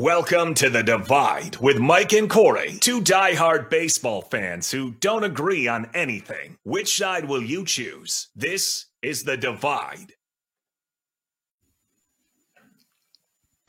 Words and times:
Welcome 0.00 0.54
to 0.54 0.70
The 0.70 0.82
Divide 0.82 1.58
with 1.58 1.78
Mike 1.78 2.14
and 2.14 2.30
Corey, 2.30 2.78
two 2.80 3.02
diehard 3.02 3.68
baseball 3.68 4.22
fans 4.22 4.70
who 4.70 4.92
don't 4.92 5.24
agree 5.24 5.68
on 5.68 5.90
anything. 5.92 6.56
Which 6.62 6.96
side 6.96 7.26
will 7.26 7.42
you 7.42 7.66
choose? 7.66 8.28
This 8.34 8.86
is 9.02 9.24
The 9.24 9.36
Divide. 9.36 10.14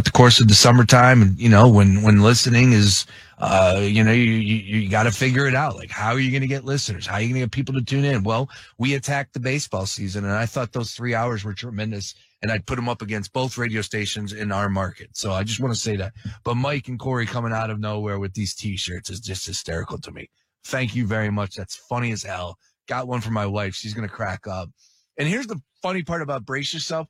the 0.06 0.12
course 0.12 0.40
of 0.40 0.48
the 0.48 0.54
summertime 0.54 1.22
and 1.22 1.40
you 1.40 1.50
know 1.50 1.70
when 1.70 2.02
when 2.02 2.22
listening 2.22 2.74
is 2.74 3.06
uh 3.38 3.80
you 3.82 4.04
know 4.04 4.12
you 4.12 4.24
you, 4.24 4.80
you 4.80 4.90
got 4.90 5.04
to 5.04 5.12
figure 5.12 5.48
it 5.48 5.56
out 5.56 5.76
like 5.76 5.90
how 5.90 6.12
are 6.12 6.20
you 6.20 6.32
going 6.32 6.42
to 6.42 6.48
get 6.48 6.66
listeners 6.66 7.06
how 7.06 7.16
are 7.16 7.22
you 7.22 7.28
going 7.28 7.40
to 7.40 7.46
get 7.46 7.52
people 7.52 7.74
to 7.74 7.84
tune 7.84 8.04
in 8.04 8.24
well 8.24 8.50
we 8.78 8.94
attacked 8.96 9.34
the 9.34 9.40
baseball 9.40 9.86
season 9.86 10.26
and 10.26 10.34
i 10.34 10.46
thought 10.46 10.74
those 10.74 10.92
three 10.92 11.14
hours 11.16 11.46
were 11.46 11.54
tremendous 11.54 12.14
and 12.42 12.52
i'd 12.52 12.66
put 12.66 12.76
them 12.76 12.90
up 12.90 13.02
against 13.02 13.32
both 13.34 13.58
radio 13.58 13.82
stations 13.82 14.34
in 14.34 14.52
our 14.52 14.70
market 14.70 15.10
so 15.14 15.32
i 15.32 15.44
just 15.44 15.60
want 15.60 15.74
to 15.74 15.80
say 15.80 15.96
that 15.96 16.14
but 16.44 16.56
mike 16.56 16.88
and 16.88 17.00
corey 17.00 17.26
coming 17.26 17.52
out 17.54 17.70
of 17.70 17.80
nowhere 17.80 18.20
with 18.20 18.34
these 18.34 18.54
t-shirts 18.56 19.10
is 19.10 19.20
just 19.20 19.46
hysterical 19.46 19.98
to 20.00 20.12
me 20.12 20.30
thank 20.66 20.96
you 20.96 21.06
very 21.08 21.30
much 21.32 21.56
that's 21.56 21.76
funny 21.76 22.12
as 22.12 22.24
hell 22.24 22.58
got 22.88 23.08
one 23.08 23.22
for 23.22 23.32
my 23.32 23.46
wife 23.46 23.74
she's 23.76 23.94
going 23.94 24.08
to 24.08 24.14
crack 24.14 24.48
up 24.48 24.70
and 25.18 25.28
here's 25.28 25.48
the 25.48 25.60
funny 25.82 26.04
part 26.04 26.22
about 26.22 26.46
brace 26.46 26.74
yourself 26.74 27.08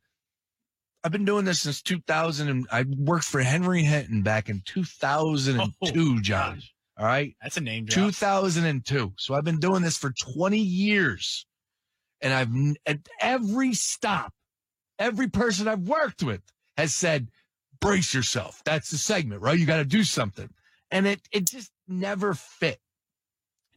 I've 1.03 1.11
been 1.11 1.25
doing 1.25 1.45
this 1.45 1.61
since 1.61 1.81
2000 1.81 2.47
and 2.47 2.67
I 2.71 2.85
worked 2.95 3.25
for 3.25 3.41
Henry 3.41 3.81
Hinton 3.81 4.21
back 4.21 4.49
in 4.49 4.61
2002, 4.65 5.65
Oh, 5.99 6.19
John. 6.21 6.55
gosh. 6.57 6.73
All 6.95 7.07
right. 7.07 7.35
That's 7.41 7.57
a 7.57 7.61
name 7.61 7.85
drop. 7.85 8.05
2002. 8.05 9.13
So 9.17 9.33
I've 9.33 9.43
been 9.43 9.59
doing 9.59 9.81
this 9.81 9.97
for 9.97 10.11
20 10.35 10.59
years. 10.59 11.47
And 12.21 12.31
I've 12.31 12.49
at 12.85 12.99
every 13.19 13.73
stop, 13.73 14.31
every 15.01 15.27
person 15.27 15.67
I've 15.67 15.87
worked 15.87 16.23
with 16.23 16.41
has 16.77 16.93
said, 16.93 17.29
brace 17.79 18.13
yourself. 18.13 18.61
That's 18.63 18.91
the 18.91 18.97
segment, 18.97 19.41
right? 19.41 19.57
You 19.57 19.65
got 19.65 19.77
to 19.77 19.85
do 19.85 20.03
something. 20.03 20.49
And 20.91 21.07
it, 21.07 21.21
it 21.31 21.47
just 21.47 21.71
never 21.87 22.33
fit. 22.33 22.79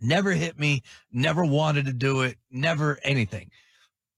Never 0.00 0.33
hit 0.33 0.58
me. 0.58 0.83
Never 1.11 1.44
wanted 1.44 1.86
to 1.86 1.92
do 1.92 2.22
it. 2.22 2.36
Never 2.50 2.98
anything. 3.03 3.50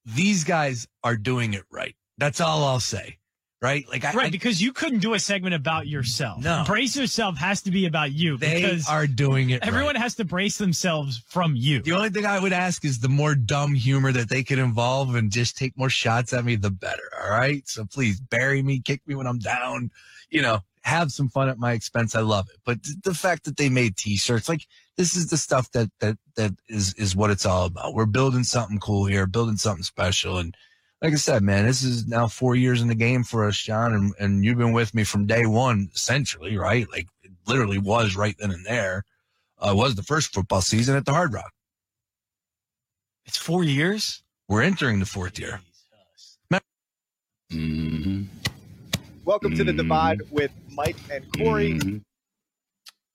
These 0.05 0.45
guys 0.45 0.87
are 1.05 1.17
doing 1.17 1.55
it 1.55 1.65
right. 1.71 1.95
That's 2.19 2.41
all 2.41 2.65
I'll 2.65 2.81
say. 2.81 3.19
Right? 3.63 3.85
Like 3.89 4.05
I, 4.05 4.13
Right, 4.13 4.27
I- 4.27 4.31
because 4.31 4.61
you 4.61 4.73
couldn't 4.73 4.99
do 4.99 5.15
a 5.15 5.19
segment 5.19 5.55
about 5.55 5.87
yourself. 5.87 6.43
No. 6.45 6.63
Brace 6.67 6.95
yourself 6.97 7.39
has 7.39 7.63
to 7.63 7.71
be 7.71 7.87
about 7.87 8.13
you 8.13 8.37
they 8.37 8.61
because 8.63 8.87
are 8.89 9.07
doing 9.07 9.51
it 9.51 9.63
everyone 9.63 9.95
right. 9.95 10.03
has 10.03 10.15
to 10.17 10.25
brace 10.25 10.59
themselves 10.59 11.23
from 11.27 11.57
you. 11.57 11.81
The 11.81 11.93
only 11.93 12.11
thing 12.11 12.27
I 12.27 12.39
would 12.39 12.53
ask 12.53 12.85
is 12.85 12.99
the 13.01 13.09
more 13.09 13.35
dumb 13.35 13.75
humor 13.75 14.13
that 14.13 14.29
they 14.29 14.43
could 14.43 14.59
involve 14.59 15.15
and 15.15 15.33
just 15.33 15.57
take 15.57 15.77
more 15.77 15.89
shots 15.89 16.33
at 16.35 16.45
me, 16.45 16.57
the 16.57 16.71
better. 16.71 17.11
All 17.23 17.31
right. 17.31 17.67
So 17.67 17.85
please 17.87 18.21
bury 18.21 18.63
me, 18.63 18.81
kick 18.81 19.01
me 19.07 19.15
when 19.15 19.27
I'm 19.27 19.39
down, 19.39 19.91
you 20.31 20.43
know, 20.43 20.61
have 20.83 21.11
some 21.11 21.29
fun 21.31 21.49
at 21.49 21.59
my 21.59 21.73
expense. 21.73 22.15
I 22.15 22.21
love 22.21 22.49
it. 22.53 22.61
But 22.65 22.83
th- 22.83 22.99
the 23.03 23.15
fact 23.15 23.45
that 23.45 23.57
they 23.57 23.69
made 23.71 23.97
t-shirts, 23.97 24.49
like 24.51 24.67
this 24.97 25.17
is 25.17 25.31
the 25.31 25.37
stuff 25.39 25.73
that, 25.73 25.91
that, 26.01 26.19
that 26.37 26.53
is, 26.69 26.93
is 26.95 27.17
what 27.17 27.31
it's 27.31 27.47
all 27.47 27.65
about. 27.65 27.95
We're 27.95 28.05
building 28.07 28.45
something 28.45 28.79
cool 28.79 29.07
here, 29.07 29.27
building 29.27 29.57
something 29.57 29.83
special. 29.83 30.37
And 30.39 30.55
like 31.03 31.13
I 31.13 31.17
said, 31.17 31.43
man, 31.43 31.67
this 31.67 31.83
is 31.83 32.07
now 32.07 32.27
four 32.27 32.57
years 32.57 32.81
in 32.81 32.89
the 32.89 32.95
game 32.95 33.23
for 33.23 33.47
us, 33.47 33.59
John, 33.59 33.95
and, 33.95 34.15
and 34.19 34.45
you've 34.45 34.59
been 34.59 34.73
with 34.73 34.95
me 34.95 35.05
from 35.05 35.27
day 35.27 35.47
one, 35.47 35.91
essentially, 35.95 36.57
right? 36.57 36.87
Like 36.91 37.07
it 37.23 37.33
literally 37.47 37.79
was 37.79 38.17
right 38.17 38.35
then 38.39 38.51
and 38.51 38.65
there. 38.65 39.05
Uh, 39.59 39.75
was 39.75 39.95
the 39.95 40.03
first 40.03 40.35
football 40.35 40.61
season 40.61 40.97
at 40.97 41.07
the 41.07 41.13
Hard 41.13 41.33
Rock. 41.33 41.53
It's 43.25 43.39
four 43.39 43.65
years. 43.65 44.23
We're 44.49 44.63
entering 44.63 45.01
the 45.01 45.07
fourth 45.07 45.39
year. 45.39 45.61
Welcome 49.25 49.55
to 49.57 49.65
the 49.65 49.73
Divide 49.73 50.21
with 50.31 50.51
Mike 50.71 50.97
and 51.11 51.25
Corey. 51.37 51.75
Mm-hmm. 51.75 51.99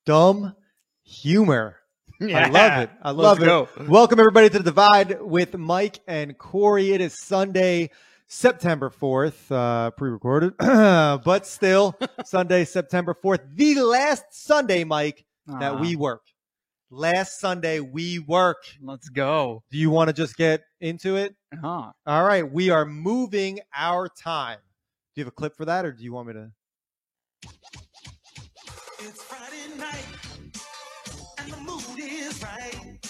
Dumb 0.06 0.56
humor. 1.04 1.81
I 2.22 2.50
love 2.50 2.84
it. 2.84 2.90
I 3.02 3.12
Let's 3.12 3.40
love 3.40 3.42
it. 3.42 3.46
go. 3.46 3.68
Welcome 3.88 4.20
everybody 4.20 4.50
to 4.50 4.60
the 4.60 4.64
Divide 4.64 5.22
with 5.22 5.58
Mike 5.58 6.02
and 6.08 6.38
Corey. 6.38 6.92
It 6.92 7.02
is 7.02 7.16
Sunday, 7.20 7.90
September 8.28 8.92
4th, 8.92 9.50
uh, 9.52 9.90
pre-recorded, 9.92 10.54
but 10.60 11.48
still 11.48 11.98
Sunday, 12.26 12.66
September 12.66 13.16
4th, 13.16 13.56
the 13.56 13.82
last 13.82 14.26
Sunday, 14.30 14.84
Mike, 14.84 15.26
that 15.48 15.80
we 15.80 15.96
work. 15.96 16.22
Last 16.92 17.40
Sunday 17.40 17.80
we 17.80 18.20
work. 18.20 18.66
Let's 18.82 19.10
go. 19.10 19.64
Do 19.72 19.80
you 19.80 19.90
want 19.90 20.10
to 20.10 20.14
just 20.14 20.38
get 20.38 20.62
into 20.80 21.16
it? 21.16 21.36
Huh. 21.60 21.92
All 22.06 22.24
right, 22.24 22.50
we 22.50 22.70
are 22.70 22.86
moving 22.86 23.62
our 23.76 24.08
time. 24.10 24.60
Do 25.16 25.22
you 25.22 25.26
have 25.26 25.30
a 25.30 25.36
clip 25.36 25.58
for 25.58 25.66
that, 25.66 25.86
or 25.86 25.92
do 25.92 26.04
you 26.04 26.14
want 26.14 26.28
me 26.28 26.34
to? 26.34 26.52
It's 29.00 29.24
Friday 29.24 29.76
night, 29.78 29.96
and 29.96 29.96
the 29.96 30.11
mood 30.11 30.11
is 32.32 32.44
right. 32.44 33.08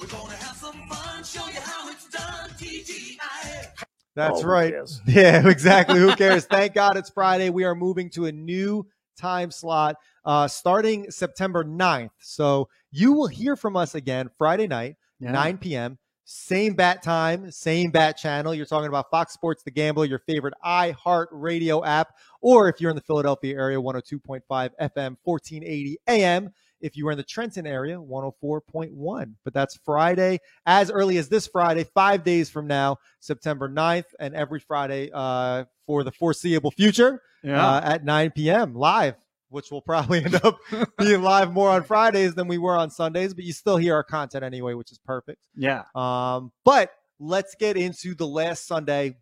We're 0.00 0.06
gonna 0.06 0.34
have 0.34 0.56
some 0.56 0.86
fun, 0.88 1.24
show 1.24 1.46
you 1.46 1.60
how 1.60 1.88
it's 1.90 2.08
done. 2.08 2.50
TGI. 2.50 3.68
That's 4.14 4.40
Oh, 4.44 4.46
right. 4.46 4.74
Yeah, 5.06 5.48
exactly. 5.48 5.98
Who 5.98 6.14
cares? 6.14 6.44
Thank 6.44 6.74
God 6.74 6.96
it's 6.96 7.10
Friday. 7.10 7.50
We 7.50 7.64
are 7.64 7.74
moving 7.74 8.10
to 8.10 8.26
a 8.26 8.32
new 8.32 8.86
time 9.18 9.50
slot 9.50 9.96
uh, 10.24 10.46
starting 10.48 11.10
September 11.10 11.64
9th. 11.64 12.10
So 12.20 12.68
you 12.92 13.12
will 13.12 13.26
hear 13.26 13.56
from 13.56 13.76
us 13.76 13.94
again 13.94 14.28
Friday 14.38 14.66
night, 14.68 14.96
Yeah. 15.20 15.32
9 15.32 15.58
p.m. 15.58 15.98
Same 16.26 16.72
bat 16.74 17.02
time, 17.02 17.50
same 17.50 17.90
bat 17.90 18.16
channel. 18.16 18.54
You're 18.54 18.64
talking 18.66 18.88
about 18.88 19.10
Fox 19.10 19.34
Sports 19.34 19.62
The 19.62 19.70
Gambler, 19.70 20.06
your 20.06 20.20
favorite 20.20 20.54
iHeart 20.64 21.26
Radio 21.32 21.84
app, 21.84 22.14
or 22.40 22.68
if 22.68 22.80
you're 22.80 22.88
in 22.90 22.96
the 22.96 23.02
Philadelphia 23.02 23.54
area, 23.56 23.78
102.5 23.78 24.40
FM, 24.48 25.16
1480 25.22 25.98
AM. 26.08 26.50
If 26.84 26.96
you 26.96 27.08
are 27.08 27.12
in 27.12 27.16
the 27.16 27.24
Trenton 27.24 27.66
area, 27.66 27.96
104.1. 27.98 29.34
But 29.44 29.54
that's 29.54 29.78
Friday, 29.84 30.40
as 30.66 30.90
early 30.90 31.16
as 31.18 31.28
this 31.28 31.46
Friday, 31.46 31.84
five 31.94 32.24
days 32.24 32.50
from 32.50 32.66
now, 32.66 32.98
September 33.20 33.68
9th, 33.68 34.04
and 34.20 34.34
every 34.34 34.60
Friday 34.60 35.10
uh, 35.12 35.64
for 35.86 36.04
the 36.04 36.12
foreseeable 36.12 36.70
future 36.70 37.22
Yeah. 37.42 37.64
uh, 37.66 37.80
at 37.82 38.04
9 38.04 38.30
p.m. 38.32 38.74
live, 38.74 39.14
which 39.48 39.70
will 39.70 39.82
probably 39.82 40.24
end 40.24 40.34
up 40.36 40.58
being 40.98 41.22
live 41.22 41.52
more 41.52 41.70
on 41.70 41.84
Fridays 41.84 42.34
than 42.34 42.48
we 42.48 42.58
were 42.58 42.76
on 42.76 42.90
Sundays, 42.90 43.34
but 43.34 43.44
you 43.44 43.52
still 43.52 43.76
hear 43.76 43.94
our 43.94 44.04
content 44.04 44.44
anyway, 44.44 44.74
which 44.74 44.92
is 44.92 44.98
perfect. 44.98 45.42
yeah. 45.56 45.84
Um, 45.94 46.52
but 46.64 46.90
let's 47.20 47.54
get 47.54 47.76
into 47.76 48.14
the 48.14 48.26
last 48.26 48.66
Sunday 48.66 49.16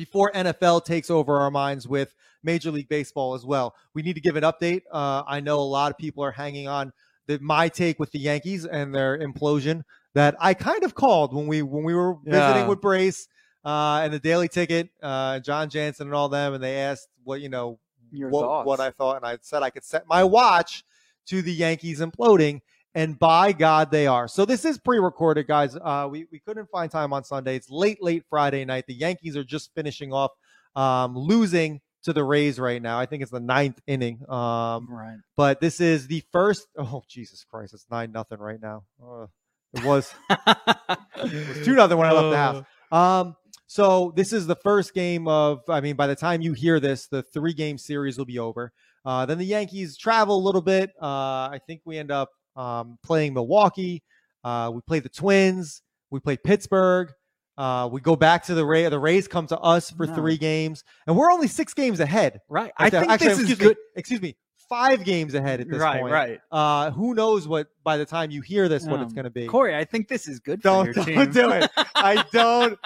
before 0.00 0.32
NFL 0.32 0.82
takes 0.86 1.10
over 1.10 1.36
our 1.40 1.50
minds 1.50 1.86
with 1.86 2.14
Major 2.42 2.70
League 2.70 2.88
Baseball 2.88 3.34
as 3.34 3.44
well. 3.44 3.74
We 3.92 4.00
need 4.00 4.14
to 4.14 4.20
give 4.22 4.34
an 4.36 4.44
update. 4.44 4.80
Uh, 4.90 5.22
I 5.26 5.40
know 5.40 5.58
a 5.60 5.60
lot 5.60 5.90
of 5.90 5.98
people 5.98 6.24
are 6.24 6.30
hanging 6.30 6.68
on 6.68 6.90
the, 7.26 7.38
my 7.40 7.68
take 7.68 8.00
with 8.00 8.10
the 8.12 8.18
Yankees 8.18 8.64
and 8.64 8.94
their 8.94 9.18
implosion 9.18 9.82
that 10.14 10.36
I 10.40 10.54
kind 10.54 10.84
of 10.84 10.94
called 10.94 11.34
when 11.34 11.46
we 11.46 11.60
when 11.60 11.84
we 11.84 11.92
were 11.94 12.16
Yeah. 12.24 12.32
visiting 12.46 12.66
with 12.66 12.80
Brace 12.80 13.28
uh, 13.62 14.00
and 14.02 14.10
the 14.10 14.18
Daily 14.18 14.48
Ticket, 14.48 14.88
uh, 15.02 15.38
John 15.40 15.68
Jansen 15.68 16.06
and 16.06 16.14
all 16.14 16.30
them, 16.30 16.54
and 16.54 16.64
they 16.64 16.78
asked 16.78 17.08
what 17.22 17.42
you 17.42 17.50
know 17.50 17.78
Your 18.10 18.30
what, 18.30 18.40
thoughts. 18.40 18.66
what 18.66 18.80
I 18.80 18.90
thought, 18.92 19.16
and 19.16 19.26
I 19.26 19.36
said 19.42 19.62
I 19.62 19.68
could 19.68 19.84
set 19.84 20.06
my 20.08 20.24
watch 20.24 20.82
to 21.26 21.42
the 21.42 21.52
Yankees 21.52 22.00
imploding, 22.00 22.62
and 22.94 23.18
by 23.18 23.52
God, 23.52 23.90
they 23.90 24.06
are. 24.06 24.26
So 24.26 24.44
this 24.44 24.64
is 24.64 24.78
pre-recorded, 24.78 25.46
guys. 25.46 25.76
Uh, 25.76 26.08
we 26.10 26.26
we 26.32 26.40
couldn't 26.40 26.68
find 26.70 26.90
time 26.90 27.12
on 27.12 27.24
Sunday. 27.24 27.56
It's 27.56 27.70
late, 27.70 28.02
late 28.02 28.24
Friday 28.28 28.64
night. 28.64 28.86
The 28.86 28.94
Yankees 28.94 29.36
are 29.36 29.44
just 29.44 29.70
finishing 29.74 30.12
off, 30.12 30.32
um, 30.74 31.16
losing 31.16 31.80
to 32.02 32.12
the 32.12 32.24
Rays 32.24 32.58
right 32.58 32.80
now. 32.82 32.98
I 32.98 33.06
think 33.06 33.22
it's 33.22 33.30
the 33.30 33.40
ninth 33.40 33.80
inning. 33.86 34.20
Um, 34.28 34.88
right. 34.90 35.18
but 35.36 35.60
this 35.60 35.80
is 35.80 36.06
the 36.06 36.22
first. 36.32 36.66
Oh 36.76 37.02
Jesus 37.08 37.44
Christ! 37.44 37.74
It's 37.74 37.86
nine 37.90 38.10
nothing 38.12 38.38
right 38.38 38.60
now. 38.60 38.84
Uh, 39.02 39.26
it 39.74 39.84
was 39.84 40.12
it 40.30 41.48
was 41.48 41.64
two 41.64 41.74
nothing 41.74 41.96
when 41.96 42.08
I 42.08 42.12
left 42.12 42.30
the 42.30 42.36
house. 42.36 42.64
Um, 42.92 43.36
so 43.68 44.12
this 44.16 44.32
is 44.32 44.48
the 44.48 44.56
first 44.56 44.94
game 44.94 45.28
of. 45.28 45.60
I 45.68 45.80
mean, 45.80 45.94
by 45.94 46.08
the 46.08 46.16
time 46.16 46.40
you 46.40 46.54
hear 46.54 46.80
this, 46.80 47.06
the 47.06 47.22
three 47.22 47.52
game 47.52 47.78
series 47.78 48.18
will 48.18 48.24
be 48.24 48.40
over. 48.40 48.72
Uh, 49.04 49.26
then 49.26 49.38
the 49.38 49.44
Yankees 49.44 49.96
travel 49.96 50.36
a 50.36 50.42
little 50.42 50.60
bit. 50.60 50.90
Uh, 51.00 51.06
I 51.06 51.60
think 51.68 51.82
we 51.84 51.96
end 51.96 52.10
up 52.10 52.30
um, 52.60 52.98
playing 53.02 53.34
Milwaukee. 53.34 54.02
Uh, 54.44 54.70
we 54.74 54.80
play 54.82 55.00
the 55.00 55.08
Twins. 55.08 55.82
We 56.10 56.20
play 56.20 56.36
Pittsburgh. 56.36 57.12
Uh, 57.56 57.88
we 57.92 58.00
go 58.00 58.16
back 58.16 58.44
to 58.44 58.54
the 58.54 58.64
Ray. 58.64 58.88
The 58.88 58.98
Rays 58.98 59.28
come 59.28 59.46
to 59.48 59.58
us 59.58 59.90
for 59.90 60.06
No. 60.06 60.14
three 60.14 60.38
games, 60.38 60.82
and 61.06 61.16
we're 61.16 61.30
only 61.30 61.46
six 61.48 61.74
games 61.74 62.00
ahead. 62.00 62.40
Right. 62.48 62.72
I 62.76 62.88
think 62.90 63.10
actually, 63.10 63.28
this 63.34 63.50
is 63.50 63.58
good. 63.58 63.76
Me, 63.76 63.82
excuse 63.96 64.22
me, 64.22 64.36
five 64.68 65.04
games 65.04 65.34
ahead 65.34 65.60
at 65.60 65.68
this 65.68 65.78
Right. 65.78 66.00
point. 66.00 66.12
Right. 66.12 66.40
Uh, 66.50 66.90
who 66.92 67.14
knows 67.14 67.46
what 67.46 67.68
by 67.84 67.96
the 67.98 68.06
time 68.06 68.30
you 68.30 68.40
hear 68.40 68.68
this, 68.68 68.86
what 68.86 69.00
it's 69.00 69.10
Um, 69.10 69.14
going 69.14 69.24
to 69.24 69.30
be? 69.30 69.46
Corey, 69.46 69.76
I 69.76 69.84
think 69.84 70.08
this 70.08 70.26
is 70.26 70.40
good 70.40 70.62
don't 70.62 70.86
for 70.94 71.00
your 71.10 71.16
don't 71.16 71.32
team. 71.32 71.32
do 71.32 71.50
it. 71.50 71.70
I 71.94 72.24
don't. 72.32 72.78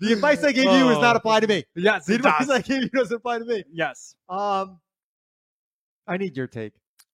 The 0.00 0.12
advice 0.12 0.42
I 0.44 0.52
gave 0.52 0.64
you 0.64 0.88
does 0.90 1.00
not 1.00 1.14
Oh. 1.16 1.18
apply 1.18 1.40
to 1.40 1.46
me. 1.46 1.64
Yes. 1.74 2.04
The 2.06 2.14
It 2.14 2.16
advice 2.16 2.38
does. 2.40 2.50
I 2.50 2.60
gave 2.60 2.82
you 2.82 2.88
doesn't 2.90 3.16
apply 3.16 3.38
to 3.38 3.44
me. 3.44 3.64
Yes. 3.72 4.14
Um, 4.28 4.78
I 6.06 6.16
need 6.18 6.36
your 6.36 6.48
take. 6.48 6.72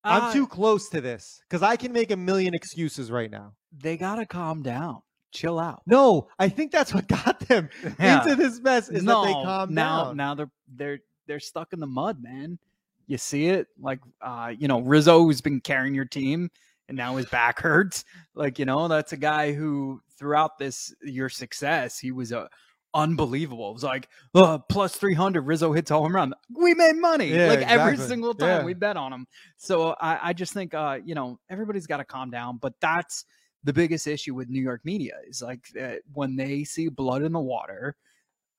I'm 0.08 0.22
Uh, 0.25 0.32
too 0.32 0.46
close 0.46 0.88
to 0.90 1.00
this 1.00 1.40
because 1.49 1.62
I 1.62 1.76
can 1.76 1.93
make 1.93 2.10
a 2.10 2.16
million 2.16 2.55
excuses 2.55 3.10
right 3.10 3.31
now. 3.31 3.52
They 3.72 3.96
gotta 3.96 4.26
calm 4.26 4.62
down. 4.62 5.02
Chill 5.31 5.58
out. 5.58 5.82
No, 5.87 6.28
I 6.38 6.49
think 6.49 6.72
that's 6.72 6.94
what 6.94 7.06
got 7.06 7.38
them 7.40 7.69
Yeah. 8.00 8.22
into 8.22 8.34
this 8.34 8.60
mess 8.60 8.88
is 8.88 9.05
no, 9.05 9.20
that 9.22 9.26
they 9.26 9.32
calm 9.34 9.75
now, 9.75 10.05
down. 10.05 10.16
Now 10.16 10.34
they're 10.34 10.50
they're 10.75 10.99
they're 11.26 11.40
stuck 11.40 11.72
in 11.72 11.81
the 11.81 11.87
mud, 11.87 12.22
man. 12.22 12.58
You 13.06 13.19
see 13.19 13.49
it, 13.49 13.69
like 13.78 14.00
uh, 14.22 14.52
you 14.58 14.69
know, 14.69 14.81
Rizzo 14.81 15.22
who's 15.22 15.40
been 15.43 15.60
carrying 15.60 15.94
your 15.94 16.05
team, 16.06 16.50
and 16.88 16.96
now 16.96 17.16
his 17.16 17.26
back 17.26 17.61
hurts. 17.61 18.04
Like 18.34 18.58
you 18.58 18.64
know, 18.64 18.88
that's 18.88 19.12
a 19.12 19.16
guy 19.19 19.52
who 19.52 20.00
throughout 20.19 20.58
this 20.58 20.94
your 21.02 21.28
success, 21.28 21.99
he 21.99 22.11
was 22.11 22.32
a 22.32 22.49
unbelievable. 22.94 23.70
It 23.70 23.75
was 23.75 23.85
like 23.85 24.08
uh, 24.35 24.58
plus 24.58 24.96
three 24.96 25.14
hundred. 25.14 25.43
Rizzo 25.43 25.73
hits 25.73 25.90
a 25.90 25.94
home 25.94 26.14
run. 26.14 26.35
We 26.55 26.75
made 26.75 26.96
money 26.96 27.29
Yeah, 27.35 27.49
like 27.49 27.61
every 27.61 27.96
single 27.96 28.35
time 28.35 28.49
Yeah. 28.61 28.64
we 28.64 28.75
bet 28.75 28.96
on 28.96 29.12
him. 29.12 29.26
So 29.56 29.94
I, 30.00 30.29
I 30.29 30.32
just 30.32 30.52
think 30.52 30.75
uh, 30.75 30.99
you 31.05 31.14
know 31.14 31.38
everybody's 31.50 31.87
got 31.87 31.99
to 31.99 32.05
calm 32.05 32.31
down. 32.31 32.58
But 32.58 32.75
that's 32.81 33.25
the 33.64 33.73
biggest 33.73 34.06
issue 34.06 34.35
with 34.35 34.49
New 34.49 34.62
York 34.62 34.81
media 34.85 35.14
is 35.29 35.43
like 35.43 35.67
uh, 35.81 35.94
when 36.12 36.37
they 36.37 36.64
see 36.64 36.88
blood 36.88 37.23
in 37.23 37.32
the 37.32 37.40
water, 37.40 37.96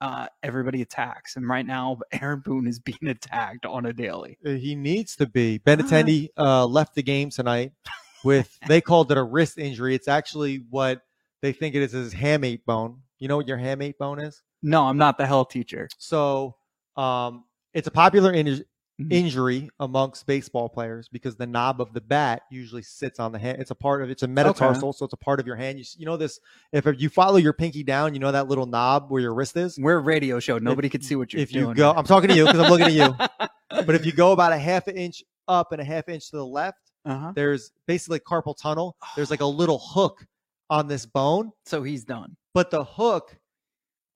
uh, 0.01 0.27
everybody 0.43 0.81
attacks. 0.81 1.35
And 1.35 1.47
right 1.47 1.65
now, 1.65 1.99
Aaron 2.11 2.41
Boone 2.43 2.67
is 2.67 2.79
being 2.79 3.07
attacked 3.07 3.65
on 3.65 3.85
a 3.85 3.93
daily. 3.93 4.37
Uh, 4.45 4.51
He 4.51 4.75
needs 4.75 5.15
to 5.17 5.25
be. 5.25 5.59
Benintendi 5.59 6.29
uh, 6.37 6.65
left 6.65 6.95
the 6.95 7.03
game 7.03 7.29
tonight 7.29 7.71
with 8.23 8.57
they 8.67 8.81
called 8.81 9.11
it 9.11 9.17
a 9.17 9.23
wrist 9.23 9.57
injury. 9.57 9.95
It's 9.95 10.07
actually 10.07 10.63
what 10.69 11.01
they 11.41 11.53
think 11.53 11.75
it 11.75 11.81
is 11.81 11.93
his 11.93 12.13
hamate 12.13 12.65
bone. 12.65 13.01
You 13.19 13.27
know 13.27 13.37
what 13.37 13.47
your 13.47 13.57
hamate 13.57 13.97
bone 13.97 14.19
is? 14.19 14.41
No, 14.61 14.83
I'm 14.85 14.97
not 14.97 15.17
the 15.17 15.25
health 15.25 15.49
teacher. 15.49 15.87
So 15.97 16.55
um, 16.97 17.45
it's 17.73 17.87
a 17.87 17.91
popular 17.91 18.33
in- 18.33 18.65
Mhm. 18.99 19.13
injury 19.13 19.69
amongst 19.79 20.25
baseball 20.27 20.67
players 20.67 21.07
because 21.07 21.37
the 21.37 21.47
knob 21.47 21.79
of 21.79 21.93
the 21.93 22.01
bat 22.01 22.41
usually 22.51 22.81
sits 22.81 23.17
on 23.17 23.31
the 23.31 23.39
hand. 23.39 23.61
It's 23.61 23.71
a 23.71 23.75
part 23.75 24.01
of 24.01 24.09
it's 24.09 24.23
a 24.23 24.27
metatarsal, 24.27 24.91
so 24.91 25.05
it's 25.05 25.13
a 25.13 25.17
part 25.17 25.39
of 25.39 25.47
your 25.47 25.55
hand. 25.55 25.79
You, 25.79 25.85
you 25.97 26.05
know 26.05 26.17
this 26.17 26.41
if 26.73 26.85
you 26.97 27.07
follow 27.07 27.37
your 27.37 27.53
pinky 27.53 27.81
down, 27.81 28.13
you 28.13 28.19
know 28.19 28.33
that 28.33 28.49
little 28.49 28.65
knob 28.65 29.09
where 29.09 29.21
your 29.21 29.33
wrist 29.33 29.55
is. 29.55 29.79
We're 29.79 29.99
a 29.99 30.01
radio 30.01 30.41
show. 30.41 30.57
Nobody 30.57 30.89
can 30.89 31.01
see 31.01 31.15
what 31.15 31.31
you're 31.31 31.41
if 31.41 31.53
you 31.53 31.61
doing. 31.61 31.75
go, 31.75 31.93
I'm 31.93 32.03
talking 32.03 32.27
to 32.29 32.35
you 32.35 32.43
because 32.45 32.59
I'm 32.59 32.69
looking 32.69 32.87
at 32.87 32.93
you. 32.93 33.47
But 33.85 33.95
if 33.95 34.05
you 34.05 34.11
go 34.11 34.33
about 34.33 34.51
a 34.51 34.57
half 34.57 34.87
an 34.87 34.97
inch 34.97 35.23
up 35.47 35.71
and 35.71 35.79
a 35.79 35.85
half 35.85 36.09
inch 36.09 36.31
to 36.31 36.35
the 36.35 36.45
left, 36.45 36.91
uh-huh. 37.05 37.31
there's 37.35 37.71
basically 37.85 38.19
carpal 38.19 38.57
tunnel. 38.57 38.97
There's 39.15 39.29
like 39.31 39.39
a 39.41 39.45
little 39.45 39.79
hook 39.79 40.25
on 40.69 40.87
this 40.87 41.05
bone, 41.05 41.51
So 41.65 41.83
he's 41.83 42.03
done. 42.03 42.35
But 42.53 42.71
the 42.71 42.83
hook 42.83 43.35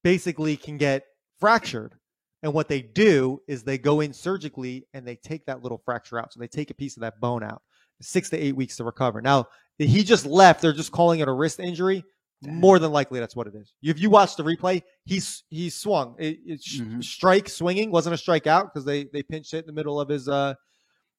basically 0.02 0.56
can 0.56 0.76
get 0.78 1.04
fractured. 1.40 1.94
And 2.42 2.52
what 2.52 2.68
they 2.68 2.82
do 2.82 3.40
is 3.48 3.62
they 3.62 3.78
go 3.78 4.00
in 4.00 4.12
surgically 4.12 4.86
and 4.92 5.06
they 5.06 5.16
take 5.16 5.46
that 5.46 5.62
little 5.62 5.80
fracture 5.84 6.18
out. 6.18 6.32
So 6.32 6.40
they 6.40 6.46
take 6.48 6.70
a 6.70 6.74
piece 6.74 6.96
of 6.96 7.00
that 7.00 7.18
bone 7.20 7.42
out. 7.42 7.62
Six 8.02 8.28
to 8.30 8.36
eight 8.38 8.54
weeks 8.54 8.76
to 8.76 8.84
recover. 8.84 9.22
Now 9.22 9.46
he 9.78 10.04
just 10.04 10.26
left. 10.26 10.60
They're 10.60 10.72
just 10.74 10.92
calling 10.92 11.20
it 11.20 11.28
a 11.28 11.32
wrist 11.32 11.58
injury. 11.60 12.04
More 12.42 12.78
than 12.78 12.92
likely, 12.92 13.20
that's 13.20 13.34
what 13.34 13.46
it 13.46 13.54
is. 13.54 13.72
If 13.82 13.98
you 13.98 14.10
watch 14.10 14.36
the 14.36 14.42
replay, 14.42 14.82
he's 15.06 15.44
he 15.48 15.70
swung. 15.70 16.14
It, 16.18 16.38
it's 16.44 16.64
sh- 16.66 16.80
Mhm. 16.82 17.02
strike 17.02 17.48
swinging 17.48 17.90
wasn't 17.90 18.14
a 18.14 18.18
strikeout 18.22 18.64
because 18.64 18.84
they 18.84 19.04
they 19.04 19.22
pinched 19.22 19.54
it 19.54 19.60
in 19.60 19.66
the 19.66 19.72
middle 19.72 19.98
of 19.98 20.10
his 20.10 20.28
uh 20.28 20.52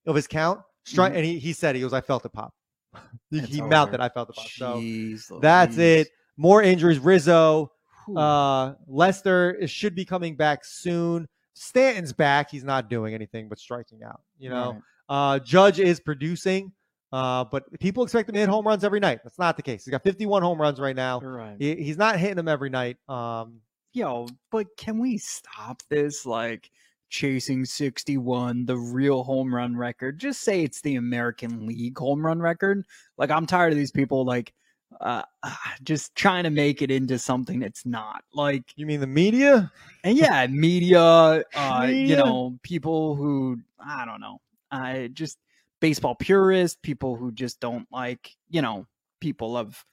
of 0.06 0.16
his 0.16 0.28
count. 0.28 0.60
Strike, 0.84 1.14
Mhm. 1.14 1.16
and 1.16 1.26
he, 1.26 1.40
he 1.40 1.54
said 1.54 1.74
he 1.74 1.82
goes, 1.82 1.94
I 1.94 2.02
felt 2.02 2.24
it 2.26 2.34
pop. 2.34 2.54
he 3.32 3.40
he 3.40 3.62
mouthed 3.62 3.96
it, 3.96 4.00
I 4.02 4.10
felt 4.10 4.30
it 4.30 4.36
pop. 4.36 4.48
So 4.50 4.76
Jeez 4.76 5.42
that's 5.42 5.78
Louise. 5.78 6.06
it. 6.06 6.10
More 6.38 6.62
injuries. 6.62 7.00
Rizzo, 7.00 7.72
uh, 8.16 8.74
Lester 8.88 9.68
should 9.68 9.96
be 9.96 10.06
coming 10.06 10.36
back 10.36 10.66
soon. 10.66 11.28
Stanton's 11.54 12.12
back. 12.14 12.52
He's 12.52 12.64
not 12.64 12.90
doing 12.90 13.14
anything 13.14 13.48
but 13.48 13.60
striking 13.60 14.04
out. 14.04 14.22
You 14.38 14.50
know, 14.50 14.72
Right. 14.74 15.36
uh, 15.36 15.40
Judge 15.40 15.80
is 15.80 16.00
producing, 16.02 16.74
uh, 17.14 17.46
but 17.46 17.64
people 17.80 18.04
expect 18.04 18.28
him 18.28 18.34
to 18.34 18.40
hit 18.42 18.50
home 18.50 18.68
runs 18.68 18.84
every 18.84 19.00
night. 19.00 19.20
That's 19.24 19.40
not 19.40 19.56
the 19.56 19.64
case. 19.64 19.86
He's 19.86 19.92
got 19.92 20.04
51 20.04 20.42
home 20.44 20.60
runs 20.60 20.80
right 20.80 20.96
now. 20.96 21.22
Right. 21.22 21.56
He, 21.58 21.76
he's 21.76 21.98
not 21.98 22.20
hitting 22.20 22.36
them 22.36 22.48
every 22.50 22.70
night. 22.70 22.98
Um, 23.08 23.62
Yo, 23.94 24.28
but 24.52 24.68
can 24.76 24.98
we 25.00 25.18
stop 25.18 25.82
this? 25.90 26.26
Like 26.26 26.70
chasing 27.08 27.64
61, 27.64 28.66
the 28.66 28.76
real 28.76 29.24
home 29.24 29.56
run 29.56 29.78
record. 29.78 30.20
Just 30.20 30.42
say 30.42 30.64
it's 30.64 30.82
the 30.82 30.96
American 30.98 31.66
League 31.66 31.98
home 31.98 32.26
run 32.26 32.42
record. 32.42 32.84
Like 33.18 33.32
I'm 33.32 33.46
tired 33.46 33.72
of 33.72 33.78
these 33.78 33.92
people 33.92 34.26
like 34.26 34.54
uh 35.02 35.24
just 35.84 36.16
trying 36.16 36.44
to 36.44 36.50
make 36.50 36.82
it 36.82 36.92
into 36.92 37.20
something 37.20 37.60
that's 37.60 37.86
not. 37.86 38.24
Like 38.34 38.64
you 38.76 38.86
mean 38.86 39.00
the 39.00 39.08
media? 39.08 39.72
and 40.04 40.18
yeah, 40.18 40.48
media, 40.48 41.00
uh, 41.56 41.88
you 41.90 42.16
know, 42.16 42.58
people 42.64 43.16
who 43.16 43.58
I 43.80 44.06
don't 44.06 44.22
know, 44.22 44.40
I 44.72 45.10
just 45.14 45.38
baseball 45.80 46.16
purists, 46.16 46.78
people 46.82 47.16
who 47.16 47.32
just 47.32 47.60
don't 47.60 47.88
like, 47.92 48.32
you 48.50 48.62
know, 48.62 48.88
people 49.20 49.58
of 49.58 49.84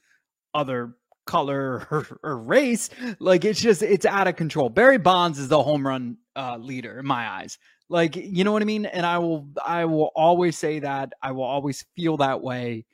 other 0.55 0.95
color 1.27 1.87
or, 1.91 2.19
or 2.23 2.37
race. 2.39 2.91
Like 3.19 3.45
it's 3.45 3.61
just 3.61 3.83
it's 3.83 4.07
out 4.07 4.29
of 4.29 4.37
control. 4.37 4.69
Barry 4.69 4.99
Bonds 4.99 5.39
is 5.39 5.49
the 5.49 5.63
home 5.63 5.87
run 5.87 6.19
uh, 6.37 6.57
leader 6.57 6.99
in 6.99 7.07
my 7.07 7.29
eyes. 7.29 7.59
Like 7.89 8.17
you 8.17 8.45
know 8.45 8.53
what 8.53 8.63
I 8.63 8.65
mean, 8.65 8.87
and 8.87 9.05
I 9.05 9.19
will 9.19 9.49
I 9.65 9.85
will 9.85 10.11
always 10.15 10.57
say 10.57 10.79
that. 10.79 11.13
I 11.23 11.33
will 11.33 11.45
always 11.45 11.85
feel 11.95 12.17
that 12.19 12.41
way. 12.41 12.87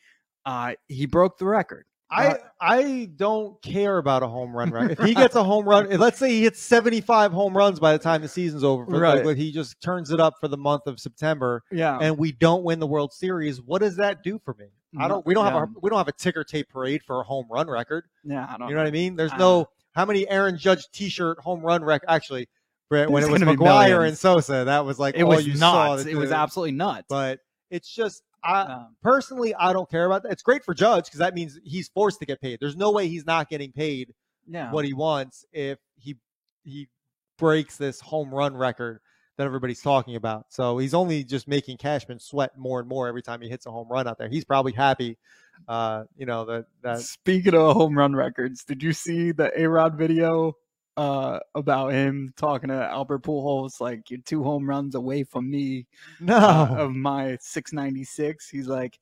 Uh, 0.49 0.75
he 0.89 1.07
broke 1.07 1.37
the 1.39 1.45
record. 1.45 1.85
I 2.11 2.29
Uh, 2.29 2.37
I 2.59 3.11
don't 3.17 3.61
care 3.61 3.99
about 3.99 4.23
a 4.23 4.29
home 4.29 4.57
run 4.57 4.71
record. 4.71 4.93
If 4.93 5.01
he 5.01 5.13
gets 5.15 5.35
a 5.37 5.45
home 5.53 5.69
run, 5.69 5.91
let's 5.99 6.17
say 6.19 6.31
he 6.31 6.43
hits 6.43 6.59
75 6.59 7.33
home 7.33 7.55
runs 7.55 7.79
by 7.79 7.93
the 7.93 7.99
time 8.03 8.23
the 8.23 8.29
season's 8.29 8.65
over, 8.65 8.87
for, 8.87 8.99
Right. 8.99 9.27
like, 9.27 9.37
he 9.37 9.53
just 9.53 9.79
turns 9.83 10.11
it 10.11 10.19
up 10.21 10.35
for 10.41 10.49
the 10.49 10.57
month 10.57 10.87
of 10.87 10.99
September, 10.99 11.63
Yeah, 11.71 11.99
and 12.01 12.17
we 12.17 12.33
don't 12.33 12.63
win 12.65 12.79
the 12.81 12.87
World 12.87 13.13
Series. 13.13 13.61
What 13.61 13.81
does 13.83 13.97
that 13.97 14.23
do 14.23 14.39
for 14.43 14.55
me? 14.55 14.69
I 14.99 15.07
don't. 15.07 15.25
We 15.27 15.35
don't 15.35 15.45
have 15.45 15.55
a 15.55 15.69
we 15.83 15.91
don't 15.91 15.99
have 15.99 16.09
a 16.09 16.13
ticker 16.13 16.45
tape 16.45 16.71
parade 16.71 17.03
for 17.03 17.21
a 17.21 17.23
home 17.23 17.45
run 17.51 17.69
record. 17.69 18.05
yeah. 18.25 18.47
I 18.49 18.57
don't 18.57 18.71
You 18.71 18.75
know 18.75 18.81
what 18.81 18.89
I 18.89 18.91
mean? 18.91 19.17
There's 19.17 19.33
Uh, 19.33 19.37
no 19.37 19.69
how 19.93 20.07
many 20.07 20.27
Aaron 20.31 20.57
Judge 20.57 20.89
T-shirt 20.93 21.39
home 21.41 21.61
run 21.61 21.85
record. 21.85 22.07
Actually, 22.09 22.49
Brett, 22.89 23.11
when 23.11 23.23
There's 23.23 23.43
it 23.43 23.47
was 23.47 23.57
McGwire 23.59 24.09
and. 24.09 24.17
Sosa, 24.17 24.65
that 24.65 24.87
was 24.87 24.99
like 24.99 25.15
It 25.15 25.25
all 25.25 25.29
was 25.29 25.47
you 25.47 25.57
nuts. 25.57 26.07
It 26.07 26.15
was 26.17 26.33
absolutely 26.33 26.73
nuts. 26.73 27.05
But 27.11 27.41
it's 27.71 27.95
just 27.95 28.23
I 28.49 28.63
Um, 28.63 28.97
personally 29.03 29.55
I 29.55 29.73
don't 29.73 29.89
care 29.91 30.07
about 30.07 30.23
that. 30.23 30.33
It's 30.33 30.43
great 30.43 30.65
for 30.65 30.75
Judge 30.75 31.05
because 31.05 31.19
that 31.19 31.35
means 31.35 31.59
he's 31.65 31.89
forced 31.89 32.19
to 32.21 32.27
get 32.27 32.41
paid. 32.41 32.59
There's 32.61 32.77
no 32.77 32.91
way 32.91 33.09
he's 33.09 33.27
not 33.27 33.49
getting 33.51 33.73
paid 33.73 34.15
yeah. 34.47 34.73
what 34.73 34.85
he 34.85 34.95
wants 34.95 35.45
if 35.53 35.79
he 35.97 36.17
he 36.65 36.89
breaks 37.39 37.77
this 37.77 38.01
home 38.01 38.35
run 38.35 38.57
record 38.57 39.01
that 39.37 39.45
everybody's 39.45 39.81
talking 39.81 40.17
about. 40.17 40.47
So 40.49 40.79
he's 40.79 40.95
only 40.95 41.23
just 41.23 41.47
making 41.47 41.77
Cashman 41.77 42.19
sweat 42.19 42.59
more 42.59 42.81
and 42.81 42.89
more 42.89 43.07
every 43.07 43.23
time 43.23 43.41
he 43.41 43.49
hits 43.49 43.67
a 43.67 43.71
home 43.71 43.87
run 43.89 44.09
out 44.09 44.19
there. 44.19 44.29
He's 44.29 44.45
probably 44.45 44.73
happy, 44.73 45.17
uh, 45.69 46.05
you 46.17 46.27
know 46.27 46.45
that 46.47 46.67
that 46.83 47.01
Speaking 47.01 47.55
of 47.55 47.77
home 47.77 47.97
run 47.97 48.17
records, 48.17 48.65
did 48.65 48.83
you 48.83 48.93
see 48.93 49.33
the 49.33 49.53
A 49.61 49.69
Rod 49.69 49.97
video 49.97 50.55
uh, 50.99 51.39
about 51.55 51.93
him 51.93 52.33
talking 52.37 52.69
to 52.69 52.75
Albert 52.75 53.23
Pujols? 53.23 53.81
Like, 53.81 54.11
you're 54.11 54.21
two 54.21 54.43
home 54.43 54.69
runs 54.69 54.97
away 54.97 55.23
from 55.23 55.49
me 55.49 55.87
no. 56.21 56.37
uh, 56.37 56.75
of 56.77 56.93
my 56.93 57.39
696. 57.41 58.49
He's 58.49 58.67
like, 58.67 58.99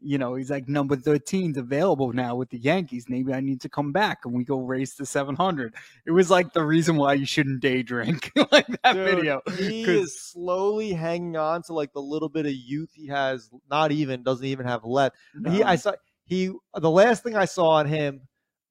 you 0.00 0.16
know, 0.16 0.36
he's 0.36 0.48
like, 0.48 0.68
number 0.68 0.96
13's 0.96 1.58
available 1.58 2.12
now 2.12 2.36
with 2.36 2.50
the 2.50 2.58
Yankees. 2.58 3.06
Maybe 3.08 3.34
I 3.34 3.40
need 3.40 3.60
to 3.62 3.68
come 3.68 3.90
back 3.90 4.20
and 4.24 4.32
we 4.32 4.44
go 4.44 4.60
race 4.60 4.94
to 4.94 5.04
700. 5.04 5.74
It 6.06 6.12
was 6.12 6.30
like 6.30 6.52
the 6.52 6.62
reason 6.62 6.96
why 6.96 7.14
you 7.14 7.26
shouldn't 7.26 7.60
day 7.60 7.82
drink, 7.82 8.30
like 8.52 8.68
that 8.84 8.92
Dude, 8.94 9.16
video. 9.16 9.42
He 9.58 9.82
is 9.82 10.18
slowly 10.18 10.92
hanging 10.92 11.36
on 11.36 11.62
to 11.64 11.74
like 11.74 11.92
the 11.92 12.00
little 12.00 12.28
bit 12.28 12.46
of 12.46 12.52
youth 12.52 12.90
he 12.94 13.08
has. 13.08 13.50
Not 13.68 13.90
even 13.90 14.22
doesn't 14.22 14.46
even 14.46 14.66
have 14.66 14.84
left. 14.84 15.16
He, 15.48 15.62
I 15.64 15.76
saw 15.76 15.92
he. 16.24 16.52
The 16.74 16.90
last 16.90 17.24
thing 17.24 17.36
I 17.36 17.44
saw 17.44 17.70
on 17.70 17.86
him 17.86 18.22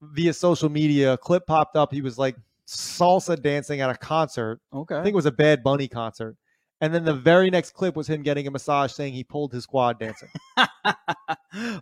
via 0.02 0.34
social 0.34 0.70
media, 0.70 1.14
a 1.14 1.18
clip 1.18 1.46
popped 1.46 1.76
up. 1.76 1.94
He 1.94 2.02
was 2.02 2.18
like 2.18 2.36
salsa 2.70 3.42
dancing 3.42 3.82
at 3.82 3.90
a 3.90 3.96
concert. 3.98 4.60
okay. 4.74 4.96
I 4.96 5.04
think 5.04 5.14
it 5.14 5.16
was 5.16 5.26
a 5.26 5.32
Bad 5.32 5.64
Bunny 5.64 5.88
concert. 5.88 6.36
And 6.82 6.94
then 6.94 7.04
the 7.04 7.14
very 7.14 7.50
next 7.50 7.74
clip 7.74 7.96
was 7.98 8.08
him 8.08 8.24
getting 8.24 8.48
a 8.48 8.52
massage, 8.52 8.94
saying 8.94 9.14
he 9.14 9.24
pulled 9.26 9.52
his 9.52 9.66
quad 9.66 10.00
dancing. 10.00 10.30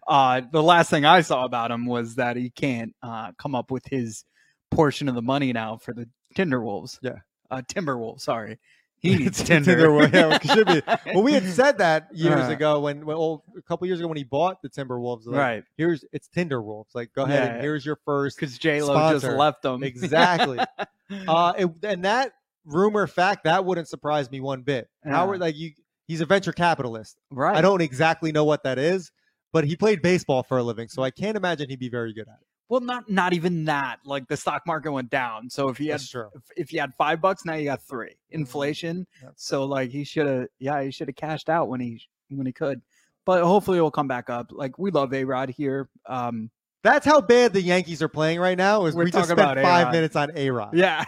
uh, 0.07 0.41
the 0.51 0.63
last 0.63 0.89
thing 0.89 1.05
I 1.05 1.21
saw 1.21 1.45
about 1.45 1.69
him 1.69 1.85
was 1.85 2.15
that 2.15 2.35
he 2.35 2.49
can't 2.49 2.95
uh, 3.03 3.31
come 3.37 3.53
up 3.53 3.69
with 3.69 3.85
his 3.85 4.25
portion 4.71 5.07
of 5.07 5.13
the 5.13 5.21
money 5.21 5.53
now 5.53 5.77
for 5.77 5.93
the 5.93 6.09
Timberwolves. 6.35 6.97
Yeah. 7.03 7.17
uh, 7.51 7.61
Timberwolves. 7.71 8.21
Sorry, 8.21 8.57
he 8.99 9.15
needs 9.17 9.43
Tinder, 9.43 9.75
Tinder. 9.75 10.09
yeah, 10.17 10.39
should 10.39 10.67
be. 10.67 10.81
Well, 11.13 11.23
we 11.23 11.33
had 11.33 11.45
said 11.47 11.77
that 11.79 12.07
years 12.13 12.47
Uh. 12.49 12.51
ago 12.51 12.79
when, 12.81 13.05
when 13.05 13.15
oh, 13.17 13.43
a 13.57 13.61
couple 13.61 13.85
years 13.87 13.99
ago 13.99 14.07
when 14.07 14.17
he 14.17 14.23
bought 14.23 14.61
the 14.61 14.69
Timberwolves. 14.69 15.25
Like, 15.27 15.37
right? 15.39 15.63
Here's 15.77 16.03
it's 16.11 16.27
Tinder 16.27 16.61
Wolves. 16.61 16.93
Like, 16.95 17.13
go 17.13 17.23
ahead 17.23 17.43
Yeah. 17.43 17.53
and 17.53 17.61
here's 17.61 17.85
your 17.85 17.97
first. 18.05 18.37
Because 18.39 18.57
J 18.57 18.81
Lo 18.81 19.11
just 19.13 19.25
left 19.25 19.61
them 19.61 19.83
Exactly. 19.83 20.59
Uh, 21.27 21.53
it- 21.57 21.69
and 21.83 22.03
that 22.03 22.33
rumor 22.65 23.07
fact 23.07 23.45
that 23.45 23.63
wouldn't 23.63 23.87
surprise 23.87 24.29
me 24.29 24.41
one 24.41 24.61
bit. 24.61 24.89
Yeah. 25.05 25.11
Howard, 25.13 25.39
like 25.39 25.55
you, 25.55 25.71
he's 26.07 26.19
a 26.19 26.25
venture 26.25 26.51
capitalist. 26.51 27.17
right. 27.31 27.55
I 27.55 27.61
don't 27.61 27.81
exactly 27.81 28.33
know 28.33 28.43
what 28.43 28.63
that 28.63 28.77
is, 28.77 29.11
but 29.53 29.63
he 29.63 29.77
played 29.77 30.01
baseball 30.01 30.43
for 30.43 30.57
a 30.57 30.63
living, 30.63 30.89
so 30.89 31.01
I 31.03 31.11
can't 31.11 31.37
imagine 31.37 31.69
he'd 31.69 31.79
be 31.79 31.87
very 31.89 32.11
good 32.13 32.27
at 32.27 32.39
it. 32.41 32.47
Well, 32.69 32.81
not 32.81 33.09
not 33.09 33.33
even 33.33 33.65
that. 33.65 33.99
Like 34.05 34.27
the 34.27 34.35
stock 34.37 34.63
market 34.67 34.91
went 34.91 35.09
down. 35.09 35.49
So 35.49 35.69
if 35.69 35.77
he 35.77 35.87
had 35.87 36.01
if, 36.01 36.41
if 36.57 36.73
you 36.73 36.79
had 36.81 36.93
five 36.97 37.21
bucks, 37.21 37.45
now 37.45 37.53
you 37.53 37.65
got 37.65 37.81
three. 37.81 38.15
Inflation. 38.31 39.07
Yep. 39.23 39.33
So 39.37 39.63
like 39.65 39.89
he 39.89 40.03
should 40.03 40.27
have, 40.27 40.47
yeah, 40.59 40.81
he 40.83 40.91
should 40.91 41.07
have 41.07 41.15
cashed 41.15 41.49
out 41.49 41.69
when 41.69 41.79
he 41.79 42.01
when 42.29 42.45
he 42.45 42.51
could. 42.51 42.81
But 43.25 43.43
hopefully 43.43 43.77
it'll 43.77 43.91
come 43.91 44.07
back 44.07 44.29
up. 44.29 44.51
Like 44.51 44.77
we 44.77 44.91
love 44.91 45.13
A 45.13 45.23
Rod 45.23 45.49
here. 45.49 45.89
Um, 46.05 46.49
That's 46.83 47.05
how 47.05 47.19
bad 47.21 47.53
the 47.53 47.61
Yankees 47.61 48.01
are 48.01 48.07
playing 48.09 48.39
right 48.39 48.57
now. 48.57 48.85
Is 48.85 48.95
We're 48.95 49.05
we 49.05 49.11
just 49.11 49.29
talking 49.29 49.41
spent 49.41 49.59
about 49.59 49.63
five 49.65 49.83
A-Rod. 49.87 49.91
minutes 49.93 50.15
on 50.15 50.31
A 50.35 50.49
Rod. 50.49 50.73
yeah, 50.77 51.03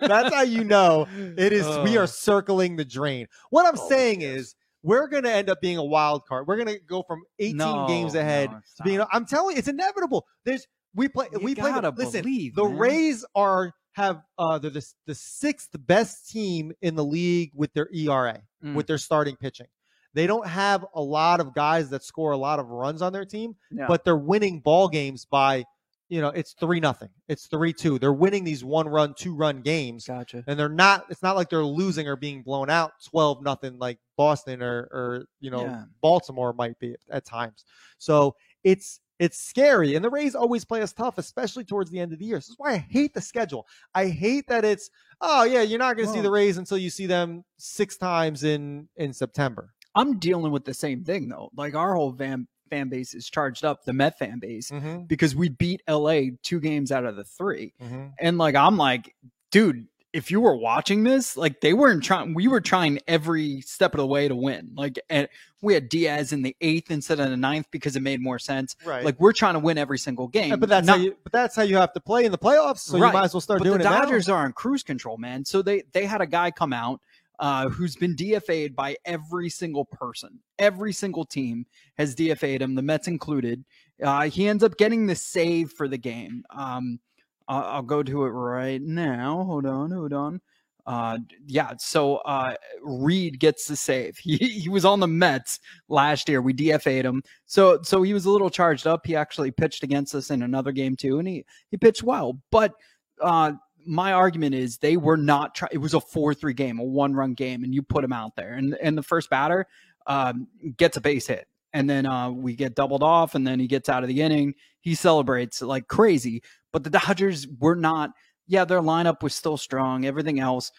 That's 0.00 0.34
how 0.34 0.42
you 0.42 0.64
know 0.64 1.06
it 1.36 1.52
is. 1.52 1.66
we 1.84 1.96
are 1.96 2.06
circling 2.08 2.76
the 2.76 2.84
drain. 2.84 3.26
What 3.50 3.66
I'm 3.66 3.78
Oh, 3.78 3.88
saying 3.88 4.20
yes. 4.22 4.36
is, 4.36 4.54
we're 4.82 5.08
going 5.08 5.22
to 5.24 5.32
end 5.32 5.48
up 5.48 5.60
being 5.60 5.78
a 5.78 5.84
wild 5.84 6.26
card. 6.26 6.46
We're 6.46 6.56
going 6.56 6.68
to 6.68 6.78
go 6.80 7.02
from 7.04 7.22
18 7.38 7.56
No, 7.56 7.86
games 7.88 8.14
ahead 8.14 8.50
no, 8.52 8.58
to 8.76 8.82
being. 8.84 9.02
I'm 9.12 9.24
telling 9.24 9.54
you, 9.56 9.58
it's 9.58 9.68
inevitable. 9.68 10.26
There's 10.44 10.66
we 10.94 11.08
play 11.08 11.26
You 11.32 11.38
we 11.40 11.54
play. 11.54 11.72
Listen, 11.96 12.22
believe, 12.22 12.54
the 12.54 12.64
man. 12.64 12.78
Rays 12.78 13.24
are 13.34 13.72
have 13.92 14.22
uh 14.38 14.58
they're 14.58 14.70
the, 14.70 14.86
the 15.06 15.14
sixth 15.14 15.70
best 15.86 16.28
team 16.30 16.72
in 16.82 16.94
the 16.96 17.04
league 17.04 17.50
with 17.54 17.72
their 17.74 17.88
ERA 17.94 18.40
Mm. 18.64 18.74
with 18.74 18.86
their 18.86 18.98
starting 18.98 19.36
pitching. 19.36 19.66
They 20.14 20.26
don't 20.26 20.46
have 20.46 20.86
a 20.94 21.02
lot 21.02 21.40
of 21.40 21.54
guys 21.54 21.90
that 21.90 22.02
score 22.02 22.32
a 22.32 22.36
lot 22.36 22.58
of 22.58 22.68
runs 22.68 23.02
on 23.02 23.12
their 23.12 23.24
team, 23.26 23.56
but 23.88 24.04
they're 24.04 24.16
winning 24.16 24.60
ball 24.60 24.88
games 24.88 25.24
by, 25.26 25.64
you 26.08 26.20
know, 26.20 26.28
it's 26.28 26.52
three 26.54 26.80
nothing, 26.80 27.10
it's 27.28 27.46
three 27.46 27.72
two. 27.72 27.98
They're 27.98 28.12
winning 28.12 28.42
these 28.44 28.64
one 28.64 28.88
run, 28.88 29.14
two 29.18 29.34
run 29.34 29.60
games, 29.60 30.06
gotcha. 30.06 30.42
and 30.46 30.58
they're 30.58 30.68
not. 30.68 31.04
It's 31.10 31.22
not 31.22 31.36
like 31.36 31.50
they're 31.50 31.64
losing 31.64 32.06
or 32.08 32.16
being 32.16 32.42
blown 32.42 32.70
out 32.70 32.92
twelve 33.04 33.42
nothing 33.42 33.78
like 33.78 33.98
Boston 34.16 34.62
or 34.62 34.88
or 34.92 35.24
you 35.40 35.50
know 35.50 35.64
Yeah. 35.64 35.84
Baltimore 36.00 36.52
might 36.52 36.78
be 36.78 36.94
at 37.10 37.24
times. 37.26 37.64
So 37.98 38.34
it's 38.62 39.00
it's 39.18 39.38
scary, 39.38 39.94
and 39.94 40.04
the 40.04 40.10
Rays 40.10 40.34
always 40.34 40.64
play 40.64 40.82
us 40.82 40.92
tough, 40.92 41.18
especially 41.18 41.64
towards 41.64 41.90
the 41.90 42.00
end 42.00 42.12
of 42.12 42.18
the 42.18 42.24
year. 42.24 42.36
This 42.38 42.48
is 42.48 42.56
why 42.58 42.72
I 42.72 42.76
hate 42.78 43.14
the 43.14 43.20
schedule. 43.20 43.66
I 43.94 44.06
hate 44.08 44.46
that 44.48 44.64
it's 44.64 44.90
oh 45.20 45.44
yeah, 45.44 45.62
you're 45.62 45.78
not 45.78 45.96
going 45.96 46.08
to 46.08 46.14
see 46.14 46.20
the 46.20 46.30
Rays 46.30 46.58
until 46.58 46.78
you 46.78 46.90
see 46.90 47.06
them 47.06 47.44
six 47.56 47.96
times 47.96 48.44
in 48.44 48.88
in 48.96 49.12
September. 49.12 49.72
I'm 49.94 50.18
dealing 50.18 50.50
with 50.50 50.64
the 50.64 50.74
same 50.74 51.04
thing 51.04 51.28
though. 51.28 51.50
Like 51.56 51.74
our 51.74 51.94
whole 51.94 52.12
fan 52.12 52.48
fan 52.70 52.88
base 52.88 53.14
is 53.14 53.28
charged 53.30 53.64
up, 53.64 53.84
the 53.84 53.92
Met 53.92 54.18
fan 54.18 54.38
base, 54.40 54.70
Mm-hmm. 54.70 55.02
because 55.04 55.36
we 55.36 55.48
beat 55.50 55.82
LA 55.88 56.20
two 56.42 56.58
games 56.60 56.90
out 56.90 57.04
of 57.04 57.14
the 57.14 57.24
three. 57.24 57.74
Mm-hmm. 57.82 58.06
And 58.18 58.38
like 58.38 58.56
I'm 58.56 58.76
like, 58.76 59.14
dude, 59.52 59.86
if 60.14 60.30
you 60.30 60.40
were 60.40 60.56
watching 60.56 61.02
this, 61.02 61.36
like 61.36 61.60
they 61.60 61.74
weren't 61.74 62.02
trying 62.04 62.32
we 62.34 62.46
were 62.46 62.60
trying 62.60 63.00
every 63.08 63.60
step 63.62 63.92
of 63.94 63.98
the 63.98 64.06
way 64.06 64.28
to 64.28 64.34
win. 64.36 64.70
Like 64.76 64.98
and 65.10 65.28
we 65.60 65.74
had 65.74 65.88
Diaz 65.88 66.32
in 66.32 66.42
the 66.42 66.54
eighth 66.60 66.90
instead 66.92 67.18
of 67.18 67.30
the 67.30 67.36
ninth 67.36 67.66
because 67.72 67.96
it 67.96 68.00
made 68.00 68.20
more 68.20 68.38
sense. 68.38 68.76
Right. 68.84 69.04
Like 69.04 69.18
we're 69.18 69.32
trying 69.32 69.54
to 69.54 69.58
win 69.58 69.76
every 69.76 69.98
single 69.98 70.28
game. 70.28 70.50
Yeah, 70.50 70.56
but 70.56 70.68
that's 70.68 70.86
Not- 70.86 70.98
how 70.98 71.02
you. 71.04 71.16
But 71.24 71.32
that's 71.32 71.56
how 71.56 71.62
you 71.64 71.76
have 71.76 71.92
to 71.94 72.00
play 72.00 72.24
in 72.24 72.32
the 72.32 72.38
playoffs. 72.38 72.78
So 72.78 72.96
Right. 72.98 73.08
you 73.08 73.12
might 73.12 73.24
as 73.24 73.34
well 73.34 73.40
start 73.40 73.58
but 73.58 73.64
doing 73.64 73.78
the 73.78 73.84
it 73.84 73.90
now. 73.90 74.02
Dodgers 74.02 74.28
are 74.28 74.44
on 74.44 74.52
cruise 74.52 74.84
control, 74.84 75.18
man. 75.18 75.44
So 75.44 75.62
they 75.62 75.82
they 75.92 76.06
had 76.06 76.20
a 76.20 76.26
guy 76.26 76.52
come 76.52 76.72
out 76.72 77.00
uh, 77.40 77.68
who's 77.68 77.96
been 77.96 78.14
DFA'd 78.14 78.76
by 78.76 78.96
every 79.04 79.48
single 79.50 79.84
person. 79.84 80.38
Every 80.60 80.92
single 80.92 81.24
team 81.24 81.66
has 81.98 82.14
DFA'd 82.14 82.62
him, 82.62 82.76
the 82.76 82.82
Mets 82.82 83.08
included. 83.08 83.64
Uh, 84.00 84.28
he 84.28 84.46
ends 84.48 84.62
up 84.62 84.76
getting 84.76 85.06
the 85.08 85.16
save 85.16 85.72
for 85.72 85.88
the 85.88 85.98
game. 85.98 86.44
Um, 86.50 87.00
I'll, 87.48 87.64
I'll 87.64 87.82
go 87.82 88.02
to 88.02 88.24
it 88.24 88.30
right 88.30 88.80
now. 88.80 89.44
Hold 89.44 89.66
on, 89.66 89.90
hold 89.90 90.12
on. 90.12 90.40
Uh, 90.86 91.18
yeah, 91.46 91.72
so 91.78 92.16
uh, 92.16 92.54
Reed 92.82 93.40
gets 93.40 93.66
the 93.66 93.76
save. 93.76 94.18
He 94.22 94.36
he 94.36 94.68
was 94.68 94.84
on 94.84 95.00
the 95.00 95.06
Mets 95.06 95.60
last 95.88 96.28
year. 96.28 96.42
We 96.42 96.52
DFA'd 96.52 97.04
him, 97.04 97.22
so 97.46 97.80
so 97.82 98.02
he 98.02 98.12
was 98.12 98.26
a 98.26 98.30
little 98.30 98.50
charged 98.50 98.86
up. 98.86 99.06
He 99.06 99.16
actually 99.16 99.50
pitched 99.50 99.82
against 99.82 100.14
us 100.14 100.30
in 100.30 100.42
another 100.42 100.72
game 100.72 100.96
too, 100.96 101.18
and 101.18 101.26
he 101.26 101.44
he 101.70 101.76
pitched 101.76 102.02
well. 102.02 102.38
But 102.50 102.74
uh, 103.20 103.52
my 103.86 104.12
argument 104.12 104.54
is 104.54 104.78
they 104.78 104.96
were 104.96 105.16
not 105.16 105.54
trying. 105.54 105.70
It 105.72 105.78
was 105.78 105.94
a 105.94 106.00
four-three 106.00 106.54
game, 106.54 106.78
a 106.78 106.84
one-run 106.84 107.34
game, 107.34 107.64
and 107.64 107.74
you 107.74 107.82
put 107.82 108.04
him 108.04 108.12
out 108.12 108.36
there, 108.36 108.54
and 108.54 108.76
and 108.82 108.96
the 108.96 109.02
first 109.02 109.30
batter 109.30 109.66
um, 110.06 110.48
gets 110.76 110.96
a 110.98 111.00
base 111.00 111.26
hit, 111.26 111.46
and 111.72 111.88
then 111.88 112.04
uh, 112.04 112.30
we 112.30 112.54
get 112.54 112.74
doubled 112.74 113.02
off, 113.02 113.34
and 113.34 113.46
then 113.46 113.58
he 113.58 113.66
gets 113.66 113.88
out 113.88 114.02
of 114.02 114.08
the 114.08 114.20
inning. 114.20 114.54
He 114.80 114.94
celebrates 114.94 115.62
like 115.62 115.88
crazy, 115.88 116.42
but 116.74 116.82
the 116.82 116.90
Dodgers 116.90 117.46
were 117.60 117.76
not. 117.76 118.10
Yeah, 118.48 118.64
their 118.64 118.80
lineup 118.80 119.22
was 119.22 119.32
still 119.32 119.56
strong. 119.56 120.04
Everything 120.04 120.40
else, 120.40 120.72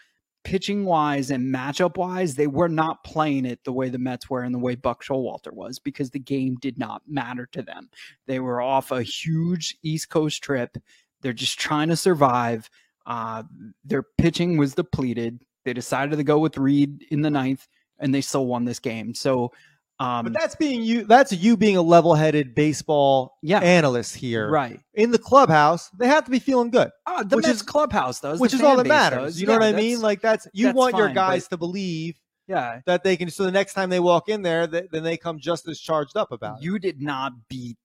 pitching 0.43 0.83
wise 0.83 1.31
and 1.31 1.55
matchup 1.55 1.95
wise, 1.95 2.35
they 2.35 2.47
were 2.47 2.67
not 2.67 3.03
playing 3.05 3.45
it 3.45 3.63
the 3.63 3.71
way 3.71 3.87
the 3.87 3.97
Mets 3.97 4.29
were 4.29 4.43
and 4.43 4.53
the 4.53 4.59
way 4.59 4.75
Buck 4.75 5.03
Showalter 5.03 5.53
was 5.53 5.79
because 5.79 6.09
the 6.09 6.19
game 6.19 6.57
did 6.61 6.77
not 6.77 7.01
matter 7.07 7.47
to 7.53 7.61
them. 7.61 7.89
They 8.27 8.41
were 8.41 8.61
off 8.61 8.91
a 8.91 9.01
huge 9.01 9.77
East 9.83 10.09
Coast 10.09 10.43
trip. 10.43 10.77
They're 11.21 11.31
just 11.31 11.57
trying 11.57 11.87
to 11.87 11.95
survive. 11.95 12.69
Uh, 13.05 13.43
their 13.85 14.03
pitching 14.03 14.57
was 14.57 14.75
depleted. 14.75 15.41
They 15.63 15.73
decided 15.73 16.17
to 16.17 16.23
go 16.25 16.39
with 16.39 16.57
Reed 16.57 17.05
in 17.09 17.21
the 17.21 17.31
ninth, 17.31 17.67
and 17.99 18.13
they 18.13 18.21
still 18.21 18.47
won 18.47 18.65
this 18.65 18.79
game. 18.79 19.15
So, 19.15 19.53
um, 19.99 20.25
But 20.25 20.33
that's 20.33 20.55
being 20.55 20.81
you. 20.83 21.05
That's 21.05 21.31
you 21.31 21.55
being 21.57 21.77
a 21.77 21.81
level-headed 21.81 22.53
baseball 22.55 23.37
yeah, 23.41 23.59
analyst 23.59 24.15
here. 24.15 24.49
right. 24.49 24.79
In 24.93 25.11
the 25.11 25.17
clubhouse, 25.19 25.89
they 25.97 26.07
have 26.07 26.25
to 26.25 26.31
be 26.31 26.39
feeling 26.39 26.69
good, 26.69 26.91
Oh, 27.05 27.23
the 27.23 27.35
Which 27.37 27.45
Mets 27.45 27.57
is- 27.57 27.61
clubhouse 27.63 28.19
does, 28.19 28.39
which 28.39 28.53
is 28.53 28.61
all 28.61 28.75
that 28.77 28.87
matters. 28.87 29.19
does. 29.33 29.41
You 29.41 29.47
know 29.47 29.53
Yeah, 29.53 29.59
what 29.59 29.67
I 29.75 29.77
mean? 29.77 30.01
Like 30.01 30.21
that's 30.21 30.47
you 30.53 30.65
that's 30.67 30.75
want 30.75 30.97
your 30.97 31.09
guys 31.09 31.43
but- 31.47 31.55
to 31.55 31.57
believe 31.57 32.15
yeah, 32.47 32.81
that 32.85 33.03
they 33.03 33.17
can. 33.17 33.29
So 33.31 33.43
the 33.43 33.51
next 33.51 33.73
time 33.73 33.89
they 33.89 33.99
walk 33.99 34.29
in 34.29 34.41
there, 34.43 34.67
that, 34.67 34.91
then 34.91 35.03
they 35.03 35.17
come 35.17 35.39
just 35.39 35.67
as 35.67 35.79
charged 35.79 36.15
up 36.15 36.31
about 36.31 36.59
it. 36.59 36.63
you 36.63 36.77
did 36.77 37.01
not 37.01 37.31
beat 37.49 37.77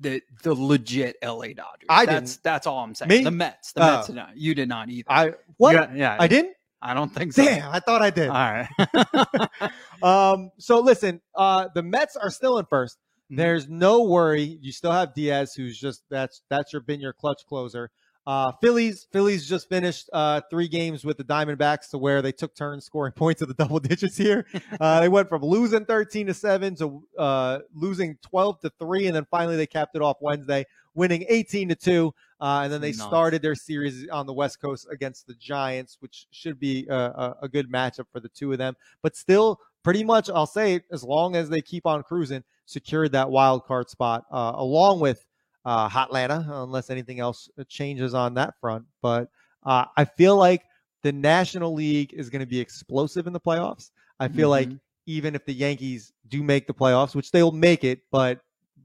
the 0.00 0.20
the 0.42 0.52
legit 0.54 1.16
LA 1.22 1.54
Dodgers. 1.54 1.86
I 1.88 2.04
that's, 2.04 2.32
didn't. 2.32 2.42
That's 2.42 2.66
all 2.66 2.80
I'm 2.80 2.94
saying. 2.96 3.08
Me? 3.08 3.22
The 3.22 3.30
Mets. 3.30 3.72
The 3.72 3.82
Oh. 3.82 3.96
Mets. 3.98 4.08
Not. 4.10 4.36
You 4.36 4.54
did 4.54 4.68
not 4.68 4.90
either. 4.90 5.06
I 5.08 5.32
what? 5.56 5.72
Yeah, 5.72 5.94
yeah. 5.94 6.16
I 6.18 6.26
didn't. 6.26 6.54
I 6.84 6.94
don't 6.94 7.12
think 7.12 7.32
so. 7.32 7.44
Damn, 7.44 7.72
I 7.72 7.80
thought 7.80 8.02
I 8.02 8.10
did. 8.10 8.28
All 8.28 8.34
right. 8.34 9.70
um. 10.02 10.50
So 10.58 10.80
listen, 10.80 11.20
uh, 11.34 11.68
the 11.74 11.82
Mets 11.82 12.14
are 12.16 12.30
still 12.30 12.58
in 12.58 12.66
1st 12.66 12.96
Mhm. 13.30 13.36
There's 13.36 13.68
no 13.68 14.02
worry. 14.02 14.58
You 14.60 14.72
still 14.72 14.92
have 14.92 15.14
Diaz, 15.14 15.54
who's 15.54 15.78
just 15.78 16.02
that's 16.10 16.42
that's 16.50 16.72
your 16.72 16.82
been 16.82 17.00
your 17.00 17.12
clutch 17.12 17.46
closer. 17.46 17.90
Uh, 18.26 18.52
Phillies, 18.62 19.06
Phillies 19.12 19.46
just 19.46 19.68
finished 19.68 20.08
uh, 20.10 20.40
three 20.48 20.66
games 20.66 21.04
with 21.04 21.18
the 21.18 21.24
Diamondbacks 21.24 21.90
to 21.90 21.98
where 21.98 22.22
they 22.22 22.32
took 22.32 22.54
turns 22.54 22.86
scoring 22.86 23.12
points 23.16 23.42
at 23.42 23.48
the 23.48 23.54
double 23.54 23.78
digits 23.78 24.16
here. 24.16 24.46
Uh, 24.80 25.00
they 25.00 25.08
went 25.08 25.28
from 25.28 25.42
losing 25.42 25.84
13 25.84 26.26
to 26.26 26.34
7 26.34 26.74
to 26.74 27.02
uh, 27.18 27.58
losing 27.74 28.16
12 28.22 28.60
to 28.60 28.70
3, 28.78 29.06
and 29.06 29.16
then 29.16 29.26
finally 29.30 29.56
they 29.56 29.66
capped 29.66 29.94
it 29.94 30.02
off 30.02 30.16
Wednesday, 30.20 30.64
winning 30.94 31.24
18 31.28 31.68
to 31.68 31.74
2. 31.74 32.14
Uh, 32.44 32.60
and 32.64 32.70
then 32.72 32.82
they 32.82 32.92
Nice. 32.92 33.00
started 33.00 33.40
their 33.40 33.54
series 33.54 34.06
on 34.10 34.26
the 34.26 34.32
West 34.34 34.60
Coast 34.60 34.86
against 34.90 35.26
the 35.26 35.32
Giants, 35.36 35.96
which 36.00 36.26
should 36.30 36.60
be 36.60 36.86
a, 36.90 36.94
a, 36.94 37.36
a 37.44 37.48
good 37.48 37.72
matchup 37.72 38.04
for 38.12 38.20
the 38.20 38.28
two 38.28 38.52
of 38.52 38.58
them. 38.58 38.76
But 39.00 39.16
still, 39.16 39.58
pretty 39.82 40.04
much, 40.04 40.28
I'll 40.28 40.44
say, 40.46 40.82
as 40.92 41.02
long 41.02 41.36
as 41.36 41.48
they 41.48 41.62
keep 41.62 41.86
on 41.86 42.02
cruising, 42.02 42.44
secured 42.66 43.12
that 43.12 43.30
wild 43.30 43.64
card 43.64 43.88
spot, 43.88 44.26
uh, 44.30 44.52
along 44.56 45.00
with 45.00 45.24
uh, 45.64 45.88
Hotlanta, 45.88 46.46
unless 46.62 46.90
anything 46.90 47.18
else 47.18 47.48
changes 47.66 48.12
on 48.12 48.34
that 48.34 48.52
front. 48.60 48.84
But 49.00 49.30
uh, 49.64 49.86
I 49.96 50.04
feel 50.04 50.36
like 50.36 50.64
the 51.02 51.12
National 51.12 51.72
League 51.72 52.12
is 52.12 52.28
going 52.28 52.40
to 52.40 52.46
be 52.46 52.60
explosive 52.60 53.26
in 53.26 53.32
the 53.32 53.40
playoffs. 53.40 53.90
I 54.20 54.28
feel 54.28 54.50
like 54.50 54.68
Mhm. 54.68 54.80
even 55.06 55.34
if 55.34 55.46
the 55.46 55.54
Yankees 55.54 56.12
do 56.28 56.42
make 56.42 56.66
the 56.66 56.74
playoffs, 56.74 57.14
which 57.14 57.30
they'll 57.30 57.52
make 57.52 57.84
it, 57.84 58.00
but 58.10 58.40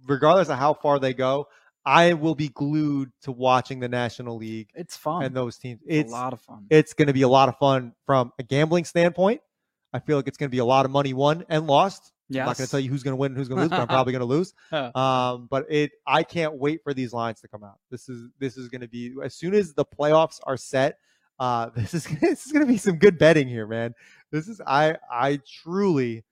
regardless 0.07 0.47
of 0.47 0.57
how 0.57 0.73
far 0.73 0.97
they 0.97 1.13
go, 1.13 1.47
I 1.85 2.13
will 2.13 2.35
be 2.35 2.49
glued 2.49 3.11
to 3.23 3.31
watching 3.31 3.79
the 3.79 3.89
National 3.89 4.37
League 4.37 4.69
it's 4.75 4.95
fun. 4.97 5.23
and 5.23 5.35
those 5.35 5.57
teams. 5.57 5.79
it's, 5.85 6.05
It's 6.05 6.11
a 6.11 6.15
lot 6.15 6.33
of 6.33 6.41
fun. 6.41 6.65
it's 6.69 6.93
going 6.93 7.07
to 7.07 7.13
be 7.13 7.21
a 7.23 7.27
lot 7.27 7.49
of 7.49 7.57
fun 7.57 7.93
from 8.05 8.31
a 8.37 8.43
gambling 8.43 8.85
standpoint. 8.85 9.41
I 9.93 9.99
feel 9.99 10.17
like 10.17 10.27
it's 10.27 10.37
going 10.37 10.49
to 10.49 10.51
be 10.51 10.59
a 10.59 10.65
lot 10.65 10.85
of 10.85 10.91
money 10.91 11.13
won 11.13 11.45
and 11.49 11.65
lost. 11.65 12.11
yes. 12.29 12.41
I'm 12.41 12.47
not 12.47 12.57
going 12.57 12.67
to 12.67 12.71
tell 12.71 12.79
you 12.79 12.91
who's 12.91 13.01
going 13.01 13.13
to 13.13 13.15
win 13.15 13.31
and 13.31 13.37
who's 13.37 13.47
going 13.47 13.57
to 13.57 13.63
lose, 13.63 13.69
but 13.71 13.79
I'm 13.79 13.87
probably 13.97 14.13
going 14.13 14.19
to 14.19 14.25
lose. 14.25 14.53
Um, 14.71 15.47
but 15.49 15.65
it, 15.69 15.91
I 16.05 16.21
can't 16.23 16.53
wait 16.55 16.81
for 16.83 16.93
these 16.93 17.11
lines 17.11 17.41
to 17.41 17.47
come 17.47 17.63
out. 17.63 17.79
This 17.89 18.07
is 18.07 18.29
this 18.39 18.55
is 18.55 18.67
going 18.67 18.81
to 18.81 18.87
be 18.87 19.15
as 19.23 19.33
soon 19.33 19.55
as 19.55 19.73
the 19.73 19.85
playoffs 19.85 20.39
are 20.43 20.57
set. 20.57 20.99
Uh, 21.39 21.69
this 21.75 21.93
is 21.93 22.05
this 22.19 22.45
is 22.45 22.51
going 22.51 22.65
to 22.65 22.71
be 22.71 22.77
some 22.77 22.97
good 22.97 23.17
betting 23.17 23.47
here, 23.47 23.65
man. 23.65 23.95
This 24.31 24.47
is 24.47 24.61
I 24.67 24.97
I 25.11 25.39
truly, 25.63 26.23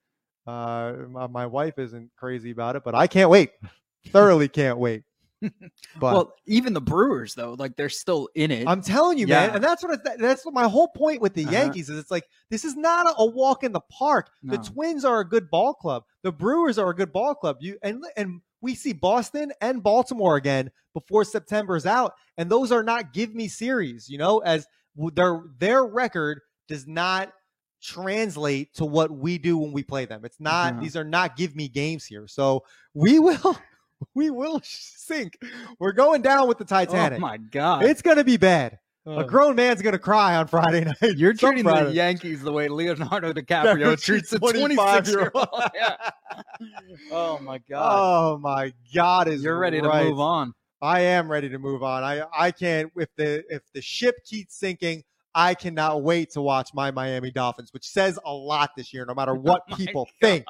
uh, 0.45 0.93
my, 1.09 1.25
my 1.27 1.45
wife 1.47 1.79
isn't 1.79 2.11
crazy 2.15 2.51
about 2.51 2.75
it, 2.75 2.83
but 2.83 2.93
I 2.93 3.07
can't 3.07 3.29
wait. 3.31 3.51
Thoroughly 4.09 4.49
can't 4.49 4.77
wait. 4.77 5.03
But 5.99 6.13
well, 6.13 6.33
even 6.45 6.73
the 6.73 6.81
Brewers 6.81 7.33
though, 7.35 7.55
like 7.57 7.75
they're 7.75 7.89
still 7.89 8.29
in 8.35 8.51
it. 8.51 8.67
I'm 8.67 8.81
telling 8.81 9.17
you, 9.17 9.27
man, 9.27 9.51
and 9.55 9.63
that's 9.63 9.83
what 9.83 9.99
I, 10.05 10.15
that's 10.17 10.45
what 10.45 10.53
my 10.53 10.67
whole 10.67 10.87
point 10.89 11.21
with 11.21 11.33
the 11.33 11.43
Uh-huh. 11.43 11.51
Yankees 11.51 11.89
is. 11.89 11.97
It's 11.99 12.11
like 12.11 12.25
this 12.49 12.65
is 12.65 12.75
not 12.75 13.07
a, 13.07 13.21
a 13.21 13.25
walk 13.25 13.63
in 13.63 13.71
the 13.71 13.81
park. 13.81 14.29
The 14.43 14.57
Twins 14.57 15.05
are 15.05 15.19
a 15.19 15.25
good 15.27 15.49
ball 15.49 15.73
club. 15.73 16.03
The 16.23 16.31
Brewers 16.31 16.77
are 16.77 16.89
a 16.89 16.95
good 16.95 17.11
ball 17.13 17.35
club. 17.35 17.57
You 17.59 17.77
and 17.83 18.03
and 18.15 18.41
we 18.61 18.73
see 18.75 18.93
Boston 18.93 19.51
and 19.61 19.83
Baltimore 19.83 20.35
again 20.35 20.71
before 20.93 21.23
September's 21.23 21.85
out, 21.85 22.13
and 22.37 22.49
those 22.49 22.71
are 22.71 22.83
not 22.83 23.13
give 23.13 23.33
me 23.35 23.47
series. 23.47 24.09
You 24.09 24.17
know, 24.17 24.39
as 24.39 24.67
their 25.13 25.41
their 25.59 25.85
record 25.85 26.41
does 26.67 26.87
not 26.87 27.31
translate 27.81 28.73
to 28.73 28.85
what 28.85 29.11
we 29.11 29.37
do 29.37 29.57
when 29.57 29.71
we 29.71 29.83
play 29.83 30.05
them. 30.05 30.25
It's 30.25 30.39
not. 30.39 30.73
Uh-huh. 30.73 30.81
These 30.81 30.95
are 30.95 31.03
not 31.03 31.37
give 31.37 31.55
me 31.55 31.67
games 31.67 32.05
here. 32.05 32.27
So 32.27 32.63
we 32.93 33.19
will. 33.27 33.57
We 34.13 34.29
will 34.29 34.61
sink. 34.63 35.37
We're 35.79 35.91
going 35.91 36.21
down 36.21 36.47
with 36.47 36.57
the 36.57 36.63
oh 36.65 36.67
Titanic. 36.67 37.17
oh 37.17 37.21
my 37.21 37.37
god, 37.37 37.83
It's 37.83 38.01
gonna 38.01 38.23
be 38.23 38.37
bad. 38.37 38.79
A 39.05 39.09
Oh. 39.09 39.23
grown 39.23 39.55
man's 39.55 39.81
gonna 39.81 39.97
cry 39.97 40.35
on 40.35 40.47
Friday 40.47 40.83
night. 41.01 41.15
You're 41.17 41.33
treating 41.33 41.63
Friday. 41.63 41.85
the 41.89 41.93
Yankees 41.95 42.41
the 42.41 42.51
way 42.51 42.67
Leonardo 42.67 43.31
DiCaprio 43.33 43.99
treats 44.01 44.33
a 44.33 44.39
25 44.39 45.07
year 45.07 45.31
old. 45.33 45.47
Oh 47.11 47.39
my 47.39 47.57
god. 47.69 47.97
Oh 47.99 48.37
my 48.37 48.73
God! 48.93 49.27
Is 49.27 49.43
You're 49.43 49.57
ready 49.57 49.79
right. 49.81 50.03
to 50.03 50.09
move 50.09 50.19
on. 50.19 50.53
I 50.81 50.99
am 51.01 51.29
ready 51.31 51.49
to 51.49 51.57
move 51.57 51.83
on. 51.83 52.03
I 52.03 52.23
I 52.37 52.51
can't 52.51 52.91
if 52.97 53.09
the 53.15 53.43
if 53.49 53.61
the 53.73 53.81
ship 53.81 54.15
keeps 54.25 54.55
sinking. 54.59 55.03
I 55.37 55.53
cannot 55.53 56.01
wait 56.01 56.31
to 56.31 56.41
watch 56.41 56.71
my 56.73 56.89
Miami 56.89 57.29
Dolphins, 57.31 57.71
which 57.71 57.87
says 57.87 58.17
a 58.25 58.33
lot 58.33 58.71
this 58.75 58.91
year, 58.93 59.05
no 59.05 59.13
matter 59.13 59.33
what 59.49 59.61
Oh 59.71 59.75
people 59.75 60.09
think. 60.19 60.45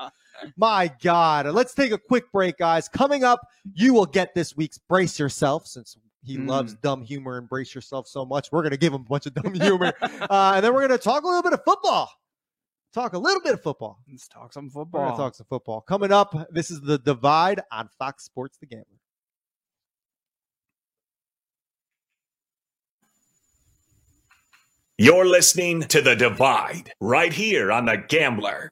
My 0.56 0.90
God. 1.02 1.46
Let's 1.48 1.74
take 1.74 1.92
a 1.92 1.98
quick 1.98 2.32
break, 2.32 2.58
guys. 2.58 2.88
Coming 2.88 3.24
up, 3.24 3.42
you 3.74 3.94
will 3.94 4.06
get 4.06 4.34
this 4.34 4.56
week's 4.56 4.78
Brace 4.78 5.20
Yourself 5.20 5.68
since 5.68 5.98
he 6.24 6.38
Mm. 6.38 6.48
loves 6.50 6.74
dumb 6.76 7.02
humor 7.04 7.38
and 7.38 7.48
brace 7.48 7.74
yourself 7.74 8.08
so 8.08 8.26
much. 8.26 8.52
We're 8.52 8.62
going 8.62 8.72
to 8.72 8.78
give 8.78 8.92
him 8.94 9.02
a 9.02 9.10
bunch 9.10 9.26
of 9.28 9.34
dumb 9.34 9.54
humor. 9.54 9.94
uh, 10.02 10.54
and 10.56 10.64
then 10.66 10.74
we're 10.74 10.86
going 10.88 10.98
to 10.98 11.04
talk 11.04 11.24
a 11.24 11.28
little 11.28 11.44
bit 11.44 11.54
of 11.54 11.64
football. 11.64 12.10
Talk 12.94 13.14
a 13.14 13.18
little 13.20 13.42
bit 13.42 13.54
of 13.54 13.62
football. 13.62 14.00
Let's 14.10 14.28
talk 14.28 14.52
some 14.54 14.66
We're 14.74 14.84
going 14.86 14.86
football. 14.86 15.12
to 15.12 15.18
talk 15.18 15.36
some 15.36 15.46
football. 15.50 15.82
Coming 15.82 16.12
up, 16.12 16.34
this 16.50 16.70
is 16.72 16.82
The 16.82 16.98
Divide 16.98 17.62
on 17.72 17.90
Fox 18.00 18.24
Sports 18.26 18.58
The 18.58 18.66
Gambler. 18.68 18.86
You're 25.00 25.26
listening 25.28 25.82
to 25.82 26.02
The 26.02 26.16
Divide 26.16 26.92
right 27.00 27.32
here 27.32 27.72
on 27.72 27.86
The 27.86 27.98
Gambler. 27.98 28.72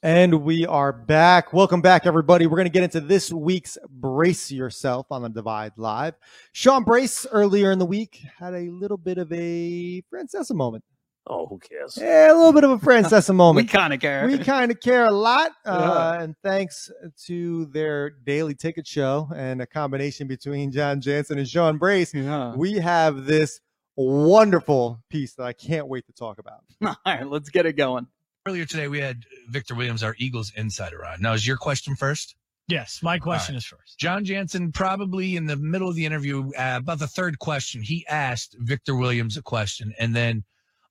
And 0.00 0.42
we 0.44 0.64
are 0.64 0.92
back. 0.92 1.52
Welcome 1.52 1.80
back, 1.80 2.06
everybody. 2.06 2.46
We're 2.46 2.56
going 2.56 2.66
to 2.66 2.72
get 2.72 2.84
into 2.84 3.00
this 3.00 3.32
week's 3.32 3.76
Brace 3.90 4.52
Yourself 4.52 5.06
on 5.10 5.22
the 5.22 5.28
Divide 5.28 5.72
Live. 5.76 6.14
Sean 6.52 6.84
Brace 6.84 7.26
earlier 7.32 7.72
in 7.72 7.80
the 7.80 7.84
week 7.84 8.22
had 8.38 8.54
a 8.54 8.70
little 8.70 8.96
bit 8.96 9.18
of 9.18 9.32
a 9.32 10.02
Francesa 10.08 10.54
moment. 10.54 10.84
Oh, 11.26 11.46
who 11.48 11.58
cares? 11.58 11.98
Yeah, 12.00 12.32
a 12.32 12.36
little 12.36 12.52
bit 12.52 12.62
of 12.62 12.70
a 12.70 12.78
Francesa 12.78 13.34
moment. 13.34 13.66
we 13.66 13.68
kind 13.68 13.92
of 13.92 13.98
care. 13.98 14.24
we 14.28 14.38
kind 14.38 14.70
of 14.70 14.78
care 14.78 15.06
a 15.06 15.10
lot. 15.10 15.50
Uh, 15.66 16.14
Yeah. 16.16 16.22
And 16.22 16.36
thanks 16.44 16.92
to 17.26 17.66
their 17.66 18.10
daily 18.10 18.54
ticket 18.54 18.86
show 18.86 19.28
and 19.34 19.60
a 19.60 19.66
combination 19.66 20.28
between 20.28 20.70
John 20.70 21.00
Jansen 21.00 21.38
and 21.38 21.48
Sean 21.48 21.76
Brace, 21.76 22.14
yeah. 22.14 22.54
we 22.54 22.74
have 22.74 23.24
this 23.24 23.60
wonderful 24.02 25.02
piece 25.10 25.34
that 25.34 25.44
I 25.44 25.52
can't 25.52 25.88
wait 25.88 26.06
to 26.06 26.12
talk 26.12 26.38
about. 26.38 26.60
All 26.82 26.96
right, 27.04 27.26
let's 27.26 27.50
get 27.50 27.66
it 27.66 27.74
going. 27.74 28.06
Earlier 28.46 28.64
today, 28.64 28.88
we 28.88 29.00
had 29.00 29.24
Victor 29.48 29.74
Williams, 29.74 30.02
our 30.02 30.14
Eagles 30.18 30.52
insider, 30.56 31.04
on. 31.04 31.20
Now, 31.20 31.34
is 31.34 31.46
your 31.46 31.56
question 31.56 31.96
first? 31.96 32.34
Yes, 32.68 33.00
my 33.02 33.18
question 33.18 33.56
is 33.56 33.64
first. 33.64 33.98
John 33.98 34.26
Jansen, 34.26 34.72
probably 34.72 35.36
in 35.36 35.46
the 35.46 35.56
middle 35.56 35.88
of 35.88 35.94
the 35.94 36.04
interview, 36.04 36.50
uh, 36.58 36.76
about 36.76 36.98
the 36.98 37.06
third 37.06 37.38
question, 37.38 37.82
he 37.82 38.06
asked 38.06 38.56
Victor 38.58 38.94
Williams 38.94 39.38
a 39.38 39.42
question, 39.42 39.94
and 39.98 40.14
then 40.14 40.44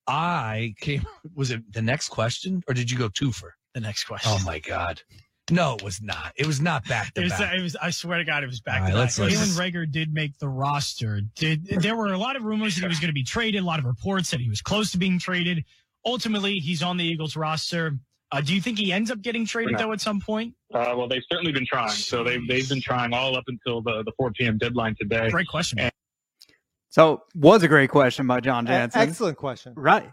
I 0.08 0.74
came. 0.80 1.06
Was 1.36 1.52
it 1.52 1.72
the 1.72 1.84
next 1.84 2.10
question, 2.10 2.64
or 2.68 2.74
did 2.74 2.90
you 2.90 2.98
go 2.98 3.10
two 3.10 3.32
for? 3.32 3.54
The 3.76 3.82
next 3.82 4.06
question. 4.06 4.32
Oh 4.34 4.44
my 4.44 4.58
God! 4.58 5.02
No, 5.50 5.75
it 5.75 5.84
was 5.84 6.01
not. 6.01 6.34
It 6.36 6.46
was 6.46 6.60
not 6.60 6.86
back 6.88 7.13
It 7.16 7.22
to 7.24 7.30
back. 7.30 7.54
it 7.56 7.62
was. 7.62 7.75
I 7.77 7.89
swear 7.89 8.18
to 8.18 8.25
God, 8.25 8.44
it 8.44 8.48
was 8.48 8.60
back 8.60 8.82
All 8.82 8.88
to 8.89 8.94
right, 8.94 9.08
back. 9.08 9.18
let's- 9.18 9.20
let's 9.20 9.36
Jalen 9.58 9.72
Reagor 9.72 9.89
did 9.89 10.13
make 10.13 10.38
the 10.39 10.50
roster. 10.50 11.22
Did 11.36 11.66
there 11.66 11.96
were 11.96 12.08
a 12.13 12.18
lot 12.18 12.36
of 12.36 12.44
rumors 12.44 12.75
that 12.75 12.82
he 12.82 12.88
was 12.88 13.00
going 13.00 13.08
to 13.10 13.13
be 13.13 13.24
traded? 13.24 13.62
A 13.62 13.66
lot 13.66 13.80
of 13.80 13.86
reports 13.86 14.30
that 14.32 14.39
he 14.42 14.50
was 14.50 14.62
close 14.62 14.92
to 14.92 14.98
being 14.98 15.20
traded. 15.20 15.63
Ultimately, 16.06 16.56
he's 16.56 16.84
on 16.84 16.98
the 16.98 17.06
Eagles 17.06 17.36
roster. 17.38 17.98
Uh, 18.32 18.42
do 18.42 18.54
you 18.54 18.60
think 18.62 18.77
he 18.77 18.92
ends 18.92 19.10
up 19.10 19.22
getting 19.22 19.46
traded 19.46 19.74
No. 19.74 19.77
though 19.80 19.94
at 19.94 20.01
some 20.01 20.20
point? 20.20 20.54
Uh, 20.74 20.94
well, 20.98 21.08
they've 21.08 21.24
certainly 21.32 21.54
been 21.54 21.66
trying. 21.66 21.89
So 21.92 22.25
they've 22.25 22.46
they've 22.46 22.68
been 22.68 22.82
trying 22.82 23.13
all 23.13 23.38
up 23.38 23.46
until 23.48 23.82
the, 23.82 24.04
the 24.04 24.12
4 24.18 24.32
p.m. 24.32 24.58
deadline 24.58 24.96
today. 25.00 25.30
Great 25.30 25.48
question. 25.48 25.77
man. 25.77 25.92
So, 26.89 27.24
was 27.36 27.63
a 27.63 27.68
great 27.68 27.89
question 27.89 28.27
by 28.27 28.39
John 28.42 28.66
Jansen. 28.66 29.00
Excellent 29.01 29.38
question. 29.38 29.74
Right. 29.77 30.10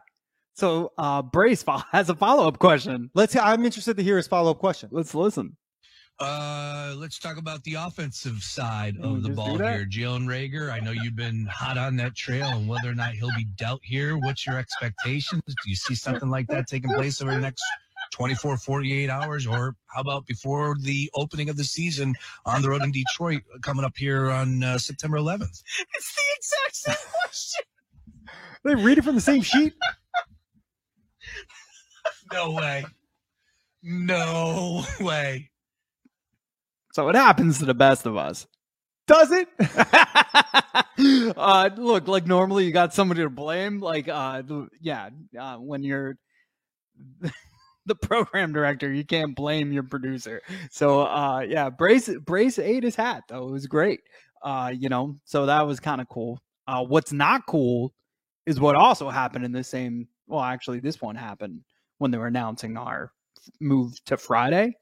So, 0.54 0.92
uh, 0.98 1.22
Brace 1.22 1.62
fo- 1.62 1.82
has 1.92 2.08
a 2.08 2.14
follow 2.14 2.46
up 2.48 2.58
question. 2.58 3.10
Let's. 3.14 3.36
I'm 3.36 3.64
interested 3.64 3.96
to 3.96 4.02
hear 4.02 4.16
his 4.16 4.26
follow 4.26 4.52
up 4.52 4.58
question. 4.58 4.88
Let's 4.92 5.14
listen. 5.14 5.56
Uh, 6.20 6.94
let's 6.96 7.18
talk 7.18 7.38
about 7.38 7.60
the 7.64 7.74
offensive 7.74 8.40
side 8.40 8.96
Oh, 9.02 9.16
of 9.16 9.24
the 9.24 9.30
ball 9.30 9.58
here. 9.58 9.84
Jalen 9.84 10.26
Reagor, 10.26 10.70
I 10.70 10.78
know 10.78 10.92
you've 10.92 11.16
been 11.16 11.44
hot 11.46 11.76
on 11.76 11.96
that 11.96 12.14
trail 12.14 12.46
and 12.46 12.68
whether 12.68 12.88
or 12.88 12.94
not 12.94 13.14
he'll 13.14 13.34
be 13.36 13.46
dealt 13.56 13.80
here. 13.82 14.16
What's 14.16 14.46
your 14.46 14.56
expectations? 14.56 15.42
Do 15.44 15.54
you 15.68 15.74
see 15.74 15.96
something 15.96 16.30
like 16.30 16.46
that 16.48 16.68
taking 16.68 16.92
place 16.94 17.20
over 17.20 17.32
the 17.34 17.40
next 17.40 17.64
24, 18.12 18.58
48 18.58 19.10
hours? 19.10 19.44
Or 19.44 19.74
how 19.86 20.02
about 20.02 20.24
before 20.26 20.76
the 20.78 21.10
opening 21.16 21.48
of 21.48 21.56
the 21.56 21.64
season 21.64 22.14
on 22.46 22.62
the 22.62 22.68
road 22.70 22.82
in 22.84 22.92
Detroit 22.92 23.42
coming 23.62 23.84
up 23.84 23.96
here 23.96 24.30
on 24.30 24.62
uh, 24.62 24.78
September 24.78 25.18
11th? 25.18 25.64
It's 25.96 26.14
the 26.14 26.22
exact 26.36 26.76
same 26.76 27.10
question. 27.24 27.64
They 28.62 28.76
read 28.76 28.98
it 28.98 29.02
from 29.02 29.16
the 29.16 29.20
same 29.20 29.42
sheet. 29.42 29.74
No 32.34 32.50
way. 32.50 32.84
No 33.84 34.84
way. 35.00 35.50
So, 36.92 37.08
it 37.08 37.14
happens 37.14 37.60
to 37.60 37.64
the 37.64 37.74
best 37.74 38.06
of 38.06 38.16
us. 38.16 38.48
Does 39.06 39.30
it? 39.30 39.48
uh, 41.36 41.70
look, 41.76 42.08
like 42.08 42.26
normally 42.26 42.64
you 42.64 42.72
got 42.72 42.92
somebody 42.92 43.22
to 43.22 43.30
blame. 43.30 43.80
Like, 43.80 44.08
uh, 44.08 44.42
yeah, 44.80 45.10
uh, 45.38 45.56
when 45.58 45.84
you're 45.84 46.16
the 47.86 47.94
program 47.94 48.52
director, 48.52 48.92
you 48.92 49.04
can't 49.04 49.36
blame 49.36 49.72
your 49.72 49.84
producer. 49.84 50.42
So, 50.70 51.02
uh, 51.02 51.40
yeah, 51.40 51.70
Brace 51.70 52.10
Brace 52.24 52.58
ate 52.58 52.82
his 52.82 52.96
hat 52.96 53.24
though. 53.28 53.48
It 53.48 53.52
was 53.52 53.66
great. 53.68 54.00
Uh, 54.42 54.72
you 54.76 54.88
know, 54.88 55.18
so 55.24 55.46
that 55.46 55.66
was 55.66 55.78
kind 55.78 56.00
of 56.00 56.08
cool. 56.08 56.40
Uh, 56.66 56.82
what's 56.82 57.12
not 57.12 57.46
cool 57.46 57.92
is 58.46 58.58
what 58.58 58.74
also 58.74 59.08
happened 59.08 59.44
in 59.44 59.52
the 59.52 59.62
same. 59.64 60.08
Well, 60.26 60.42
actually, 60.42 60.80
this 60.80 61.00
one 61.00 61.14
happened 61.14 61.60
when 62.04 62.10
they 62.10 62.18
were 62.18 62.26
announcing 62.26 62.76
our 62.76 63.10
move 63.60 63.92
to 64.04 64.18
Friday. 64.18 64.74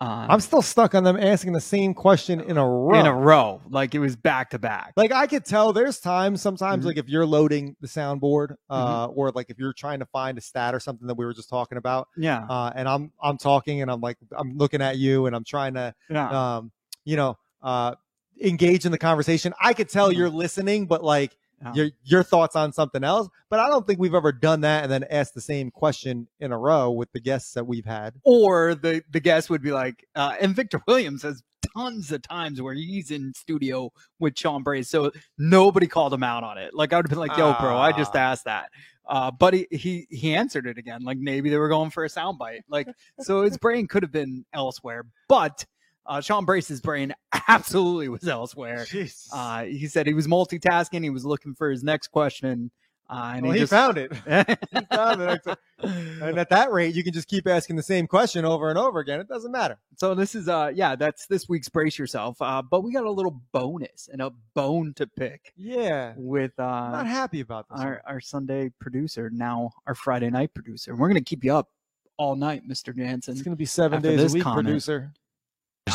Uh, 0.00 0.26
I'm 0.30 0.40
still 0.40 0.62
stuck 0.62 0.94
on 0.94 1.02
them 1.04 1.16
asking 1.18 1.52
the 1.52 1.60
same 1.60 1.92
question 1.94 2.40
in 2.40 2.56
a 2.56 2.66
row. 2.66 2.98
in 2.98 3.06
a 3.06 3.12
row, 3.14 3.60
like 3.68 3.94
it 3.94 3.98
was 3.98 4.14
back 4.16 4.50
to 4.50 4.58
back. 4.58 4.92
like 4.96 5.10
I 5.12 5.26
could 5.26 5.44
tell 5.44 5.72
there's 5.74 5.98
times 5.98 6.40
sometimes 6.40 6.84
Mhm. 6.84 6.86
like 6.86 6.96
if 6.96 7.08
you're 7.08 7.26
loading 7.26 7.76
the 7.82 7.88
soundboard 7.88 8.54
uh 8.70 9.08
Mm-hmm. 9.08 9.18
or 9.18 9.30
like 9.32 9.50
if 9.50 9.58
you're 9.58 9.74
trying 9.74 9.98
to 9.98 10.06
find 10.06 10.38
a 10.38 10.40
stat 10.40 10.74
or 10.76 10.80
something 10.80 11.06
that 11.08 11.16
we 11.16 11.24
were 11.26 11.34
just 11.34 11.50
talking 11.50 11.76
about 11.76 12.06
Yeah, 12.16 12.46
uh 12.48 12.70
and 12.74 12.88
I'm 12.88 13.12
I'm 13.22 13.36
talking 13.36 13.82
and 13.82 13.90
I'm 13.90 14.00
like 14.00 14.16
I'm 14.32 14.56
looking 14.56 14.80
at 14.80 14.96
you 14.96 15.26
and 15.26 15.34
I'm 15.36 15.44
trying 15.44 15.74
to 15.74 15.92
yeah. 16.08 16.56
um 16.56 16.72
you 17.04 17.16
know 17.16 17.36
uh 17.60 17.94
engage 18.40 18.86
in 18.86 18.92
the 18.92 18.98
conversation 18.98 19.52
I 19.60 19.74
could 19.74 19.90
tell 19.90 20.08
Mhm. 20.10 20.16
you're 20.16 20.30
listening 20.30 20.86
but 20.86 21.04
like 21.04 21.36
Yeah. 21.62 21.72
your 21.74 21.90
your 22.04 22.22
thoughts 22.22 22.56
on 22.56 22.72
something 22.72 23.04
else 23.04 23.28
but 23.50 23.58
I 23.60 23.68
don't 23.68 23.86
think 23.86 23.98
we've 24.00 24.14
ever 24.14 24.32
done 24.32 24.62
that 24.62 24.82
and 24.84 24.90
then 24.92 25.04
asked 25.10 25.34
the 25.34 25.40
same 25.42 25.70
question 25.70 26.26
in 26.38 26.52
a 26.52 26.58
row 26.58 26.90
with 26.90 27.12
the 27.12 27.20
guests 27.20 27.52
that 27.52 27.66
we've 27.66 27.84
had 27.84 28.14
or 28.24 28.74
the 28.74 29.02
the 29.10 29.20
guest 29.20 29.50
would 29.50 29.60
be 29.62 29.72
like, 29.72 30.06
uh, 30.14 30.34
and 30.40 30.56
Victor 30.56 30.80
Williams 30.88 31.22
has 31.22 31.42
tons 31.76 32.10
of 32.10 32.22
times 32.22 32.62
where 32.62 32.72
he's 32.74 33.10
in 33.10 33.32
studio 33.36 33.92
with 34.18 34.38
Sean 34.38 34.62
Brace, 34.62 34.88
so 34.88 35.12
nobody 35.38 35.86
called 35.86 36.12
him 36.14 36.22
out 36.22 36.42
on 36.44 36.56
it. 36.58 36.72
Like 36.74 36.92
I 36.92 36.96
would 36.96 37.06
have 37.06 37.10
been 37.10 37.18
like, 37.18 37.36
"Yo, 37.36 37.54
bro, 37.60 37.76
I 37.76 37.92
just 37.92 38.16
Ah. 38.16 38.18
asked 38.30 38.44
that," 38.46 38.70
uh, 39.06 39.30
but 39.30 39.52
he, 39.54 39.66
he 39.70 40.06
he 40.10 40.34
answered 40.34 40.66
it 40.66 40.78
again. 40.78 41.02
Like 41.02 41.18
maybe 41.18 41.50
they 41.50 41.58
were 41.58 41.68
going 41.68 41.90
for 41.90 42.04
a 42.04 42.08
soundbite. 42.08 42.60
Like 42.70 42.88
so, 43.20 43.42
his 43.42 43.58
brain 43.58 43.86
could 43.86 44.02
have 44.02 44.12
been 44.12 44.44
elsewhere, 44.54 45.04
but 45.28 45.66
uh, 46.06 46.20
Sean 46.20 46.44
Brace's 46.44 46.80
brain 46.80 47.14
absolutely 47.48 48.08
was 48.08 48.26
elsewhere. 48.26 48.84
Uh, 49.32 49.64
he 49.64 49.86
said 49.86 50.06
he 50.06 50.14
was 50.14 50.26
multitasking. 50.26 51.02
He 51.02 51.10
was 51.10 51.24
looking 51.24 51.54
for 51.54 51.70
his 51.70 51.82
next 51.84 52.08
question, 52.08 52.70
uh, 53.08 53.32
and 53.34 53.42
well, 53.42 53.52
he, 53.52 53.58
he 53.58 53.62
just 53.64 53.70
found 53.72 53.98
it 53.98 54.12
he 54.72 54.80
found 54.92 55.20
it 55.20 55.40
and 55.82 56.38
at 56.38 56.48
that 56.48 56.70
rate 56.70 56.94
you 56.94 57.02
can 57.02 57.12
just 57.12 57.26
keep 57.26 57.48
asking 57.48 57.74
the 57.74 57.82
same 57.82 58.06
question 58.06 58.44
over 58.44 58.68
and 58.68 58.78
over 58.78 59.00
again 59.00 59.18
it 59.18 59.26
doesn't 59.26 59.50
matter 59.50 59.80
So 59.96 60.14
this 60.14 60.36
is 60.36 60.48
uh 60.48 60.70
yeah, 60.72 60.94
that's 60.94 61.26
this 61.26 61.48
week's 61.48 61.68
brace 61.68 61.98
yourself. 61.98 62.40
Uh 62.40 62.62
but 62.62 62.82
we 62.82 62.92
got 62.92 63.04
a 63.04 63.10
little 63.10 63.40
bonus 63.50 64.08
and 64.12 64.22
a 64.22 64.30
bone 64.54 64.92
to 64.94 65.08
pick 65.08 65.52
yeah 65.56 66.14
with 66.16 66.52
I'm 66.58 66.92
not 66.92 67.06
uh 67.06 67.08
happy 67.08 67.40
about 67.40 67.66
this. 67.68 67.80
our 67.80 68.00
our 68.06 68.20
Sunday 68.20 68.70
producer, 68.78 69.28
now 69.32 69.72
our 69.88 69.96
Friday 69.96 70.30
night 70.30 70.54
producer. 70.54 70.94
We're 70.94 71.08
gonna 71.08 71.20
keep 71.20 71.42
you 71.42 71.52
up 71.52 71.68
all 72.16 72.36
night, 72.36 72.68
Mr. 72.68 72.94
Jansen. 72.94 73.32
It's 73.32 73.42
going 73.42 73.54
to 73.54 73.56
be 73.56 73.64
seven 73.64 74.02
days 74.02 74.18
this 74.20 74.32
a 74.32 74.34
week, 74.34 74.42
comment. 74.42 74.66
producer. 74.66 75.10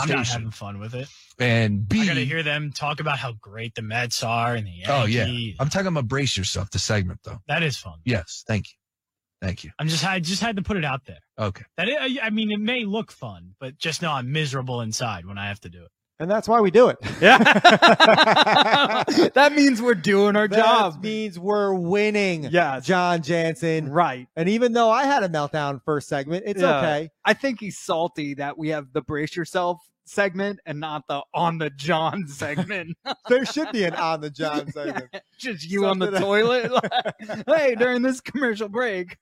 I'm 0.02 0.10
not 0.10 0.26
Station. 0.26 0.42
having 0.42 0.52
fun 0.52 0.80
with 0.80 0.94
it. 0.96 1.08
And 1.40 1.88
B. 1.88 2.02
I 2.02 2.06
got 2.06 2.14
to 2.16 2.26
hear 2.26 2.44
them 2.44 2.72
talk 2.72 3.00
about 3.00 3.18
how 3.18 3.34
great 3.34 3.76
the 3.76 3.82
Mets 3.82 4.24
are 4.24 4.56
and 4.56 4.66
the 4.66 4.72
Yankees. 4.72 4.90
Oh, 4.90 5.06
yeah. 5.06 5.54
I'm 5.60 5.70
talking 5.70 5.88
about 5.88 6.08
brace 6.08 6.38
yourself, 6.38 6.72
the 6.72 6.80
segment, 6.80 7.20
though. 7.24 7.40
that 7.48 7.64
is 7.64 7.78
fun. 7.78 8.00
Yes. 8.06 8.44
Thank 8.48 8.68
you. 8.70 8.76
Thank 9.42 9.64
you. 9.64 9.72
I'm 9.78 9.88
just 9.90 10.06
I 10.06 10.20
just 10.20 10.42
had 10.42 10.56
to 10.56 10.62
put 10.62 10.78
it 10.78 10.86
out 10.86 11.06
there. 11.06 11.20
Okay. 11.38 11.66
That 11.78 11.88
I 11.90 12.18
I 12.24 12.30
mean, 12.30 12.52
it 12.52 12.60
may 12.60 12.86
look 12.86 13.12
fun, 13.12 13.54
but 13.60 13.78
just 13.78 14.02
know 14.02 14.12
I'm 14.12 14.32
miserable 14.32 14.82
inside 14.82 15.26
when 15.26 15.38
I 15.38 15.50
have 15.50 15.60
to 15.62 15.70
do 15.70 15.84
it. 15.84 15.92
And 16.20 16.32
that's 16.32 16.48
why 16.48 16.62
we 16.62 16.72
do 16.72 16.88
it. 16.88 16.98
Yeah. 17.22 17.38
that 19.34 19.54
means 19.56 19.82
we're 19.82 19.96
doing 19.96 20.36
our 20.36 20.48
That 20.48 20.58
job. 20.58 21.04
means 21.04 21.38
we're 21.38 21.74
winning. 21.74 22.46
Yeah. 22.46 22.80
John 22.80 23.22
Jansen. 23.22 23.90
Right. 23.90 24.28
And 24.36 24.48
even 24.50 24.72
though 24.74 24.90
I 24.90 25.04
had 25.06 25.24
a 25.24 25.30
meltdown 25.30 25.82
first 25.84 26.08
segment, 26.08 26.44
it's 26.48 26.62
Yeah. 26.62 26.78
okay. 26.78 27.10
I 27.26 27.34
think 27.34 27.60
he's 27.60 27.78
salty 27.78 28.36
that 28.36 28.58
we 28.58 28.70
have 28.70 28.94
the 28.94 29.02
brace 29.02 29.36
yourself 29.36 29.82
segment 30.08 30.60
and 30.66 30.80
not 30.80 31.04
the 31.08 31.22
on 31.34 31.58
the 31.58 31.70
John 31.72 32.28
segment. 32.30 32.96
There 33.28 33.46
should 33.46 33.72
be 33.72 33.84
an 33.84 33.96
on 33.96 34.22
the 34.22 34.30
John 34.30 34.72
segment. 34.72 35.10
Just 35.38 35.70
you 35.70 35.86
on 35.86 36.00
the 36.00 36.06
Something- 36.06 36.22
toilet. 36.22 36.72
hey, 37.48 37.76
during 37.76 38.02
this 38.04 38.22
commercial 38.22 38.70
break. 38.70 39.18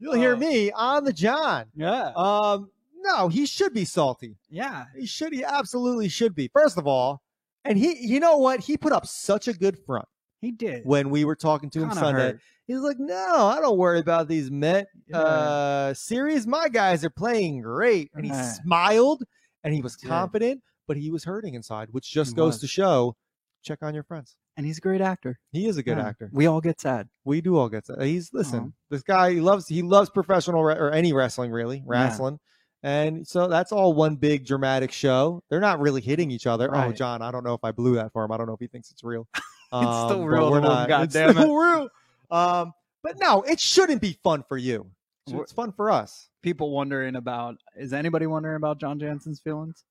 You'll 0.00 0.14
hear 0.16 0.34
Uh, 0.34 0.38
me 0.38 0.70
on 0.72 1.04
the 1.04 1.12
John. 1.12 1.66
Yeah. 1.74 2.12
Um, 2.14 2.70
no, 3.02 3.28
he 3.28 3.46
should 3.46 3.72
be 3.74 3.84
salty. 3.84 4.36
yeah. 4.48 4.86
He 4.96 5.06
should. 5.06 5.32
He 5.32 5.44
absolutely 5.44 6.08
should 6.08 6.34
be. 6.34 6.48
First 6.48 6.78
of 6.78 6.86
all, 6.86 7.22
and 7.64 7.78
he, 7.78 7.96
you 8.06 8.20
know 8.20 8.38
what? 8.38 8.60
He 8.60 8.76
put 8.76 8.92
up 8.92 9.06
such 9.06 9.48
a 9.48 9.52
good 9.52 9.78
front. 9.86 10.06
He 10.40 10.50
did. 10.50 10.82
when 10.84 11.10
we 11.10 11.24
were 11.24 11.36
talking 11.36 11.70
to 11.70 11.78
him 11.78 11.88
Kinda 11.90 12.00
Sunday. 12.00 12.20
hurt. 12.32 12.40
He's 12.66 12.80
like, 12.80 12.98
"No, 12.98 13.46
I 13.46 13.60
don't 13.60 13.78
worry 13.78 14.00
about 14.00 14.26
these 14.26 14.50
Met 14.50 14.88
Yeah. 15.06 15.18
uh, 15.18 15.94
series. 15.94 16.46
My 16.48 16.68
guys 16.68 17.04
are 17.04 17.10
playing 17.10 17.60
great." 17.60 18.10
And 18.14 18.24
he 18.24 18.32
Yeah. 18.32 18.52
smiled 18.54 19.22
and 19.62 19.72
he 19.72 19.80
was 19.80 19.94
confident, 19.94 20.60
but 20.88 20.96
he 20.96 21.10
was 21.12 21.22
hurting 21.22 21.54
inside, 21.54 21.88
which 21.92 22.10
just 22.10 22.30
He 22.30 22.36
goes 22.36 22.54
was. 22.54 22.60
to 22.62 22.66
show: 22.66 23.14
check 23.62 23.78
on 23.82 23.94
your 23.94 24.02
friends. 24.02 24.34
and 24.56 24.66
he's 24.66 24.78
a 24.78 24.80
great 24.80 25.00
actor. 25.00 25.38
He 25.52 25.66
is 25.66 25.76
a 25.76 25.82
good 25.84 25.96
Yeah. 25.96 26.08
actor. 26.08 26.28
We 26.32 26.46
all 26.46 26.60
get 26.60 26.80
sad. 26.80 27.08
We 27.24 27.40
do 27.40 27.56
all 27.56 27.68
get 27.68 27.86
sad. 27.86 28.02
He's 28.02 28.32
listen. 28.32 28.58
Uh-huh. 28.58 28.68
This 28.90 29.02
guy 29.04 29.32
he 29.34 29.40
loves 29.40 29.68
he 29.68 29.80
loves 29.82 30.10
professional 30.10 30.64
re- 30.64 30.74
or 30.76 30.90
any 30.90 31.12
wrestling 31.12 31.52
really 31.52 31.84
wrestling, 31.86 32.40
and 32.82 33.26
so 33.26 33.48
that's 33.48 33.72
all 33.72 33.92
one 33.92 34.16
big 34.16 34.44
dramatic 34.46 34.92
show. 34.92 35.42
They're 35.50 35.60
not 35.60 35.80
really 35.80 36.00
hitting 36.00 36.30
each 36.30 36.46
other. 36.46 36.74
Oh, 36.74 36.92
John, 36.92 37.22
I 37.22 37.30
don't 37.30 37.44
know 37.44 37.54
if 37.54 37.64
I 37.64 37.72
blew 37.72 37.94
that 37.96 38.12
for 38.12 38.24
him. 38.24 38.32
I 38.32 38.36
don't 38.36 38.46
know 38.46 38.54
if 38.54 38.60
he 38.60 38.66
thinks 38.68 38.90
it's 38.90 39.04
real. 39.04 39.26
It's 39.74 39.80
still 39.80 39.80
Um, 39.80 40.08
but 40.08 40.26
real 40.26 40.44
to 40.46 40.50
We're 40.50 40.58
him, 40.58 40.64
not. 40.64 40.90
It's 41.04 41.16
goddammit. 41.16 41.30
still 41.32 41.56
real. 41.56 41.88
Um, 42.30 42.72
but 43.02 43.18
no, 43.18 43.40
it 43.42 43.58
shouldn't 43.58 44.02
be 44.02 44.18
fun 44.22 44.44
for 44.46 44.58
you. 44.58 44.90
It's- 45.26 45.40
It's 45.44 45.52
fun 45.52 45.72
for 45.72 45.90
us. 45.90 46.28
People 46.42 46.70
wondering 46.72 47.16
about 47.16 47.56
is 47.76 47.94
anybody 47.94 48.26
wondering 48.26 48.56
about 48.56 48.78
John 48.80 48.98
Jansen's 49.00 49.40
feelings? 49.40 49.84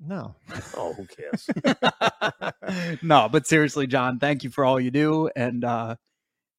No. 0.00 0.36
Oh, 0.76 0.92
who 0.92 1.06
cares? 1.06 1.48
no, 3.02 3.28
but 3.28 3.46
seriously, 3.46 3.86
John, 3.86 4.18
thank 4.18 4.44
you 4.44 4.50
for 4.50 4.64
all 4.64 4.78
you 4.80 4.90
do, 4.90 5.28
and 5.34 5.64
uh, 5.64 5.96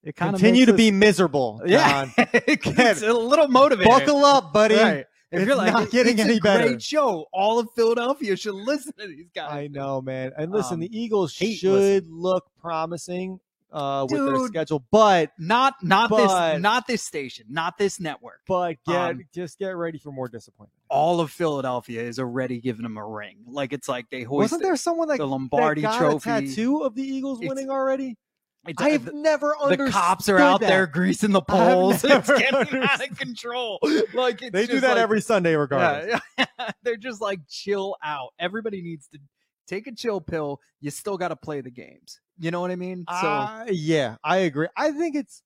it 0.03 0.15
kind 0.15 0.33
of 0.35 0.39
Continue 0.41 0.65
to 0.65 0.73
be 0.73 0.91
miserable, 0.91 1.61
yeah, 1.65 2.05
John. 2.05 2.27
it's 2.33 3.01
a 3.01 3.13
little 3.13 3.47
motivated. 3.47 3.89
Buckle 3.89 4.23
up, 4.25 4.51
buddy. 4.53 4.75
Right. 4.75 5.05
If 5.31 5.39
It's 5.41 5.47
you're 5.47 5.55
like, 5.55 5.73
not 5.73 5.83
"It- 5.83 5.91
getting 5.91 6.19
it's 6.19 6.27
any 6.29 6.39
better." 6.39 6.67
Great 6.67 6.81
show. 6.81 7.25
All 7.33 7.59
of 7.59 7.67
Philadelphia 7.75 8.35
should 8.37 8.53
listen 8.55 8.93
to 8.99 9.07
these 9.07 9.29
guys. 9.33 9.51
I 9.51 9.67
know, 9.67 10.01
man. 10.01 10.31
And 10.37 10.51
listen, 10.51 10.75
Um, 10.75 10.79
the 10.81 10.97
Eagles 10.97 11.31
should 11.33 12.09
look 12.09 12.45
promising 12.61 13.39
uh, 13.71 14.07
with 14.09 14.25
their 14.25 14.45
schedule, 14.47 14.85
but 14.89 15.31
Not 15.37 15.73
not 15.83 16.09
But- 16.09 16.53
this 16.53 16.61
not 16.61 16.87
this 16.87 17.03
station, 17.03 17.47
not 17.49 17.77
this 17.77 17.99
network. 17.99 18.39
but 18.47 18.77
get 18.87 18.95
Um, 18.95 19.21
just 19.33 19.59
get 19.59 19.75
ready 19.75 19.97
for 19.97 20.11
more 20.13 20.29
disappointment. 20.29 20.79
All 20.89 21.19
of 21.19 21.29
Philadelphia 21.31 22.01
is 22.01 22.17
already 22.19 22.61
giving 22.61 22.83
them 22.83 22.95
a 22.95 23.05
ring. 23.05 23.39
Like 23.47 23.73
it's 23.73 23.89
like 23.89 24.09
they 24.09 24.21
hoist 24.21 24.43
Wasn't 24.51 24.63
there 24.63 24.77
someone 24.77 25.09
that, 25.09 25.17
the 25.17 25.25
that 25.25 25.29
Lombardi 25.29 25.81
got 25.81 25.97
trophy. 25.97 26.29
a 26.29 26.41
tattoo 26.41 26.83
of 26.83 26.95
the 26.95 27.01
Eagles 27.03 27.39
It's- 27.41 27.49
winning 27.49 27.69
already? 27.69 28.15
It's- 28.67 28.85
I've 28.85 29.13
never 29.13 29.55
the 29.69 29.89
cops 29.91 30.27
are 30.29 30.37
out 30.39 30.59
that. 30.61 30.67
there 30.67 30.87
greasing 30.87 31.31
the 31.31 31.41
poles. 31.41 32.03
It's 32.03 32.27
getting 32.27 32.81
out 32.83 33.09
of 33.09 33.17
control. 33.17 33.79
Like 34.13 34.41
it's 34.41 34.51
They 34.51 34.65
do 34.65 34.79
that 34.79 34.91
like- 34.95 34.97
every 34.97 35.21
Sunday, 35.21 35.55
regardless. 35.55 36.19
Yeah. 36.37 36.71
they're 36.83 36.97
just 36.97 37.21
like 37.21 37.39
chill 37.49 37.95
out. 38.03 38.29
Everybody 38.39 38.81
needs 38.81 39.07
to 39.09 39.19
take 39.67 39.87
a 39.87 39.91
chill 39.93 40.21
pill. 40.21 40.59
You 40.81 40.91
still 40.91 41.17
got 41.17 41.29
to 41.29 41.35
play 41.35 41.61
the 41.61 41.71
games. 41.71 42.19
You 42.39 42.51
know 42.51 42.61
what 42.61 42.71
I 42.71 42.75
mean? 42.75 43.05
So 43.09 43.27
Uh, 43.27 43.65
yeah, 43.69 44.15
I 44.23 44.37
agree. 44.37 44.67
I 44.75 44.91
think 44.91 45.15
it's 45.15 45.41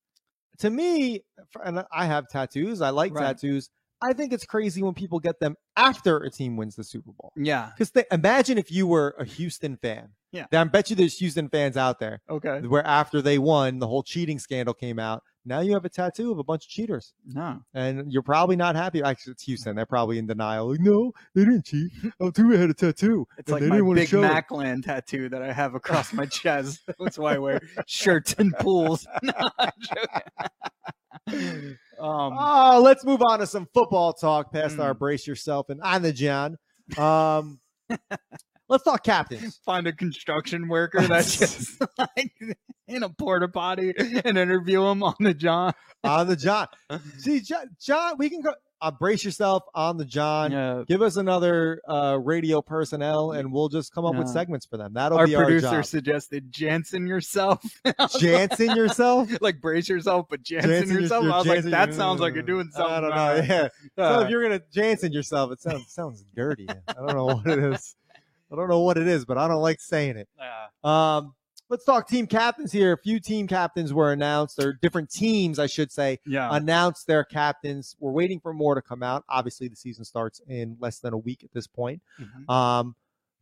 to 0.60 0.70
me, 0.70 1.24
and 1.64 1.86
I 1.92 2.06
have 2.06 2.28
tattoos. 2.30 2.82
I 2.82 2.90
like 2.90 3.14
Right. 3.14 3.28
tattoos. 3.28 3.70
I 4.02 4.14
think 4.14 4.34
it's 4.34 4.46
crazy 4.46 4.82
when 4.82 4.94
people 4.94 5.20
get 5.20 5.40
them 5.40 5.56
after 5.76 6.18
a 6.18 6.30
team 6.30 6.56
wins 6.56 6.76
the 6.76 6.84
Super 6.84 7.12
Bowl. 7.12 7.34
yeah, 7.36 7.72
Because 7.78 7.92
imagine 8.12 8.58
if 8.58 8.72
you 8.72 8.88
were 8.88 9.16
a 9.20 9.26
Houston 9.26 9.78
fan. 9.78 10.10
Yeah. 10.32 10.46
I 10.52 10.64
bet 10.66 10.90
you 10.90 10.96
there's 10.96 11.18
Houston 11.18 11.50
fans 11.50 11.76
out 11.76 12.00
there 12.00 12.22
okay. 12.30 12.62
where 12.62 12.86
after 12.86 13.22
they 13.22 13.40
won, 13.40 13.80
the 13.80 13.88
whole 13.88 14.04
cheating 14.04 14.38
scandal 14.38 14.74
came 14.76 15.00
out. 15.00 15.24
Now 15.50 15.62
you 15.62 15.74
have 15.74 15.84
a 15.84 15.90
tattoo 15.90 16.32
of 16.32 16.38
a 16.38 16.44
bunch 16.44 16.66
of 16.66 16.70
cheaters, 16.70 17.14
No, 17.26 17.60
and 17.74 18.12
you're 18.14 18.22
probably 18.22 18.56
not 18.56 18.76
happy. 18.76 19.02
Actually, 19.02 19.32
it's 19.32 19.44
Houston. 19.44 19.76
They're 19.76 19.86
probably 19.88 20.20
in 20.20 20.28
denial. 20.28 20.70
Like, 20.70 20.80
no, 20.80 21.12
they 21.34 21.44
didn't 21.44 21.66
cheat. 21.66 21.92
Oh, 22.20 22.30
two 22.30 22.50
had 22.52 22.70
a 22.70 22.74
tattoo. 22.76 23.28
it's 23.38 23.52
and 23.52 23.62
like 23.70 23.82
my 23.84 23.94
big 23.96 24.08
show 24.08 24.24
it." 24.24 24.28
Macland 24.30 24.86
tattoo 24.86 25.28
that 25.30 25.42
I 25.42 25.52
have 25.52 25.74
across 25.74 26.14
my 26.14 26.28
chest. 26.28 26.82
That's 27.00 27.18
why 27.18 27.34
I 27.34 27.38
wear 27.40 27.60
shirts 27.88 28.36
and 28.38 28.54
pools. 28.60 29.06
No, 29.24 29.34
I'm 29.58 29.72
joking. 29.82 30.22
um, 32.00 32.34
Oh, 32.38 32.82
let's 32.84 33.04
move 33.04 33.22
on 33.24 33.40
to 33.40 33.48
some 33.48 33.68
football 33.74 34.14
talk 34.14 34.54
past 34.54 34.80
our 34.80 34.94
Mm. 34.94 35.00
brace 35.00 35.26
yourself 35.28 35.70
and 35.70 35.82
on 35.82 36.04
the 36.04 36.14
John. 36.14 36.58
Um, 36.98 37.60
let's 38.70 38.84
talk 38.84 39.04
captains. 39.04 39.60
find 39.66 39.88
a 39.88 39.94
construction 39.94 40.68
worker 40.70 41.02
that's 41.08 41.38
just 41.38 41.82
like 41.98 42.32
in 42.88 43.04
a 43.04 43.10
porta 43.10 43.48
potty 43.48 43.94
and 44.24 44.38
interview 44.38 44.86
him 44.86 45.04
on 45.04 45.16
the 45.20 45.34
John. 45.34 45.74
On 46.04 46.28
the 46.28 46.36
John. 46.36 46.68
See, 47.18 47.42
John, 47.42 47.66
John 47.82 48.16
we 48.18 48.30
can 48.30 48.42
go. 48.42 48.54
Uh, 48.82 48.90
brace 48.92 49.26
yourself 49.26 49.64
on 49.76 49.98
the 49.98 50.06
John. 50.06 50.54
Yeah. 50.54 50.84
Give 50.88 51.02
us 51.02 51.18
another 51.18 51.82
uh, 51.86 52.18
radio 52.24 52.62
personnel, 52.62 53.34
and 53.34 53.52
we'll 53.52 53.68
just 53.68 53.94
come 53.94 54.06
up 54.06 54.16
with 54.16 54.30
segments 54.30 54.66
for 54.66 54.78
them. 54.78 54.94
That'll 54.94 55.18
Our 55.18 55.28
be 55.28 55.36
our 55.36 55.44
producer 55.44 55.68
our 55.68 55.74
job. 55.80 55.86
suggested 55.86 56.50
Jansen 56.50 57.06
yourself. 57.06 57.62
Jansen 58.18 58.78
yourself. 58.78 59.30
like 59.42 59.60
brace 59.60 59.90
yourself, 59.90 60.28
but 60.30 60.44
Jansen, 60.44 60.70
Jansen 60.72 60.96
yourself. 61.02 61.24
your- 61.26 61.34
I 61.34 61.38
was 61.40 61.48
like, 61.48 61.64
that 61.66 61.94
sounds 61.94 62.22
like 62.22 62.36
you're 62.36 62.44
doing 62.44 62.70
something. 62.72 62.94
I 62.94 63.02
don't 63.02 63.10
know. 63.10 63.16
uh, 63.16 63.46
Yeah. 63.46 63.68
so 63.98 64.04
uh, 64.20 64.22
if 64.24 64.30
you're 64.30 64.44
gonna 64.44 64.62
Jansen 64.72 65.12
yourself, 65.12 65.52
it 65.52 65.60
sounds 65.62 65.92
sounds 65.92 66.24
dirty. 66.34 66.68
I 66.88 66.94
don't 66.94 67.16
know 67.18 67.26
what 67.26 67.48
it 67.48 67.60
is. 67.74 67.98
I 68.52 68.56
don't 68.56 68.70
know 68.70 68.82
what 68.82 68.98
it 68.98 69.08
is, 69.08 69.26
but 69.26 69.38
I 69.38 69.48
don't 69.48 69.62
like 69.62 69.80
saying 69.80 70.18
it. 70.18 70.28
yeah. 70.38 70.68
Um, 71.18 71.36
let's 71.70 71.86
talk 71.86 72.08
team 72.08 72.26
captains 72.26 72.72
here. 72.72 72.94
A 72.94 72.98
few 72.98 73.20
team 73.20 73.48
captains 73.48 73.94
were 73.94 74.12
announced, 74.12 74.58
or 74.64 74.74
different 74.74 75.12
teams, 75.12 75.60
I 75.60 75.68
should 75.68 75.92
say, 75.92 76.20
yeah. 76.26 76.50
announced 76.52 77.06
their 77.06 77.24
captains. 77.24 77.96
We're 78.00 78.12
waiting 78.12 78.40
for 78.40 78.54
more 78.54 78.74
to 78.76 78.82
come 78.82 79.04
out. 79.04 79.24
Obviously, 79.30 79.68
the 79.68 79.76
season 79.76 80.04
starts 80.04 80.42
in 80.48 80.78
less 80.80 81.00
than 81.00 81.14
a 81.14 81.18
week 81.18 81.44
at 81.44 81.52
this 81.54 81.68
point. 81.68 82.02
Mhm. 82.20 82.50
Um, 82.52 82.96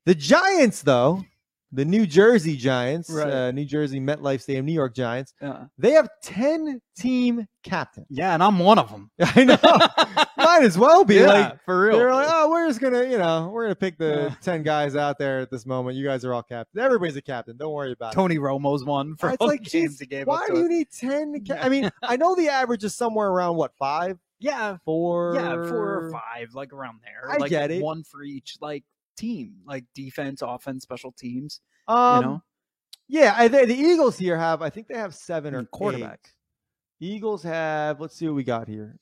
the 0.05 0.13
Giants, 0.15 0.81
though, 0.81 1.23
the 1.71 1.83
New 1.85 2.05
Jersey 2.07 2.55
Giants, 2.55 3.09
Right. 3.09 3.27
uh, 3.29 3.51
New 3.51 3.65
Jersey 3.65 3.99
MetLife 3.99 4.41
Stadium, 4.41 4.65
New 4.65 4.73
York 4.73 4.95
Giants, 4.95 5.33
yeah. 5.41 5.65
they 5.77 5.91
have 5.91 6.07
10 6.23 6.81
team 6.97 7.45
captains. 7.63 8.07
Yeah, 8.09 8.33
and 8.33 8.41
I'm 8.41 8.59
one 8.59 8.79
of 8.79 8.89
them. 8.89 9.11
I 9.19 9.43
know. 9.43 9.57
Might 10.37 10.63
as 10.63 10.77
well 10.77 11.03
be 11.03 11.15
yeah, 11.15 11.27
like, 11.27 11.65
for 11.65 11.81
real. 11.81 11.97
they're 11.97 12.13
like, 12.13 12.27
oh, 12.29 12.49
we're 12.49 12.67
just 12.67 12.79
gonna, 12.79 13.03
you 13.03 13.17
know, 13.17 13.49
we're 13.51 13.63
gonna 13.63 13.75
pick 13.75 13.97
the 13.97 14.35
ten 14.41 14.63
guys 14.63 14.95
out 14.95 15.17
there 15.19 15.39
at 15.39 15.51
this 15.51 15.65
moment. 15.65 15.97
You 15.97 16.05
guys 16.05 16.23
are 16.23 16.33
all 16.33 16.43
captains. 16.43 16.81
Everybody's 16.81 17.17
a 17.17 17.21
captain. 17.21 17.57
Don't 17.57 17.73
worry 17.73 17.91
about 17.91 18.13
it. 18.13 18.15
Tony 18.15 18.37
Romo's 18.37 18.85
one 18.85 19.15
for 19.17 19.31
It's 19.31 19.41
like, 19.41 19.61
geez, 19.63 20.01
why 20.23 20.47
do 20.47 20.59
you 20.59 20.69
need 20.69 20.87
ten? 20.91 21.43
Ca- 21.45 21.59
I 21.61 21.67
mean, 21.69 21.89
I 22.01 22.15
know 22.15 22.33
the 22.35 22.47
average 22.49 22.83
is 22.85 22.95
somewhere 22.95 23.27
around 23.27 23.57
what 23.57 23.71
five, 23.77 24.17
Yeah, 24.39 24.77
four, 24.85 25.33
yeah, 25.35 25.53
four 25.67 26.05
or 26.05 26.11
five, 26.11 26.53
like 26.53 26.71
around 26.71 26.99
there. 27.03 27.29
I 27.29 27.37
like 27.37 27.49
get 27.49 27.71
it. 27.71 27.83
One 27.83 28.03
for 28.03 28.23
each 28.23 28.57
like 28.61 28.85
team, 29.17 29.55
like 29.65 29.85
defense, 29.95 30.41
offense, 30.41 30.83
special 30.83 31.11
teams. 31.11 31.59
Um, 31.87 32.21
you 32.23 32.29
know, 32.29 32.43
yeah, 33.09 33.35
I, 33.37 33.47
the, 33.47 33.65
the 33.65 33.75
Eagles 33.75 34.17
here 34.17 34.37
have, 34.37 34.61
I 34.61 34.69
think 34.69 34.87
they 34.87 34.97
have 34.97 35.15
seven 35.15 35.55
or 35.55 35.63
quarterback. 35.65 36.19
eight. 37.01 37.07
Eagles 37.07 37.43
have. 37.43 37.99
Let's 38.01 38.15
see 38.15 38.25
what 38.27 38.35
we 38.35 38.43
got 38.43 38.67
here. 38.67 38.97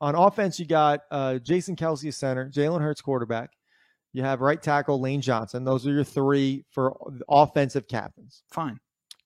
On 0.00 0.14
offense, 0.14 0.58
you 0.58 0.66
got 0.66 1.00
uh, 1.10 1.38
Jason 1.38 1.76
Kelce, 1.76 2.08
a 2.08 2.12
center, 2.12 2.48
Jalen 2.48 2.80
Hurts, 2.80 3.00
quarterback. 3.02 3.50
You 4.12 4.22
have 4.22 4.40
right 4.40 4.60
tackle 4.60 5.00
Lane 5.00 5.20
Johnson. 5.20 5.64
Those 5.64 5.86
are 5.86 5.92
your 5.92 6.04
three 6.04 6.64
for 6.70 6.96
offensive 7.28 7.86
captains. 7.88 8.42
fine. 8.50 8.78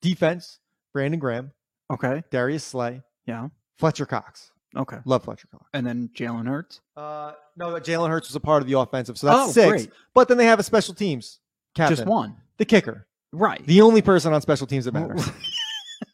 Defense, 0.02 0.59
Brandon 0.92 1.18
Graham, 1.20 1.52
Okay. 1.90 2.22
Darius 2.30 2.64
Slay, 2.64 3.00
Yeah. 3.26 3.48
Fletcher 3.78 4.04
Cox. 4.07 4.50
Okay. 4.76 4.98
Love 5.04 5.24
Fletcher 5.24 5.46
Cox. 5.50 5.64
And 5.72 5.87
then 5.87 6.10
Jalen 6.14 6.46
Hurts. 6.48 6.80
Uh, 6.96 7.32
no, 7.56 7.68
Jalen 7.74 8.08
Hurts 8.10 8.28
was 8.28 8.37
a 8.37 8.40
part 8.40 8.62
of 8.62 8.68
the 8.68 8.78
offensive, 8.78 9.16
so 9.18 9.26
that's 9.28 9.38
oh, 9.38 9.52
six. 9.52 9.68
great. 9.68 9.90
But 10.14 10.28
then 10.28 10.37
they 10.37 10.46
have 10.46 10.58
a 10.58 10.62
special 10.64 10.94
teams 10.94 11.38
captain, 11.74 11.96
Just 11.96 12.08
one. 12.08 12.37
the 12.58 12.64
kicker, 12.64 13.06
Right. 13.32 13.64
the 13.66 13.80
only 13.82 14.02
person 14.02 14.32
on 14.32 14.40
special 14.40 14.66
teams 14.66 14.84
that 14.87 14.92
matters. 14.94 15.28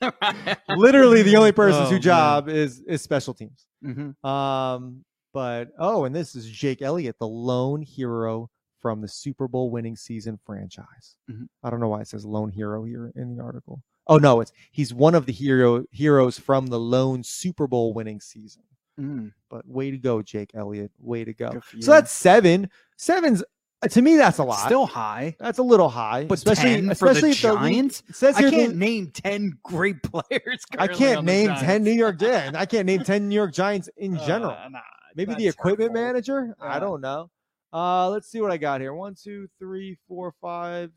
Literally, 0.68 1.22
the 1.22 1.36
only 1.36 1.52
person 1.52 1.80
Oh, 1.82 1.84
whose 1.84 1.92
man. 1.92 2.02
job 2.02 2.48
is 2.48 2.80
is 2.80 3.02
special 3.02 3.34
teams. 3.34 3.66
hmm 3.82 4.10
Um, 4.26 5.04
but 5.32 5.68
oh, 5.78 6.04
and 6.04 6.14
this 6.14 6.34
is 6.34 6.48
Jake 6.50 6.82
Elliott, 6.82 7.16
the 7.18 7.28
lone 7.28 7.82
hero 7.82 8.48
from 8.80 9.00
the 9.00 9.08
Super 9.08 9.46
Bowl 9.48 9.70
winning 9.70 9.96
season 9.96 10.38
franchise. 10.44 11.16
Mhm. 11.30 11.46
I 11.62 11.70
don't 11.70 11.80
know 11.80 11.88
why 11.88 12.00
it 12.00 12.08
says 12.08 12.24
lone 12.24 12.50
hero 12.50 12.84
here 12.84 13.12
in 13.14 13.36
the 13.36 13.42
article. 13.42 13.82
Oh 14.06 14.16
no, 14.16 14.40
it's 14.40 14.52
he's 14.72 14.92
one 14.92 15.14
of 15.14 15.26
the 15.26 15.32
hero 15.32 15.84
heroes 15.90 16.38
from 16.38 16.66
the 16.66 16.78
lone 16.80 17.22
Super 17.22 17.66
Bowl 17.66 17.92
winning 17.92 18.20
season. 18.20 18.62
Mm. 18.98 19.32
But 19.48 19.66
way 19.66 19.90
to 19.90 19.98
go, 19.98 20.20
Jake 20.22 20.50
Elliott. 20.54 20.90
Way 20.98 21.24
to 21.24 21.32
go. 21.32 21.60
So 21.80 21.92
that's 21.92 22.10
seven. 22.12 22.68
Seven's 22.96 23.42
uh, 23.82 23.88
to 23.88 24.02
me 24.02 24.16
that's 24.16 24.38
a 24.38 24.44
lot. 24.44 24.66
Still 24.66 24.84
high. 24.86 25.36
that's 25.40 25.58
a 25.58 25.62
little 25.62 25.88
high, 25.88 26.24
But 26.24 26.34
especially 26.38 26.74
10 26.74 26.80
for 26.80 26.86
the 26.86 26.92
especially 26.92 27.30
if 27.30 27.40
the 27.42 27.54
Giants? 27.54 28.02
it 28.08 28.16
says 28.16 28.36
I 28.36 28.50
can't 28.50 28.72
the- 28.72 28.76
name 28.78 29.10
10 29.12 29.58
great 29.62 30.02
players. 30.02 30.64
I 30.76 30.86
can't 30.86 31.24
the 31.24 31.32
name 31.32 31.54
ten 31.56 31.82
New 31.84 31.92
York 31.92 32.18
Giants. 32.18 32.58
I 32.58 32.66
can't 32.66 32.84
name 32.86 33.04
ten 33.04 33.28
New 33.28 33.34
York 33.34 33.52
Giants 33.54 33.88
in 33.96 34.16
general. 34.18 34.50
Uh, 34.52 34.68
nah, 34.70 34.80
Maybe 35.16 35.34
the 35.34 35.48
equipment 35.48 35.92
hurtful. 35.92 36.02
manager. 36.06 36.56
I 36.60 36.78
don't 36.78 37.00
know. 37.00 37.30
Uh, 37.72 38.10
let's 38.10 38.28
see 38.30 38.40
what 38.40 38.50
I 38.50 38.56
got 38.58 38.80
here. 38.80 38.92
One, 38.92 39.14
two, 39.14 39.48
three, 39.58 39.96
four, 40.08 40.34
five, 40.42 40.90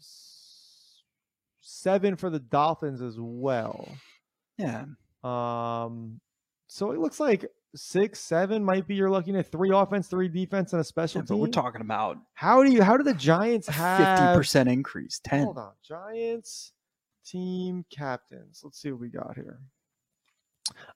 seven 1.63 2.15
for 2.15 2.29
the 2.29 2.39
Dolphins 2.39 3.01
as 3.01 3.15
well. 3.17 3.87
Yeah. 4.57 4.85
Um, 5.23 6.19
so 6.67 6.91
it 6.91 6.99
looks 6.99 7.19
like 7.19 7.45
six, 7.75 8.19
seven 8.19 8.63
might 8.63 8.87
be 8.87 8.95
you're 8.95 9.09
looking 9.09 9.35
at 9.35 9.51
three 9.51 9.71
offense, 9.73 10.07
three 10.07 10.27
defense, 10.27 10.73
and 10.73 10.81
a 10.81 10.83
special 10.83 11.19
Yeah, 11.21 11.25
but 11.29 11.33
team. 11.35 11.39
we're 11.41 11.47
talking 11.47 11.81
about 11.81 12.17
how 12.33 12.63
do 12.63 12.71
you? 12.71 12.83
How 12.83 12.97
do 12.97 13.03
the 13.03 13.13
Giants 13.13 13.67
have 13.69 14.35
50% 14.37 14.71
increase. 14.71 15.19
10. 15.23 15.43
Hold 15.45 15.57
on, 15.57 15.71
Giants. 15.87 16.73
Team 17.25 17.85
captains. 17.89 18.61
Let's 18.63 18.81
see 18.81 18.91
what 18.91 18.99
we 18.99 19.07
got 19.09 19.35
here. 19.35 19.59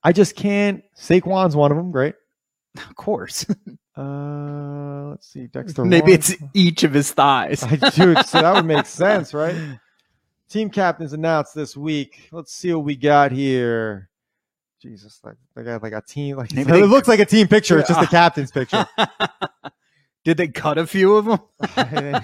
I 0.03 0.12
just 0.12 0.36
can't. 0.36 0.84
Saquon's 0.97 1.56
one 1.56 1.71
of 1.71 1.77
them. 1.77 1.91
Great. 1.91 2.15
Of 2.89 2.95
course. 2.95 3.45
Uh, 3.99 5.08
let's 5.10 5.27
see. 5.27 5.47
Dexter. 5.47 5.84
Maybe 5.84 6.12
Lawrence. 6.12 6.30
it's 6.30 6.43
each 6.53 6.84
of 6.84 6.93
his 6.93 7.12
thighs. 7.12 7.63
I 7.67 7.77
do. 7.77 8.13
So 8.27 8.39
that 8.43 8.53
would 8.53 8.65
make 8.65 8.86
sense, 8.86 9.34
right? 9.34 9.56
Team 10.49 10.69
captains 10.69 11.12
announced 11.12 11.53
this 11.53 11.75
week. 11.75 12.29
Let's 12.31 12.53
see 12.53 12.73
what 12.73 12.86
we 12.86 12.95
got 12.95 13.31
here. 13.33 14.10
Jesus, 14.81 15.19
like 15.23 15.36
they 15.55 15.63
got 15.63 15.83
like 15.83 15.93
a 15.93 16.01
team. 16.01 16.38
Like 16.38 16.53
it 16.55 16.67
looks 16.67 17.07
like 17.07 17.19
a 17.19 17.25
team 17.25 17.47
picture. 17.47 17.79
It's 17.79 17.89
just 17.89 17.99
the 17.99 18.07
captain's 18.07 18.51
picture. 18.51 18.88
Did 20.23 20.38
they 20.38 20.47
cut 20.47 20.77
a 20.77 20.88
few 20.88 21.15
of 21.15 21.25
them? 21.25 21.39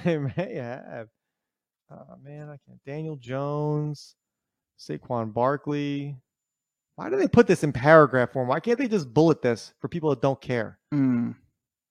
they 0.06 0.18
may 0.18 0.56
have. 0.56 1.08
Oh 1.92 2.16
man, 2.24 2.50
I 2.50 2.58
can't. 2.66 2.84
Daniel 2.86 3.18
Jones, 3.18 4.16
Saquon 4.80 5.34
Barkley. 5.34 6.16
Why 6.96 7.10
do 7.10 7.18
they 7.18 7.28
put 7.28 7.48
this 7.48 7.64
in 7.64 7.74
paragraph 7.74 8.32
form? 8.32 8.48
Why 8.48 8.60
can't 8.60 8.78
they 8.78 8.88
just 8.88 9.14
bullet 9.14 9.42
this 9.42 9.74
for 9.80 9.88
people 9.88 10.12
that 10.12 10.22
don't 10.22 10.40
care? 10.40 10.80
Mm. 10.94 11.36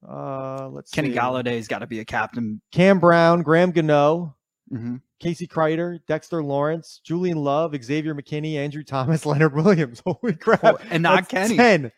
Uh, 0.08 0.68
let's 0.68 0.90
Kenny 0.90 1.10
see. 1.10 1.16
Golladay's 1.16 1.68
got 1.68 1.80
to 1.80 1.86
be 1.86 2.00
a 2.00 2.04
captain. 2.04 2.60
Cam 2.70 3.00
Brown, 3.00 3.42
Graham 3.42 3.72
Gano, 3.72 4.36
hmm 4.68 4.96
Casey 5.22 5.46
Kreiter, 5.46 6.00
Dexter 6.06 6.42
Lawrence, 6.42 7.00
Julian 7.04 7.38
Love, 7.38 7.74
Xavier 7.82 8.14
McKinney, 8.14 8.56
Andrew 8.56 8.82
Thomas, 8.82 9.24
Leonard 9.26 9.54
Williams. 9.54 10.02
Holy 10.06 10.34
crap. 10.34 10.64
Oh, 10.64 10.78
and 10.90 11.02
not 11.02 11.28
That's 11.28 11.48
Kenny. 11.48 11.56
10. 11.56 11.92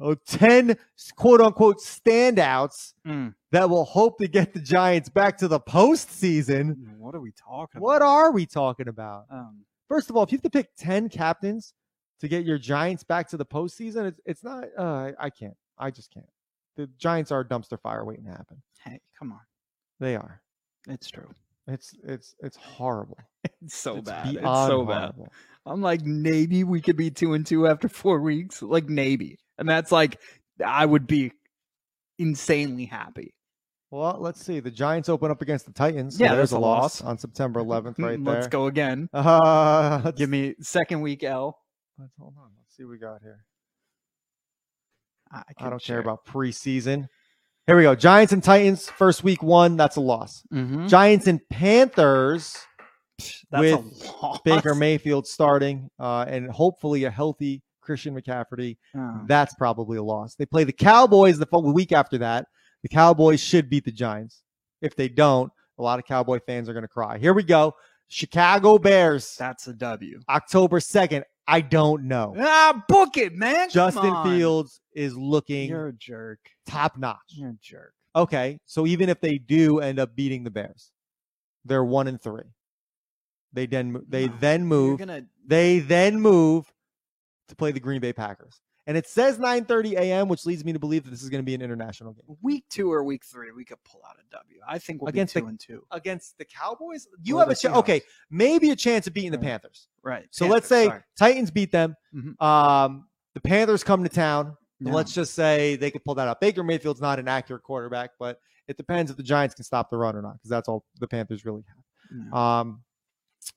Oh, 0.00 0.14
10 0.14 0.76
quote 1.16 1.40
unquote 1.40 1.78
standouts 1.78 2.94
Mm. 3.06 3.34
that 3.52 3.68
will 3.70 3.84
hope 3.84 4.18
to 4.18 4.26
get 4.26 4.54
the 4.54 4.60
Giants 4.60 5.08
back 5.08 5.36
to 5.38 5.48
the 5.48 5.60
postseason. 5.60 6.96
What 6.98 7.14
are 7.14 7.20
we 7.20 7.32
talking 7.32 7.80
What 7.80 7.96
about? 7.96 8.08
are 8.08 8.30
we 8.32 8.46
talking 8.46 8.88
about? 8.88 9.26
Um, 9.30 9.64
First 9.88 10.08
of 10.08 10.16
all, 10.16 10.22
if 10.22 10.32
you 10.32 10.36
have 10.38 10.42
to 10.44 10.50
pick 10.50 10.70
10 10.78 11.08
captains 11.10 11.74
to 12.20 12.26
get 12.28 12.44
your 12.46 12.56
Giants 12.58 13.04
back 13.04 13.28
to 13.28 13.36
the 13.36 13.44
postseason, 13.44 14.06
it's, 14.06 14.20
it's 14.24 14.42
not, 14.42 14.64
uh, 14.78 14.82
I- 14.82 15.14
I 15.26 15.30
can't. 15.30 15.56
I 15.78 15.90
just 15.90 16.10
can't. 16.12 16.26
The 16.76 16.86
Giants 16.96 17.30
are 17.30 17.40
a 17.40 17.44
dumpster 17.44 17.78
fire 17.78 18.04
waiting 18.04 18.24
to 18.24 18.30
happen. 18.30 18.62
hey, 18.84 19.00
come 19.18 19.30
on. 19.32 19.40
They 20.00 20.16
are. 20.16 20.40
It's 20.88 21.08
true. 21.10 21.28
It's 21.68 21.92
it's 22.04 22.34
it's 22.40 22.56
horrible. 22.56 23.18
It's 23.62 23.76
so 23.76 23.96
it's 23.96 24.08
bad. 24.08 24.34
It's 24.34 24.42
so 24.44 24.84
bad. 24.84 25.12
I'm 25.66 25.80
like, 25.82 26.02
maybe 26.04 26.64
we 26.64 26.80
could 26.80 26.96
be 26.96 27.10
two 27.10 27.32
and 27.34 27.46
two 27.46 27.66
after 27.68 27.88
four 27.88 28.20
weeks. 28.20 28.60
Like, 28.62 28.88
maybe. 28.88 29.36
And 29.58 29.68
that's 29.68 29.92
like, 29.92 30.18
I 30.64 30.84
would 30.86 31.06
be 31.06 31.30
insanely 32.18 32.84
happy. 32.86 33.34
Well, 33.92 34.16
let's 34.20 34.44
see. 34.44 34.58
The 34.60 34.70
Giants 34.70 35.08
open 35.08 35.30
up 35.30 35.42
against 35.42 35.66
the 35.66 35.72
Titans. 35.72 36.18
So 36.18 36.24
Yeah, 36.24 36.34
there's 36.34 36.50
a 36.52 36.58
loss, 36.58 37.00
loss. 37.00 37.08
on 37.08 37.18
September 37.18 37.60
11th, 37.60 37.98
right 37.98 38.18
Mm, 38.18 38.24
there. 38.24 38.34
Let's 38.34 38.46
go 38.48 38.66
again. 38.66 39.08
Uh, 39.12 40.00
let's, 40.06 40.18
Give 40.18 40.30
me 40.30 40.54
second 40.60 41.00
week 41.02 41.22
L. 41.22 41.56
let's 41.98 42.12
hold 42.18 42.34
on. 42.38 42.50
Let's 42.58 42.76
see 42.76 42.82
what 42.84 42.90
we 42.90 42.98
got 42.98 43.22
here. 43.22 43.44
I, 45.32 45.42
I 45.58 45.70
don't 45.70 45.80
share. 45.82 45.96
care 45.96 46.00
about 46.02 46.24
preseason. 46.26 47.06
Here 47.66 47.76
we 47.76 47.82
go. 47.84 47.94
Giants 47.94 48.32
and 48.32 48.42
Titans. 48.42 48.88
First 48.90 49.22
week 49.22 49.42
one. 49.42 49.76
That's 49.76 49.96
a 49.96 50.00
loss. 50.00 50.42
Mhm. 50.52 50.88
Giants 50.88 51.26
and 51.26 51.40
Panthers. 51.48 52.56
That's 53.50 53.60
with. 53.60 54.42
Baker 54.44 54.74
Mayfield 54.74 55.26
starting, 55.26 55.88
uh, 55.98 56.24
and 56.26 56.50
hopefully 56.50 57.04
a 57.04 57.10
healthy 57.10 57.62
Christian 57.80 58.14
McCaffrey. 58.20 58.78
Oh. 58.96 59.20
That's 59.26 59.54
probably 59.54 59.98
a 59.98 60.02
loss. 60.02 60.34
They 60.34 60.46
play 60.46 60.64
the 60.64 60.72
Cowboys 60.72 61.38
the 61.38 61.46
week 61.60 61.92
after 61.92 62.18
that. 62.18 62.46
The 62.82 62.88
Cowboys 62.88 63.40
should 63.40 63.70
beat 63.70 63.84
the 63.84 63.92
Giants. 63.92 64.42
If 64.80 64.96
they 64.96 65.08
don't, 65.08 65.52
a 65.78 65.82
lot 65.82 66.00
of 66.00 66.04
Cowboy 66.04 66.40
fans 66.44 66.68
are 66.68 66.72
going 66.72 66.82
to 66.82 66.88
cry. 66.88 67.18
Here 67.18 67.32
we 67.34 67.44
go. 67.44 67.74
Chicago 68.08 68.78
Bears, 68.78 69.36
That's 69.38 69.68
a 69.68 69.72
W. 69.72 70.20
October 70.28 70.80
2nd. 70.80 71.22
I 71.46 71.60
don't 71.60 72.04
know. 72.04 72.34
Ah, 72.38 72.84
book 72.88 73.16
it, 73.16 73.34
man. 73.34 73.68
Justin. 73.70 74.14
Fields 74.24 74.80
is 74.94 75.16
looking 75.16 75.68
You're 75.68 75.88
a 75.88 75.92
jerk. 75.92 76.38
top 76.66 76.96
notch. 76.96 77.18
You're 77.28 77.50
a 77.50 77.58
jerk. 77.60 77.92
Okay, 78.14 78.58
so 78.66 78.86
even 78.86 79.08
if 79.08 79.20
they 79.20 79.38
do 79.38 79.80
end 79.80 79.98
up 79.98 80.14
beating 80.14 80.44
the 80.44 80.50
Bears, 80.50 80.92
they're 81.64 81.84
one 81.84 82.08
and 82.08 82.20
three. 82.20 82.42
They 83.52 83.66
then 83.66 84.02
they 84.08 84.28
then 84.28 84.66
move. 84.66 84.98
gonna 84.98 85.24
They 85.46 85.78
then 85.78 86.20
move 86.20 86.70
to 87.48 87.56
play 87.56 87.72
the 87.72 87.80
Green 87.80 88.00
Bay 88.00 88.12
Packers, 88.12 88.60
and 88.86 88.96
it 88.96 89.06
says 89.06 89.38
9:30 89.38 89.92
a.m., 89.92 90.28
which 90.28 90.44
leads 90.46 90.64
me 90.64 90.72
to 90.72 90.78
believe 90.78 91.04
that 91.04 91.10
this 91.10 91.22
is 91.22 91.28
going 91.28 91.40
to 91.42 91.46
be 91.46 91.54
an 91.54 91.62
international 91.62 92.12
game 92.12 92.36
week 92.42 92.64
two 92.68 92.92
or 92.92 93.04
week 93.04 93.24
three, 93.24 93.52
we 93.52 93.64
could 93.64 93.82
pull 93.84 94.00
out 94.08 94.16
a 94.16 94.36
W. 94.36 94.58
I 94.68 94.78
think 94.78 95.00
we'll 95.02 95.08
Against 95.10 95.34
be 95.34 95.40
the- 95.40 95.44
two 95.44 95.48
and 95.48 95.60
two. 95.60 95.86
against 95.90 96.38
the 96.38 96.44
Cowboys. 96.44 97.06
You 97.22 97.38
have 97.38 97.48
a 97.50 97.54
chance. 97.54 97.76
Okay, 97.76 98.02
maybe 98.30 98.70
a 98.70 98.76
chance 98.76 99.06
of 99.06 99.14
beating 99.14 99.30
the 99.32 99.38
Right. 99.38 99.46
Panthers. 99.46 99.88
Right. 100.02 100.26
So 100.30 100.46
let's 100.46 100.66
say 100.66 100.86
sorry. 100.86 101.00
Titans 101.16 101.50
beat 101.50 101.70
them. 101.72 101.94
Mhm. 102.14 102.40
Um, 102.42 103.08
the 103.34 103.40
Panthers 103.40 103.82
come 103.84 104.02
to 104.02 104.08
town. 104.10 104.56
Yeah. 104.80 104.92
Let's 104.92 105.12
just 105.14 105.34
say 105.34 105.76
they 105.76 105.90
could 105.92 106.04
pull 106.04 106.16
that 106.16 106.26
up. 106.28 106.40
Baker 106.40 106.64
Mayfield's 106.64 107.00
not 107.00 107.18
an 107.20 107.28
accurate 107.28 107.62
quarterback, 107.62 108.10
but 108.18 108.40
it 108.68 108.76
depends 108.76 109.10
if 109.10 109.16
the 109.16 109.22
Giants 109.22 109.54
can 109.54 109.64
stop 109.64 109.90
the 109.90 109.96
run 109.96 110.16
or 110.16 110.22
not, 110.22 110.34
because 110.34 110.50
that's 110.50 110.68
all 110.68 110.84
the 110.98 111.06
Panthers 111.06 111.44
really 111.44 111.62
have. 111.68 112.24
Yeah. 112.32 112.58
Um, 112.60 112.82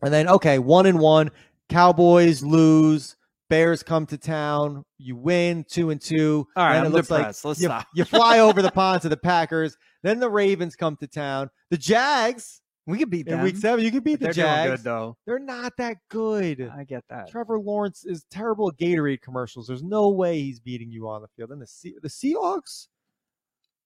and 0.04 0.14
then 0.14 0.28
okay, 0.30 0.60
one 0.60 0.86
and 0.86 1.00
one. 1.00 1.32
Cowboys 1.70 2.44
lose. 2.44 3.16
Bears 3.50 3.84
come 3.84 4.06
to 4.08 4.18
town. 4.18 4.84
You 4.98 5.16
win 5.16 5.66
two 5.70 5.90
and 5.92 6.02
two. 6.02 6.48
All 6.56 6.66
right, 6.66 6.78
I'm 6.78 6.86
it 6.86 6.90
looks 6.90 7.08
depressed. 7.10 7.46
like 7.46 7.50
Let's 7.50 7.62
you, 7.62 7.68
stop. 7.68 7.88
you 7.94 8.04
fly 8.06 8.40
over 8.40 8.62
the 8.62 8.72
pond 8.72 9.02
to 9.04 9.10
the 9.10 9.18
Packers. 9.18 9.78
Then 10.04 10.20
the 10.20 10.30
Ravens 10.30 10.76
come 10.76 10.96
to 10.98 11.08
town. 11.08 11.50
The 11.70 11.78
Jags 11.78 12.62
we 12.88 13.00
could 13.00 13.10
beat 13.10 13.28
in 13.28 13.34
them. 13.36 13.44
week 13.44 13.58
seven. 13.58 13.84
You 13.84 13.90
could 13.92 14.04
beat 14.04 14.20
the 14.20 14.26
They're 14.26 14.34
doing 14.34 14.46
Jags. 14.48 14.72
good 14.72 14.84
though. 14.84 15.18
They're 15.26 15.40
not 15.40 15.74
that 15.78 15.98
good. 16.10 16.72
I 16.76 16.84
get 16.84 17.04
that. 17.10 17.30
Trevor 17.30 17.60
Lawrence 17.60 18.04
is 18.06 18.26
terrible 18.30 18.70
at 18.70 18.78
Gatorade 18.78 19.22
commercials. 19.22 19.68
There's 19.68 19.84
no 19.84 20.10
way 20.10 20.40
he's 20.40 20.60
beating 20.60 20.92
you 20.92 21.08
on 21.10 21.22
the 21.22 21.28
field. 21.36 21.52
And 21.52 21.62
the 21.62 21.68
Se- 21.68 21.96
the 22.02 22.10
Seahawks 22.10 22.88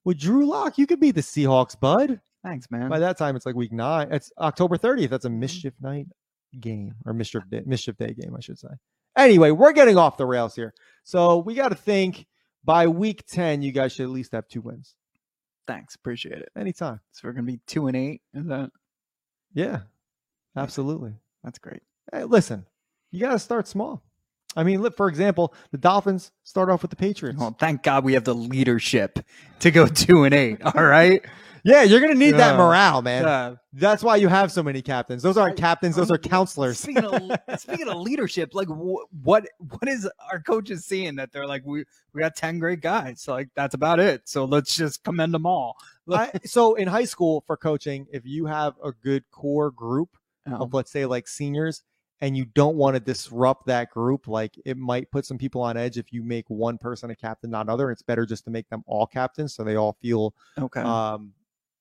with 0.05 0.17
Drew 0.19 0.45
Lock, 0.45 0.77
you 0.77 0.87
could 0.87 0.99
beat 0.99 1.15
the 1.15 1.21
Seahawks, 1.21 1.79
bud. 1.79 2.19
Thanks, 2.43 2.69
man. 2.71 2.89
By 2.89 2.99
that 2.99 3.17
time, 3.17 3.35
it's 3.35 3.45
like 3.45 3.55
week 3.55 3.71
nine. 3.73 4.07
It's 4.11 4.31
October 4.37 4.77
30th. 4.77 5.09
That's 5.09 5.25
a 5.25 5.29
Mm-hmm. 5.29 5.39
mischief 5.41 5.73
night 5.81 6.07
game 6.59 6.95
or 7.05 7.13
mischief 7.13 7.43
day, 7.49 7.61
mischief 7.65 7.95
day 7.97 8.13
game, 8.13 8.33
I 8.35 8.39
should 8.41 8.57
say. 8.59 8.69
Anyway, 9.19 9.51
we're 9.51 9.73
getting 9.73 9.97
off 9.97 10.17
the 10.17 10.25
rails 10.25 10.55
here. 10.55 10.73
So 11.03 11.37
we 11.39 11.53
got 11.55 11.69
to 11.69 11.75
think 11.75 12.25
by 12.63 12.87
week 12.87 13.25
10, 13.27 13.61
you 13.61 13.71
guys 13.71 13.93
should 13.93 14.03
at 14.05 14.09
least 14.09 14.31
have 14.31 14.47
two 14.47 14.61
wins 14.61 14.95
Thanks, 15.67 15.93
appreciate 15.95 16.39
it. 16.39 16.49
anytime. 16.57 16.99
So 17.11 17.27
we're 17.27 17.33
gonna 17.33 17.45
be 17.45 17.59
two 17.67 17.85
and 17.87 17.95
eight. 17.95 18.21
Is 18.33 18.47
that? 18.47 18.71
Yeah, 19.53 19.81
absolutely. 20.55 21.13
That's 21.43 21.59
great. 21.59 21.81
Hey, 22.11 22.23
listen, 22.23 22.65
you 23.11 23.19
got 23.19 23.33
to 23.33 23.39
start 23.39 23.67
small. 23.67 24.01
I 24.55 24.63
mean, 24.63 24.81
look, 24.81 24.97
for 24.97 25.07
example, 25.07 25.53
the 25.71 25.77
Dolphins 25.77 26.31
start 26.43 26.69
off 26.69 26.81
with 26.81 26.89
the 26.89 26.97
Patriots. 26.97 27.39
Well, 27.39 27.55
thank 27.59 27.83
God 27.83 28.03
we 28.03 28.13
have 28.13 28.23
the 28.23 28.33
leadership 28.33 29.19
to 29.59 29.69
go 29.69 29.85
two 29.87 30.23
and 30.23 30.33
eight. 30.33 30.61
All 30.63 30.83
right. 30.83 31.23
Yeah, 31.63 31.83
you're 31.83 31.99
going 31.99 32.13
to 32.13 32.17
need 32.17 32.35
that 32.35 32.57
morale, 32.57 33.01
man. 33.01 33.25
Uh, 33.25 33.55
That's 33.73 34.03
why 34.03 34.15
you 34.17 34.27
have 34.27 34.51
so 34.51 34.63
many 34.63 34.81
captains. 34.81 35.21
Those 35.23 35.37
aren't 35.37 35.59
I- 35.59 35.61
captains, 35.61 35.95
those 35.95 36.09
I'm- 36.09 36.15
are 36.15 36.17
counselors. 36.17 36.79
Speaking 36.79 37.03
of 37.05 37.21
speaking 37.59 37.87
of 37.87 37.97
leadership, 37.97 38.53
like 38.53 38.67
wh- 38.67 39.05
what 39.23 39.45
what 39.57 39.87
is 39.87 40.09
our 40.31 40.39
coaches 40.41 40.85
seeing 40.85 41.15
that 41.17 41.31
they're 41.31 41.47
like 41.47 41.63
we 41.65 41.85
we 42.13 42.21
got 42.21 42.35
ten 42.35 42.59
great 42.59 42.81
guys, 42.81 43.21
so 43.21 43.33
like 43.33 43.49
that's 43.55 43.75
about 43.75 43.99
it. 43.99 44.21
So 44.27 44.45
let's 44.45 44.75
just 44.75 45.03
commend 45.03 45.33
them 45.33 45.45
all. 45.45 45.75
I, 46.11 46.31
so 46.45 46.75
in 46.75 46.87
high 46.87 47.05
school 47.05 47.43
for 47.45 47.55
coaching, 47.57 48.07
if 48.11 48.25
you 48.25 48.45
have 48.45 48.73
a 48.83 48.91
good 48.91 49.23
core 49.31 49.71
group 49.71 50.09
of 50.51 50.73
let's 50.73 50.91
say 50.91 51.05
like 51.05 51.27
seniors 51.27 51.83
and 52.21 52.35
you 52.35 52.43
don't 52.43 52.75
want 52.75 52.95
to 52.95 52.99
disrupt 52.99 53.67
that 53.67 53.91
group, 53.91 54.27
like 54.27 54.59
it 54.65 54.75
might 54.77 55.09
put 55.11 55.25
some 55.25 55.37
people 55.37 55.61
on 55.61 55.77
edge 55.77 55.97
if 55.97 56.11
you 56.11 56.23
make 56.23 56.49
one 56.49 56.77
person 56.77 57.11
a 57.11 57.15
captain, 57.15 57.49
not 57.51 57.69
other. 57.69 57.91
It's 57.91 58.01
better 58.01 58.25
just 58.25 58.43
to 58.45 58.49
make 58.49 58.67
them 58.69 58.83
all 58.87 59.05
captains 59.05 59.53
so 59.53 59.63
they 59.63 59.75
all 59.75 59.95
feel 60.01 60.33
okay. 60.57 60.81
um 60.81 61.31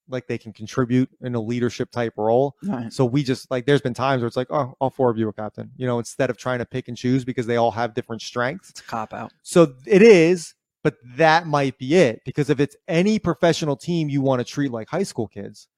like 0.09 0.27
they 0.27 0.39
can 0.39 0.53
contribute 0.53 1.11
in 1.21 1.35
a 1.35 1.41
leadership 1.41 1.91
type 1.91 2.15
role. 2.17 2.57
Nice. 2.63 2.95
So 2.95 3.05
we 3.05 3.23
just 3.23 3.51
like 3.51 3.67
there's 3.67 3.81
been 3.81 3.95
times 3.95 4.23
where 4.23 4.27
it's 4.27 4.37
like, 4.37 4.51
oh, 4.51 4.75
all 4.81 4.91
four 4.91 5.11
of 5.11 5.19
you 5.19 5.29
are 5.29 5.33
captain, 5.33 5.71
you 5.77 5.87
know, 5.87 5.99
instead 5.99 6.31
of 6.31 6.37
trying 6.37 6.59
to 6.59 6.67
pick 6.67 6.89
and 6.89 6.97
choose 6.97 7.25
because 7.25 7.47
they 7.47 7.57
all 7.57 7.71
have 7.71 7.95
different 7.95 8.23
strengths. 8.23 8.71
It's 8.71 8.81
a 8.81 8.85
cop 8.85 9.13
out. 9.13 9.33
So 9.43 9.75
it 9.87 10.03
is, 10.03 10.55
but 10.83 10.97
that 11.17 11.47
might 11.47 11.79
be 11.79 11.95
it. 11.95 12.23
Because 12.25 12.51
if 12.51 12.61
it's 12.61 12.77
any 12.87 13.19
professional 13.19 13.77
team 13.77 14.09
you 14.09 14.21
want 14.23 14.41
to 14.41 14.45
treat 14.45 14.71
like 14.71 14.89
high 14.89 15.03
school 15.03 15.29
kids, 15.29 15.69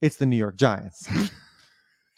it's 0.00 0.16
the 0.16 0.26
New 0.26 0.36
York 0.36 0.56
Giants. 0.56 1.08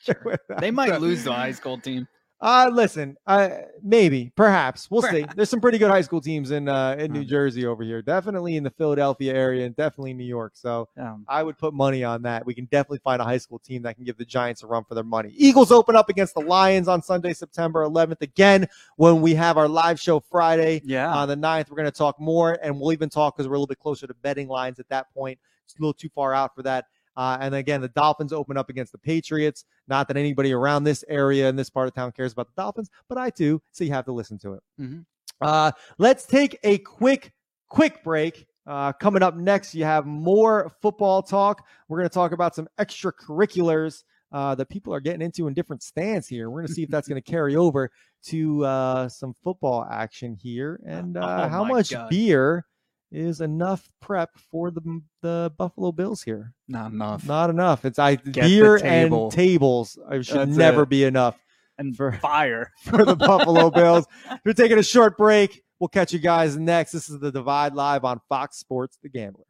They 0.59 0.70
might 0.70 1.01
lose 1.01 1.25
the 1.25 1.33
high 1.33 1.53
school 1.53 1.79
team. 1.79 2.09
Uh 2.43 2.69
listen, 2.73 3.17
uh 3.25 3.51
maybe, 3.85 4.33
perhaps. 4.35 4.91
We'll 4.91 5.03
see. 5.03 5.25
There's 5.37 5.49
some 5.49 5.61
pretty 5.61 5.79
good 5.79 5.93
high 5.93 6.01
school 6.01 6.21
teams 6.21 6.51
in 6.51 6.69
uh 6.69 6.97
in 6.99 7.13
New 7.13 7.21
Hmm. 7.23 7.29
Jersey 7.29 7.67
over 7.67 7.85
here. 7.85 8.03
Definitely 8.03 8.57
in 8.57 8.65
the 8.65 8.71
Philadelphia 8.71 9.33
area 9.33 9.65
and 9.65 9.77
definitely 9.77 10.13
New 10.15 10.25
York. 10.25 10.55
So 10.57 10.89
Um, 10.99 11.25
I 11.29 11.45
would 11.45 11.57
put 11.57 11.73
money 11.73 12.03
on 12.03 12.23
that. 12.23 12.45
We 12.45 12.53
can 12.53 12.65
definitely 12.65 12.99
find 12.99 13.23
a 13.23 13.25
high 13.25 13.39
school 13.39 13.61
team 13.61 13.83
that 13.83 13.95
can 13.95 14.03
give 14.05 14.17
the 14.17 14.25
Giants 14.25 14.65
a 14.65 14.67
run 14.67 14.83
for 14.83 14.97
their 14.97 15.05
money. 15.05 15.33
Eagles 15.37 15.71
open 15.71 15.95
up 15.95 16.09
against 16.09 16.35
the 16.35 16.41
Lions 16.41 16.89
on 16.89 17.01
Sunday, 17.01 17.33
September 17.33 17.85
11th. 17.85 18.23
Again, 18.23 18.67
when 18.97 19.23
we 19.23 19.35
have 19.37 19.57
our 19.57 19.69
live 19.69 20.01
show 20.01 20.19
Friday 20.19 20.83
yeah. 20.85 21.15
on 21.15 21.29
the 21.29 21.37
9th, 21.37 21.71
we're 21.71 21.77
going 21.77 21.87
to 21.87 21.93
talk 21.97 22.19
more, 22.19 22.59
and 22.61 22.81
we'll 22.81 22.93
even 22.93 23.09
talk 23.09 23.37
because 23.37 23.47
we're 23.47 23.55
a 23.55 23.59
little 23.59 23.69
bit 23.69 23.79
closer 23.79 24.09
to 24.09 24.15
betting 24.15 24.49
lines 24.49 24.81
at 24.81 24.89
that 24.89 25.15
point. 25.15 25.39
It's 25.65 25.77
a 25.79 25.81
little 25.81 25.95
too 25.95 26.09
far 26.13 26.35
out 26.35 26.57
for 26.57 26.65
that. 26.65 26.87
Uh, 27.16 27.37
and 27.40 27.55
again, 27.55 27.81
the 27.81 27.88
Dolphins 27.88 28.33
open 28.33 28.57
up 28.57 28.70
against 28.70 28.92
the 28.92 28.98
Patriots. 28.98 29.64
Not 29.88 30.09
that 30.09 30.16
anybody 30.16 30.53
around 30.53 30.85
this 30.85 31.05
area 31.09 31.48
in 31.48 31.57
this 31.57 31.68
part 31.70 31.88
of 31.88 31.94
town 31.94 32.12
cares 32.12 32.33
about 32.33 32.46
the 32.48 32.61
Dolphins, 32.62 32.90
but 33.09 33.18
I 33.18 33.31
do. 33.31 33.61
So 33.72 33.85
you 33.85 33.92
have 33.92 34.05
to 34.07 34.12
listen 34.12 34.38
to 34.38 34.55
it. 34.55 34.62
Mhm. 34.81 35.05
Uh, 35.40 35.72
let's 35.98 36.25
take 36.25 36.59
a 36.62 36.79
quick, 36.79 37.33
quick 37.68 38.03
break. 38.05 38.46
Uh, 38.66 38.92
coming 38.92 39.22
up 39.22 39.35
next, 39.37 39.75
you 39.75 39.85
have 39.85 40.07
more 40.07 40.70
football 40.81 41.20
talk. 41.22 41.66
We're 41.88 41.98
going 41.98 42.09
to 42.09 42.14
talk 42.14 42.31
about 42.33 42.55
some 42.55 42.68
extracurriculars 42.79 44.05
uh, 44.31 44.55
that 44.55 44.68
people 44.68 44.94
are 44.94 45.01
getting 45.01 45.20
into 45.20 45.46
in 45.46 45.55
different 45.55 45.83
stands 45.83 46.27
here. 46.27 46.48
We're 46.48 46.61
going 46.61 46.68
to 46.68 46.72
see 46.75 46.83
if 46.85 46.88
that's 46.90 47.09
going 47.09 47.20
to 47.22 47.31
carry 47.31 47.57
over 47.57 47.90
to 48.27 48.64
uh, 48.64 49.09
some 49.09 49.35
football 49.42 49.85
action 49.90 50.35
here 50.40 50.81
and 50.87 51.16
uh, 51.16 51.44
Oh 51.44 51.48
how 51.48 51.64
much 51.64 51.90
God. 51.90 52.09
beer 52.09 52.64
is 53.12 53.40
enough 53.40 53.88
prep 54.01 54.31
for 54.51 54.70
the 54.70 55.01
the 55.20 55.53
Buffalo 55.59 55.92
Bills 55.92 56.22
here. 56.22 56.53
Not 56.68 56.92
enough. 56.92 57.27
Not 57.27 57.51
enough. 57.51 57.85
It's 57.85 57.98
I 57.98 58.16
the 58.16 58.31
beer 58.31 58.79
table. 58.79 59.25
and 59.25 59.33
tables. 59.33 59.98
Should 60.22 60.37
That's 60.37 60.51
never 60.57 60.83
it. 60.83 60.88
be 60.88 61.05
enough 61.05 61.38
and 61.79 61.96
for- 61.96 62.12
fire. 62.22 62.72
for 62.85 63.05
the 63.05 63.14
Buffalo 63.16 63.70
Bills. 63.75 64.07
We're 64.44 64.55
taking 64.55 64.79
a 64.79 64.83
short 64.83 65.16
break. 65.18 65.62
We'll 65.79 65.88
catch 65.88 66.12
you 66.12 66.18
guys 66.18 66.57
next. 66.57 66.92
This 66.92 67.09
is 67.11 67.18
the 67.20 67.31
Divide 67.33 67.75
Live 67.75 68.05
on 68.05 68.20
Fox 68.29 68.57
Sports 68.59 68.98
The 69.03 69.09
Gambler. 69.09 69.44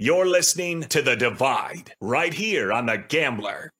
You're 0.00 0.26
listening 0.26 0.82
to 0.82 1.02
The 1.02 1.16
Divide 1.16 1.92
right 2.00 2.32
here 2.32 2.72
on 2.72 2.86
The 2.86 2.98
Gambler. 2.98 3.72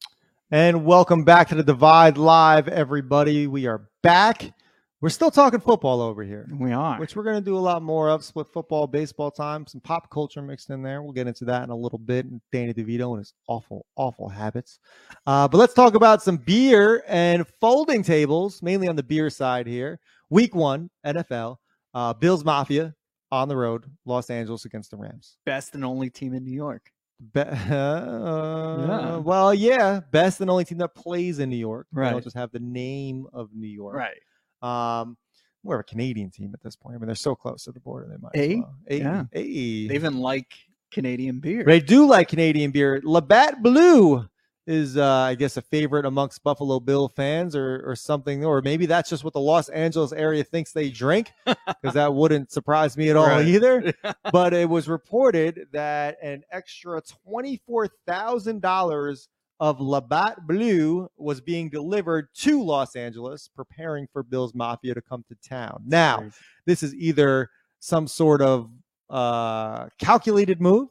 And 0.51 0.85
welcome 0.85 1.23
back 1.23 1.49
to 1.51 1.55
the 1.55 1.63
Divide 1.63 2.19
Live, 2.19 2.67
everybody. 2.67 3.47
We 3.47 3.69
are 3.69 3.89
back. 4.03 4.53
We're 5.01 5.11
still 5.11 5.31
talking 5.31 5.61
football 5.61 6.01
over 6.01 6.25
here, 6.25 6.49
We 6.59 6.73
are. 6.73 6.99
which 6.99 7.15
we're 7.15 7.23
going 7.23 7.37
to 7.37 7.41
do 7.41 7.57
a 7.57 7.61
lot 7.61 7.83
more 7.85 8.11
of. 8.11 8.25
Split 8.25 8.49
football, 8.53 8.89
baseball 8.89 9.31
time, 9.31 9.65
some 9.69 9.81
pop 9.81 10.11
culture 10.11 10.43
mixed 10.43 10.71
in 10.71 10.83
there. 10.83 11.03
We'll 11.05 11.13
get 11.13 11.29
into 11.29 11.45
that 11.45 11.63
in 11.63 11.71
a 11.71 11.77
little 11.77 12.01
bit. 12.01 12.25
And 12.27 12.41
Danny 12.51 12.75
DeVito 12.75 13.11
and 13.11 13.19
his 13.19 13.33
awful, 13.47 13.87
awful 13.95 14.29
habits. 14.29 14.81
Uh, 15.25 15.47
but 15.47 15.59
let's 15.59 15.75
talk 15.75 15.95
about 15.95 16.21
some 16.21 16.39
beer 16.39 17.05
and 17.07 17.47
folding 17.61 18.03
tables, 18.03 18.61
mainly 18.61 18.89
on 18.89 18.97
the 18.97 19.05
beer 19.05 19.31
side 19.31 19.69
here. 19.69 20.01
Week 20.31 20.53
one, 20.53 20.91
NFL, 21.07 21.59
uh, 21.95 22.13
Bills 22.15 22.45
Mafia 22.45 22.93
on 23.31 23.49
the 23.49 23.57
road, 23.57 23.85
Los 24.05 24.31
Angeles 24.31 24.65
against 24.65 24.91
the 24.91 24.97
Rams. 24.97 25.37
Best 25.45 25.75
and 25.75 25.85
only 25.85 26.11
team 26.11 26.35
in 26.35 26.45
New 26.45 26.53
York. 26.55 26.91
Be- 27.33 27.41
uh, 27.41 29.21
Well, 29.25 29.53
yeah, 29.53 30.01
best 30.13 30.41
and 30.41 30.49
only 30.51 30.65
team 30.65 30.79
that 30.79 30.95
plays 30.95 31.39
in 31.39 31.51
New 31.51 31.57
York. 31.57 31.87
They 31.93 32.11
don't 32.11 32.23
just 32.25 32.37
have 32.37 32.53
the 32.53 32.61
name 32.61 33.27
of 33.33 33.51
New 33.55 33.67
York. 33.69 33.97
Right. 33.97 35.01
Um, 35.01 35.17
more 35.65 35.75
of 35.77 35.81
a 35.81 35.85
Canadian 35.85 36.31
team 36.31 36.53
at 36.55 36.63
this 36.63 36.77
point. 36.77 36.95
I 36.95 36.99
mean, 36.99 37.07
they're 37.07 37.17
so 37.17 37.35
close 37.35 37.65
to 37.65 37.73
the 37.73 37.81
border. 37.81 38.09
They 38.09 38.17
might. 38.21 38.35
Hey, 38.35 38.53
as 38.53 38.59
well. 38.59 38.75
Hey, 38.87 38.99
yeah. 38.99 39.25
hey. 39.33 39.89
They 39.89 39.95
even 39.95 40.19
like 40.19 40.47
Canadian 40.93 41.41
beer. 41.41 41.65
They 41.65 41.81
do 41.81 42.07
like 42.07 42.29
Canadian 42.29 42.71
beer. 42.71 43.01
Labatt 43.05 43.63
Blue 43.63 44.27
is, 44.69 44.97
uh, 44.99 45.05
I 45.05 45.35
guess, 45.35 45.57
a 45.57 45.63
favorite 45.63 46.05
amongst 46.05 46.45
Buffalo 46.45 46.79
Bill 46.79 47.09
fans, 47.09 47.57
or 47.57 47.83
or 47.85 47.97
something, 47.97 48.45
or 48.45 48.61
maybe 48.61 48.85
that's 48.87 49.09
just 49.09 49.25
what 49.25 49.33
the 49.33 49.41
Los 49.41 49.69
Angeles 49.71 50.13
area 50.13 50.45
thinks 50.45 50.73
they 50.73 50.91
drink, 50.91 51.33
because 51.47 51.95
that 51.95 52.15
wouldn't 52.15 52.53
surprise 52.53 52.97
me 52.97 53.09
at 53.09 53.17
all 53.17 53.27
Right. 53.27 53.47
either. 53.49 53.93
but 54.33 54.53
it 54.53 54.69
was 54.69 54.87
reported 54.89 55.67
that 55.73 56.19
an 56.23 56.43
extra 56.53 57.01
twenty-four 57.25 57.89
thousand 58.07 58.61
dollars 58.61 59.29
of 59.59 59.81
Labatt 59.81 60.47
Blue 60.47 61.09
was 61.17 61.41
being 61.41 61.69
delivered 61.71 62.29
to 62.35 62.63
Los 62.63 62.95
Angeles, 62.95 63.49
preparing 63.49 64.07
for 64.13 64.23
Bills 64.23 64.55
Mafia 64.55 64.95
to 64.95 65.01
come 65.03 65.25
to 65.29 65.35
town. 65.49 65.83
Now, 65.87 66.29
this 66.67 66.83
is 66.85 66.95
either 66.95 67.51
some 67.81 68.07
sort 68.07 68.41
of 68.43 68.71
uh, 69.11 69.89
calculated 69.99 70.61
move, 70.61 70.89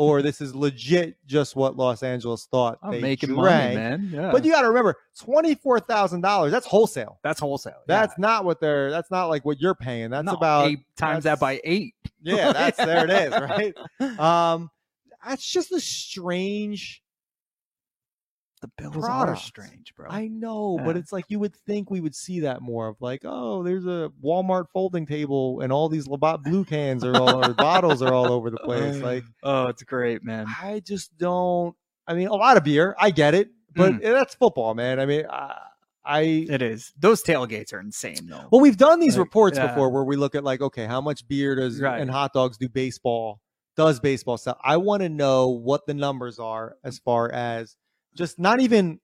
or 0.00 0.22
this 0.22 0.40
is 0.40 0.54
legit 0.54 1.14
just 1.26 1.54
what 1.54 1.76
Los 1.76 2.02
Angeles 2.02 2.46
thought 2.50 2.78
I'm 2.82 2.92
they 2.92 3.00
making 3.02 3.34
drank. 3.34 3.74
money, 3.74 3.76
man. 3.76 4.10
Yeah. 4.10 4.30
But 4.32 4.46
you 4.46 4.50
got 4.50 4.62
to 4.62 4.68
remember, 4.68 4.96
twenty-four 5.18 5.80
thousand 5.80 6.22
dollars—that's 6.22 6.64
wholesale. 6.66 7.18
that's 7.22 7.38
wholesale. 7.38 7.82
That's 7.86 8.18
not 8.18 8.46
what 8.46 8.60
they're. 8.62 8.90
That's 8.90 9.10
not 9.10 9.26
like 9.26 9.44
what 9.44 9.60
you're 9.60 9.74
paying. 9.74 10.08
That's 10.08 10.24
No, 10.24 10.32
about 10.32 10.68
eight 10.68 10.78
times 10.96 11.24
that 11.24 11.38
by 11.38 11.60
eight. 11.64 11.94
yeah. 12.22 12.50
That's 12.54 12.78
there. 12.78 13.04
It 13.04 13.10
is 13.10 13.32
right. 14.00 14.18
Um, 14.18 14.70
that's 15.22 15.46
just 15.46 15.70
a 15.70 15.80
strange. 15.80 17.02
The 18.60 18.68
Bills 18.76 19.04
are 19.04 19.36
strange, 19.36 19.94
bro. 19.96 20.06
I 20.10 20.28
know, 20.28 20.78
but 20.84 20.96
it's 20.96 21.12
like 21.12 21.24
you 21.28 21.38
would 21.38 21.54
think 21.56 21.90
we 21.90 22.00
would 22.00 22.14
see 22.14 22.40
that 22.40 22.60
more 22.60 22.88
of 22.88 23.00
like, 23.00 23.22
oh, 23.24 23.62
there's 23.62 23.86
a 23.86 24.12
Walmart 24.22 24.66
folding 24.72 25.06
table 25.06 25.60
and 25.60 25.72
all 25.72 25.88
these 25.88 26.06
Labatt 26.06 26.42
blue 26.42 26.64
cans 26.66 27.02
are 27.04 27.16
all 27.16 27.42
or 27.48 27.54
bottles 27.54 28.02
are 28.02 28.12
all 28.12 28.30
over 28.30 28.50
the 28.50 28.58
place. 28.64 29.00
Like 29.02 29.24
oh, 29.42 29.68
it's 29.68 29.82
great, 29.82 30.22
man. 30.22 30.46
I 30.60 30.80
just 30.80 31.16
don't. 31.16 31.74
I 32.06 32.14
mean, 32.14 32.28
a 32.28 32.34
lot 32.34 32.56
of 32.58 32.64
beer, 32.64 32.94
I 32.98 33.10
get 33.10 33.34
it, 33.34 33.48
but 33.74 33.92
Mm. 33.94 34.02
that's 34.02 34.34
football, 34.34 34.74
man. 34.74 35.00
I 35.00 35.06
mean, 35.06 35.24
I, 35.30 35.56
I 36.04 36.20
It 36.22 36.60
is. 36.60 36.92
Those 36.98 37.22
tailgates 37.22 37.72
are 37.72 37.80
insane, 37.80 38.26
though. 38.28 38.46
well, 38.50 38.60
we've 38.60 38.76
done 38.76 39.00
these 39.00 39.16
Like, 39.16 39.24
reports 39.26 39.56
yeah. 39.58 39.68
before 39.68 39.88
where 39.90 40.04
we 40.04 40.16
look 40.16 40.34
at 40.34 40.44
like, 40.44 40.60
okay, 40.60 40.86
how 40.86 41.00
much 41.00 41.26
beer 41.28 41.54
does 41.54 41.80
Right. 41.80 42.00
and 42.00 42.10
hot 42.10 42.32
dogs 42.34 42.58
do 42.58 42.68
baseball 42.68 43.40
does 43.76 44.00
baseball 44.00 44.36
sell? 44.36 44.58
I 44.62 44.76
want 44.78 45.02
to 45.02 45.08
know 45.08 45.48
what 45.48 45.86
the 45.86 45.94
numbers 45.94 46.38
are 46.38 46.76
as 46.84 46.98
far 46.98 47.30
as 47.32 47.76
just 48.14 48.38
not 48.38 48.60
even 48.60 49.00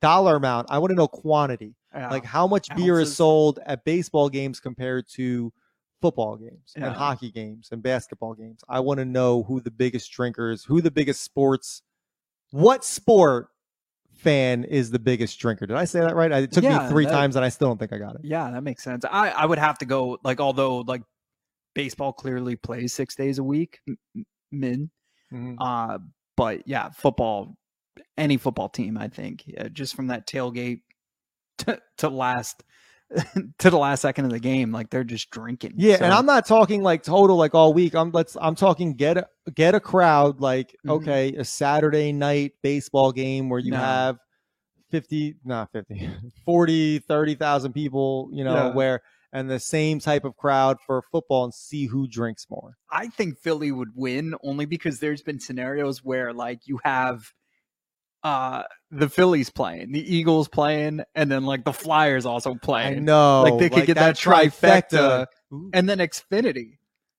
dollar 0.00 0.36
amount. 0.36 0.68
I 0.70 0.78
want 0.78 0.90
to 0.90 0.94
know 0.96 1.08
quantity. 1.08 1.74
Yeah. 1.94 2.10
like 2.10 2.24
how 2.24 2.48
much 2.48 2.74
beer 2.74 2.98
is 2.98 3.14
sold 3.14 3.60
at 3.66 3.84
baseball 3.84 4.28
games 4.28 4.58
compared 4.58 5.06
to 5.10 5.52
football 6.02 6.36
games 6.36 6.72
Yeah. 6.76 6.88
and 6.88 6.96
hockey 6.96 7.30
games 7.30 7.68
and 7.70 7.80
basketball 7.84 8.34
games. 8.34 8.62
I 8.68 8.80
want 8.80 8.98
to 8.98 9.04
know 9.04 9.44
who 9.44 9.60
the 9.60 9.70
biggest 9.70 10.10
drinkers, 10.10 10.64
who 10.64 10.82
the 10.82 10.90
biggest 10.90 11.22
sports, 11.22 11.82
what 12.50 12.84
sport 12.84 13.46
fan 14.16 14.64
is 14.64 14.90
the 14.90 14.98
biggest 14.98 15.38
drinker. 15.38 15.66
Did 15.66 15.76
I 15.76 15.84
say 15.84 16.00
that 16.00 16.16
right? 16.16 16.32
It 16.32 16.50
took 16.50 16.64
Yeah, 16.64 16.82
me 16.84 16.88
three 16.88 17.04
that- 17.04 17.12
times 17.12 17.36
and 17.36 17.44
I 17.44 17.48
still 17.48 17.68
don't 17.68 17.78
think 17.78 17.92
I 17.92 17.98
got 17.98 18.16
it. 18.16 18.22
yeah, 18.24 18.50
that 18.50 18.62
makes 18.64 18.82
sense. 18.82 19.04
I 19.04 19.30
I 19.30 19.46
would 19.46 19.58
have 19.60 19.78
to 19.78 19.84
go 19.84 20.18
like 20.24 20.40
although 20.40 20.78
like 20.78 21.02
baseball 21.76 22.12
clearly 22.12 22.56
plays 22.56 22.92
six 22.92 23.14
days 23.14 23.38
a 23.38 23.44
week, 23.44 23.80
min. 24.50 24.90
Mhm. 25.32 25.56
Uh, 25.60 25.98
but 26.36 26.66
yeah, 26.66 26.90
football, 26.90 27.56
any 28.16 28.36
football 28.36 28.68
team, 28.68 28.96
I 28.98 29.08
think, 29.08 29.44
yeah, 29.46 29.68
just 29.68 29.94
from 29.94 30.08
that 30.08 30.26
tailgate 30.26 30.82
to, 31.58 31.80
to 31.98 32.08
last 32.08 32.62
to 33.58 33.70
the 33.70 33.76
last 33.78 34.00
second 34.00 34.24
of 34.24 34.30
the 34.30 34.40
game, 34.40 34.72
like 34.72 34.90
they're 34.90 35.04
just 35.04 35.30
drinking. 35.30 35.74
Yeah, 35.76 35.98
and 36.00 36.12
I'm 36.12 36.26
not 36.26 36.46
talking 36.46 36.82
like 36.82 37.02
total 37.02 37.36
like 37.36 37.54
all 37.54 37.72
week. 37.72 37.94
I'm 37.94 38.10
let's 38.10 38.36
I'm 38.40 38.54
talking 38.54 38.94
get 38.94 39.16
a 39.18 39.28
get 39.54 39.74
a 39.74 39.80
crowd 39.80 40.40
like 40.40 40.74
Mhm. 40.84 40.90
okay, 40.90 41.34
a 41.36 41.44
Saturday 41.44 42.12
night 42.12 42.52
baseball 42.62 43.12
game 43.12 43.48
where 43.50 43.60
you 43.60 43.72
No. 43.72 43.76
have 43.78 44.16
50 44.90 45.36
not 45.44 45.70
50 45.72 46.08
40 46.44 46.98
30,000 47.00 47.72
people, 47.72 48.30
you 48.32 48.42
know, 48.42 48.54
Yeah. 48.54 48.72
where 48.74 49.00
and 49.32 49.50
the 49.50 49.58
same 49.60 49.98
type 49.98 50.24
of 50.24 50.36
crowd 50.36 50.78
for 50.86 51.02
football 51.12 51.44
and 51.44 51.52
see 51.54 51.86
who 51.86 52.06
drinks 52.08 52.46
more. 52.48 52.76
I 52.90 53.08
think 53.08 53.38
Philly 53.38 53.70
would 53.72 53.90
win 53.94 54.34
only 54.42 54.64
because 54.64 55.00
there's 55.00 55.22
been 55.22 55.40
scenarios 55.40 56.02
where 56.04 56.32
like 56.32 56.66
you 56.66 56.80
have 56.84 57.32
uh 58.24 58.62
the 58.90 59.08
Phillies 59.08 59.50
playing, 59.50 59.92
the 59.92 60.16
Eagles 60.16 60.48
playing, 60.48 61.02
and 61.14 61.30
then 61.30 61.44
like 61.44 61.64
the 61.64 61.72
Flyers 61.72 62.26
also 62.26 62.54
playing. 62.54 62.96
I 62.96 62.98
know. 62.98 63.42
Like 63.42 63.58
they 63.58 63.68
could 63.68 63.86
get 63.86 63.94
that, 63.96 64.16
trifecta, 64.16 65.26
Ooh, 65.52 65.70
and 65.72 65.88
then 65.88 65.98
Xfinity. 65.98 66.78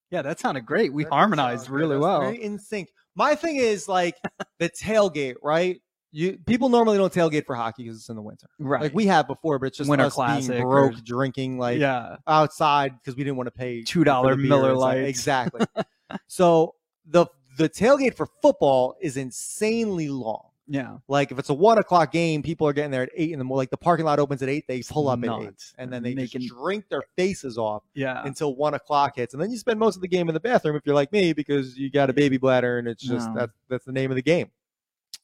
Yeah, 0.09 0.21
that 0.23 0.39
sounded 0.39 0.65
great. 0.65 0.93
We 0.93 1.03
that 1.03 1.11
harmonized 1.11 1.69
really 1.69 1.97
well. 1.97 2.21
Very 2.21 2.41
in 2.41 2.57
sync. 2.57 2.89
My 3.15 3.35
thing 3.35 3.57
is 3.57 3.87
like 3.87 4.15
the 4.59 4.69
tailgate, 4.69 5.35
right? 5.43 5.81
You 6.11 6.37
people 6.45 6.69
normally 6.69 6.97
don't 6.97 7.13
tailgate 7.13 7.45
for 7.45 7.55
hockey 7.55 7.83
because 7.83 7.97
it's 7.97 8.09
in 8.09 8.15
the 8.15 8.21
winter. 8.21 8.47
Right. 8.57 8.83
Like 8.83 8.93
we 8.93 9.05
have 9.07 9.27
before, 9.27 9.59
but 9.59 9.67
it's 9.67 9.77
just 9.77 9.89
Winter 9.89 10.05
us 10.05 10.13
Classic 10.13 10.49
being 10.49 10.63
or- 10.63 10.89
broke, 10.89 11.03
drinking 11.03 11.59
like 11.59 11.79
yeah. 11.79 12.15
outside 12.25 12.93
because 12.97 13.17
we 13.17 13.23
didn't 13.25 13.35
want 13.35 13.47
to 13.47 13.51
pay 13.51 13.81
$2 13.81 14.23
for 14.23 14.35
the. 14.35 14.47
Miller 14.47 14.71
It's 14.71 14.79
like- 14.79 14.97
exactly. 14.99 15.65
so 16.27 16.75
the 17.05 17.25
the 17.57 17.67
tailgate 17.67 18.15
for 18.15 18.27
football 18.41 18.95
is 19.01 19.17
insanely 19.17 20.07
long. 20.07 20.49
Yeah. 20.67 20.97
Like 21.07 21.31
if 21.31 21.37
it's 21.37 21.49
a 21.49 21.53
one 21.53 21.77
o'clock 21.77 22.11
game, 22.11 22.41
people 22.41 22.67
are 22.67 22.73
getting 22.73 22.89
there 22.91 23.03
at 23.03 23.09
eight 23.15 23.31
in 23.31 23.37
the 23.37 23.45
morning. 23.45 23.59
Like 23.59 23.69
the 23.69 23.77
parking 23.77 24.05
lot 24.05 24.17
opens 24.19 24.41
at 24.41 24.49
eight, 24.49 24.67
they 24.67 24.81
pull 24.81 25.07
up 25.09 25.23
at 25.23 25.41
eight, 25.41 25.73
and 25.77 25.93
then 25.93 26.01
they 26.01 26.15
Making- 26.15 26.41
just 26.41 26.53
drink 26.55 26.85
their 26.89 27.03
faces 27.15 27.57
off 27.57 27.83
Yeah. 27.93 28.23
until 28.25 28.55
one 28.55 28.73
o'clock 28.73 29.15
hits, 29.17 29.33
and 29.35 29.43
then 29.43 29.51
you 29.51 29.57
spend 29.57 29.79
most 29.79 29.95
of 29.95 30.01
the 30.01 30.07
game 30.07 30.27
in 30.27 30.33
the 30.33 30.39
bathroom 30.39 30.75
if 30.75 30.83
you're 30.85 30.95
like 30.95 31.11
me 31.11 31.33
because 31.33 31.77
you 31.77 31.91
got 31.91 32.09
a 32.09 32.13
baby 32.13 32.37
bladder, 32.37 32.79
and 32.79 32.87
it's 32.87 33.03
just 33.03 33.27
No. 33.29 33.35
that's 33.35 33.53
that's 33.69 33.85
the 33.85 33.91
name 33.91 34.09
of 34.11 34.15
the 34.15 34.23
game. 34.23 34.49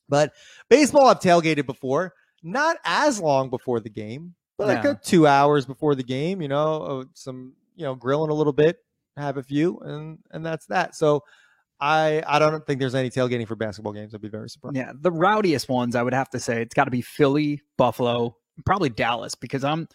But 0.07 0.33
baseball, 0.69 1.07
I've 1.07 1.19
tailgated 1.19 1.65
before, 1.65 2.13
not 2.43 2.77
as 2.83 3.19
long 3.19 3.49
before 3.49 3.79
the 3.79 3.89
game, 3.89 4.35
but 4.57 4.67
like 4.67 4.83
Yeah. 4.83 4.91
a 4.91 4.95
two 4.95 5.25
hours 5.25 5.65
before 5.65 5.95
the 5.95 6.03
game. 6.03 6.41
You 6.41 6.49
know, 6.49 7.05
some 7.13 7.53
you 7.75 7.85
know 7.85 7.95
grilling 7.95 8.29
a 8.29 8.33
little 8.35 8.53
bit, 8.53 8.77
have 9.17 9.37
a 9.37 9.43
few, 9.43 9.79
and 9.79 10.19
and 10.31 10.45
that's 10.45 10.65
that. 10.67 10.95
So 10.95 11.23
I 11.81 12.23
I 12.27 12.37
don't 12.39 12.65
think 12.65 12.79
there's 12.79 12.95
any 12.95 13.09
tailgating 13.09 13.47
for 13.47 13.55
basketball 13.55 13.93
games. 13.93 14.13
I'd 14.13 14.21
be 14.21 14.29
very 14.29 14.49
surprised. 14.49 14.75
Yeah, 14.77 14.91
the 14.95 15.11
rowdiest 15.11 15.67
ones 15.67 15.95
I 15.95 16.03
would 16.03 16.13
have 16.13 16.29
to 16.29 16.39
say 16.39 16.61
it's 16.61 16.75
got 16.75 16.85
to 16.85 16.91
be 16.91 17.01
Philly, 17.01 17.61
Buffalo, 17.77 18.37
probably 18.65 18.89
Dallas 18.89 19.33
because 19.35 19.63
I'm 19.63 19.87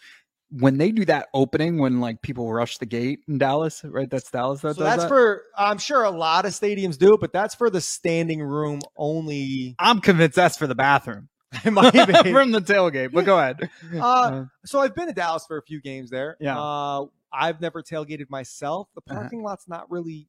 when 0.49 0.77
they 0.77 0.91
do 0.91 1.03
that 1.05 1.27
opening 1.33 1.77
when 1.77 1.99
like 1.99 2.21
people 2.21 2.51
rush 2.53 2.77
the 2.77 2.85
gate 2.85 3.19
in 3.27 3.37
Dallas, 3.37 3.81
right? 3.85 4.09
That's 4.09 4.29
Dallas. 4.31 4.61
That 4.61 4.75
So 4.75 4.83
that's 4.83 5.03
that? 5.03 5.09
for 5.09 5.43
I'm 5.57 5.77
sure 5.77 6.03
a 6.03 6.09
lot 6.11 6.45
of 6.45 6.51
stadiums 6.51 6.97
do 6.97 7.13
it, 7.13 7.19
but 7.19 7.33
that's 7.33 7.55
for 7.55 7.69
the 7.69 7.81
standing 7.81 8.41
room 8.41 8.79
only. 8.95 9.75
I'm 9.79 9.99
convinced 10.01 10.35
that's 10.35 10.57
for 10.57 10.67
the 10.67 10.75
bathroom 10.75 11.29
It 11.65 11.71
might 11.71 11.91
be. 11.93 11.99
from 12.31 12.51
the 12.51 12.61
tailgate. 12.61 13.11
But 13.13 13.25
go 13.25 13.37
ahead. 13.39 13.69
Uh, 14.01 14.45
so 14.65 14.79
I've 14.79 14.95
been 14.95 15.07
to 15.07 15.13
Dallas 15.13 15.45
for 15.47 15.57
a 15.57 15.61
few 15.63 15.81
games 15.81 16.09
there. 16.09 16.37
Yeah. 16.39 16.57
Uh, 16.59 17.05
I've 17.31 17.59
never 17.61 17.81
tailgated 17.83 18.29
myself. 18.29 18.87
The 18.95 19.01
Uh-huh. 19.09 19.21
parking 19.21 19.43
lot's 19.43 19.67
not 19.67 19.89
really 19.91 20.27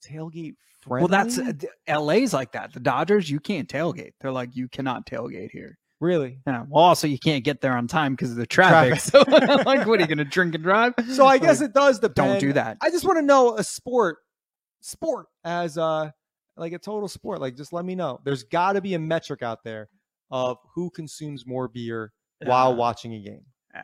tailgate 0.00 0.54
friendly. 0.82 1.02
well, 1.02 1.08
that's 1.08 1.38
uh, 1.38 1.52
LA's 2.00 2.32
like 2.32 2.52
that. 2.52 2.72
The 2.72 2.80
Dodgers, 2.80 3.30
you 3.30 3.40
can't 3.40 3.68
tailgate. 3.68 4.12
They're 4.20 4.32
like 4.32 4.54
you 4.56 4.68
cannot 4.68 5.06
tailgate 5.06 5.50
here. 5.50 5.78
really. 6.00 6.40
Yeah. 6.46 6.64
Well, 6.68 6.84
also 6.84 7.06
you 7.06 7.18
can't 7.18 7.44
get 7.44 7.60
there 7.60 7.76
on 7.76 7.86
time 7.86 8.14
because 8.14 8.30
of 8.30 8.36
the 8.36 8.46
traffic. 8.46 9.00
So, 9.00 9.18
like, 9.28 9.86
what 9.86 9.98
are 9.98 10.02
you 10.02 10.06
going 10.06 10.18
to 10.18 10.24
drink 10.24 10.54
and 10.54 10.64
drive? 10.64 10.94
So 11.10 11.26
I 11.26 11.38
guess 11.38 11.60
it 11.60 11.72
does 11.74 11.98
depend. 11.98 12.14
Don't 12.14 12.40
do 12.40 12.52
that. 12.54 12.78
I 12.80 12.90
just 12.90 13.04
want 13.04 13.18
to 13.18 13.22
know 13.22 13.56
a 13.56 13.64
sport, 13.64 14.18
sport 14.80 15.26
as 15.44 15.76
uh 15.76 16.10
like 16.56 16.72
a 16.72 16.78
total 16.78 17.08
sport. 17.08 17.40
Like, 17.40 17.56
just 17.56 17.72
let 17.72 17.84
me 17.84 17.94
know. 17.94 18.20
There's 18.24 18.42
got 18.44 18.72
to 18.74 18.80
be 18.80 18.94
a 18.94 18.98
metric 18.98 19.42
out 19.42 19.62
there 19.64 19.88
of 20.30 20.58
who 20.74 20.90
consumes 20.90 21.46
more 21.46 21.68
beer 21.68 22.12
while 22.44 22.74
watching 22.74 23.14
a 23.14 23.18
game. 23.20 23.44
Yeah. 23.74 23.82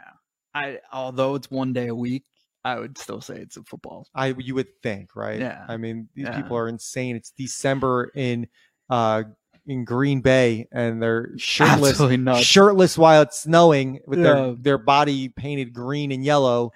I 0.55 0.79
although 0.93 1.35
it's 1.35 1.51
one 1.51 1.73
day 1.75 1.89
a 1.89 1.95
week, 1.95 2.25
I 2.67 2.79
would 2.81 2.99
still 2.99 3.21
say 3.21 3.37
it's 3.37 3.57
a 3.57 3.63
football. 3.63 4.09
I 4.15 4.35
you 4.39 4.55
would 4.57 4.67
think, 4.83 5.15
right? 5.15 5.39
Yeah. 5.39 5.65
I 5.69 5.77
mean, 5.77 6.09
these 6.15 6.25
Yeah. 6.27 6.41
people 6.41 6.57
are 6.57 6.69
insane. 6.69 7.15
It's 7.15 7.31
December 7.31 8.11
in 8.15 8.49
uh 8.91 9.23
in 9.69 9.85
Green 9.85 10.21
Bay, 10.21 10.67
and 10.73 11.01
they're 11.03 11.31
shirtless, 11.37 12.01
shirtless 12.45 12.99
while 12.99 13.23
it's 13.23 13.41
snowing 13.41 14.01
with 14.07 14.19
Yeah. 14.19 14.25
their 14.35 14.55
their 14.55 14.79
body 14.79 15.29
painted 15.29 15.73
green 15.73 16.11
and 16.11 16.25
yellow. 16.25 16.73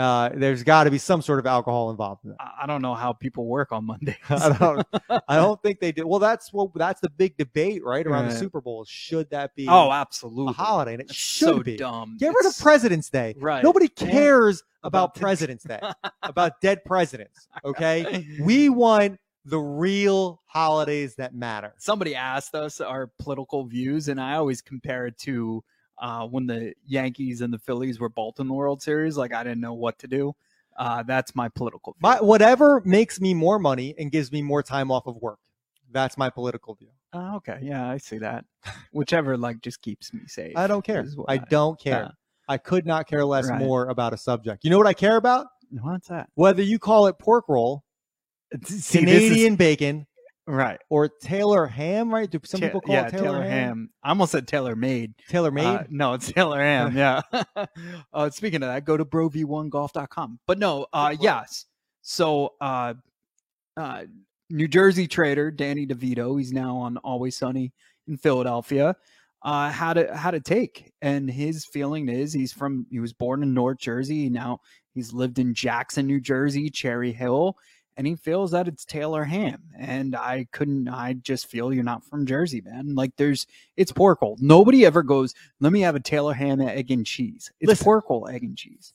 Uh, 0.00 0.30
there's 0.34 0.62
got 0.62 0.84
to 0.84 0.90
be 0.90 0.96
some 0.96 1.20
sort 1.20 1.38
of 1.38 1.46
alcohol 1.46 1.90
involved 1.90 2.24
in. 2.24 2.34
I 2.40 2.66
don't 2.66 2.80
know 2.80 2.94
how 2.94 3.12
people 3.12 3.44
work 3.46 3.70
on 3.70 3.84
Mondays. 3.84 4.16
I 4.30 4.56
don't. 4.56 4.86
I 5.28 5.36
don't 5.36 5.60
think 5.62 5.78
they 5.80 5.92
do. 5.92 6.06
Well, 6.06 6.20
that's 6.20 6.52
what 6.52 6.70
that's 6.74 7.00
the 7.02 7.10
big 7.10 7.36
debate, 7.36 7.84
right? 7.84 8.06
Around 8.06 8.28
the 8.28 8.34
Super 8.34 8.60
Bowl. 8.62 8.84
Should 8.88 9.28
that 9.30 9.54
be 9.54 9.66
oh, 9.68 9.92
absolutely. 9.92 10.52
a 10.52 10.54
holiday? 10.54 10.92
And 10.94 11.02
it 11.02 11.08
That's 11.08 11.18
should 11.18 11.48
so 11.48 11.62
be. 11.62 11.76
dumb. 11.76 12.16
Get 12.18 12.32
rid 12.34 12.46
of 12.46 12.58
President's 12.58 13.10
Day. 13.10 13.34
Right. 13.38 13.62
Nobody 13.62 13.90
Yeah. 13.98 14.10
cares 14.10 14.62
About 14.82 15.10
about 15.10 15.14
President's 15.16 15.64
Day, 15.64 15.80
about 16.22 16.60
dead 16.62 16.82
presidents. 16.84 17.46
Okay, 17.64 18.26
we 18.40 18.70
want 18.70 19.18
the 19.44 19.58
real 19.58 20.40
holidays 20.46 21.16
that 21.16 21.34
matter. 21.34 21.74
Somebody 21.78 22.14
asked 22.14 22.54
us 22.54 22.80
our 22.80 23.08
political 23.18 23.66
views, 23.66 24.08
and 24.08 24.18
I 24.20 24.36
always 24.36 24.62
compare 24.62 25.06
it 25.06 25.18
to 25.18 25.62
uh, 26.00 26.26
when 26.26 26.46
the 26.46 26.74
Yankees 26.86 27.40
and 27.42 27.52
the 27.52 27.58
Phillies 27.58 28.00
were 28.00 28.08
both 28.08 28.40
in 28.40 28.48
the 28.48 28.54
World 28.54 28.82
Series. 28.82 29.16
Like 29.16 29.32
I 29.32 29.44
didn't 29.44 29.60
know 29.60 29.74
what 29.74 29.98
to 30.00 30.08
do. 30.08 30.34
Uh, 30.76 31.02
that's 31.02 31.34
my 31.34 31.48
political 31.48 31.92
view. 31.92 32.00
My 32.02 32.16
whatever 32.20 32.80
makes 32.84 33.20
me 33.20 33.34
more 33.34 33.58
money 33.58 33.94
and 33.98 34.10
gives 34.10 34.32
me 34.32 34.40
more 34.42 34.62
time 34.62 34.90
off 34.90 35.06
of 35.06 35.16
work. 35.16 35.38
That's 35.92 36.16
my 36.16 36.30
political 36.30 36.74
view. 36.74 36.88
Uh, 37.12 37.36
okay, 37.36 37.58
yeah, 37.62 37.88
I 37.90 37.98
see 37.98 38.18
that. 38.18 38.44
Whichever 38.92 39.36
like 39.36 39.60
just 39.60 39.82
keeps 39.82 40.12
me 40.14 40.20
safe. 40.26 40.56
I 40.56 40.66
don't 40.66 40.84
care. 40.84 41.04
what 41.16 41.26
I 41.28 41.38
don't 41.38 41.78
care. 41.78 42.02
yeah. 42.02 42.10
I 42.48 42.56
could 42.58 42.86
not 42.86 43.06
care 43.06 43.24
less 43.24 43.48
Right. 43.48 43.58
more 43.60 43.88
about 43.88 44.12
a 44.12 44.16
subject. 44.16 44.64
You 44.64 44.70
know 44.70 44.78
what 44.78 44.86
I 44.86 44.94
care 44.94 45.16
about? 45.16 45.46
What's 45.82 46.08
that? 46.08 46.28
Whether 46.34 46.62
you 46.62 46.78
call 46.78 47.06
it 47.08 47.18
pork 47.18 47.44
roll, 47.48 47.84
See, 48.64 48.64
this 48.64 48.72
is- 48.72 48.90
Canadian 48.90 49.56
bacon, 49.56 50.06
right? 50.50 50.78
or 50.88 51.08
Taylor 51.08 51.66
ham, 51.66 52.12
right? 52.12 52.30
Do 52.30 52.40
some 52.44 52.60
Ta- 52.60 52.66
people 52.66 52.80
call 52.80 52.94
yeah, 52.94 53.06
it 53.06 53.10
Taylor, 53.10 53.42
ham? 53.42 53.90
I 54.02 54.10
almost 54.10 54.32
said 54.32 54.46
Taylor 54.46 54.76
made. 54.76 55.14
Taylor 55.28 55.50
made? 55.50 55.64
Uh, 55.64 55.84
no, 55.88 56.14
it's 56.14 56.30
Taylor 56.32 56.60
Ham. 56.60 56.96
Yeah. 56.96 57.22
uh, 58.12 58.30
speaking 58.30 58.62
of 58.62 58.68
that, 58.68 58.84
go 58.84 58.96
to 58.96 59.04
brov1golf.com. 59.04 60.38
But 60.46 60.58
no, 60.58 60.86
uh, 60.92 61.14
yes. 61.18 61.66
So, 62.02 62.54
uh, 62.60 62.94
uh, 63.76 64.04
New 64.50 64.68
Jersey 64.68 65.06
traitor 65.06 65.50
Danny 65.50 65.86
DeVito, 65.86 66.38
he's 66.38 66.52
now 66.52 66.76
on 66.76 66.96
Always 66.98 67.36
Sunny 67.36 67.72
in 68.08 68.16
Philadelphia. 68.16 68.96
Uh, 69.42 69.70
had 69.70 69.96
a 69.96 70.14
had 70.14 70.34
a 70.34 70.40
take, 70.40 70.92
and 71.00 71.30
his 71.30 71.64
feeling 71.64 72.10
is 72.10 72.32
he's 72.32 72.52
from 72.52 72.86
he 72.90 72.98
was 72.98 73.14
born 73.14 73.42
in 73.42 73.54
North 73.54 73.78
Jersey. 73.78 74.28
Now 74.28 74.60
he's 74.92 75.14
lived 75.14 75.38
in 75.38 75.54
Jackson, 75.54 76.06
New 76.06 76.20
Jersey, 76.20 76.68
Cherry 76.68 77.12
Hill, 77.12 77.56
and 77.96 78.06
he 78.06 78.14
feels 78.16 78.50
that 78.52 78.68
it's 78.68 78.84
Taylor 78.84 79.24
ham. 79.24 79.62
And 79.78 80.14
I 80.16 80.46
couldn't. 80.52 80.88
I 80.88 81.14
just 81.14 81.46
feel 81.46 81.72
you're 81.72 81.84
not 81.84 82.04
from 82.04 82.26
Jersey, 82.26 82.60
man. 82.60 82.94
Like 82.94 83.12
there's 83.16 83.46
it's 83.76 83.92
pork 83.92 84.22
roll. 84.22 84.36
Nobody 84.40 84.86
ever 84.86 85.02
goes. 85.02 85.34
Let 85.60 85.72
me 85.72 85.80
have 85.82 85.94
a 85.96 86.00
Taylor 86.00 86.32
ham, 86.34 86.60
egg 86.60 86.90
and 86.90 87.04
cheese. 87.06 87.50
It's 87.60 87.68
Listen. 87.68 87.84
pork 87.84 88.08
roll, 88.10 88.28
egg 88.28 88.42
and 88.42 88.56
cheese. 88.56 88.92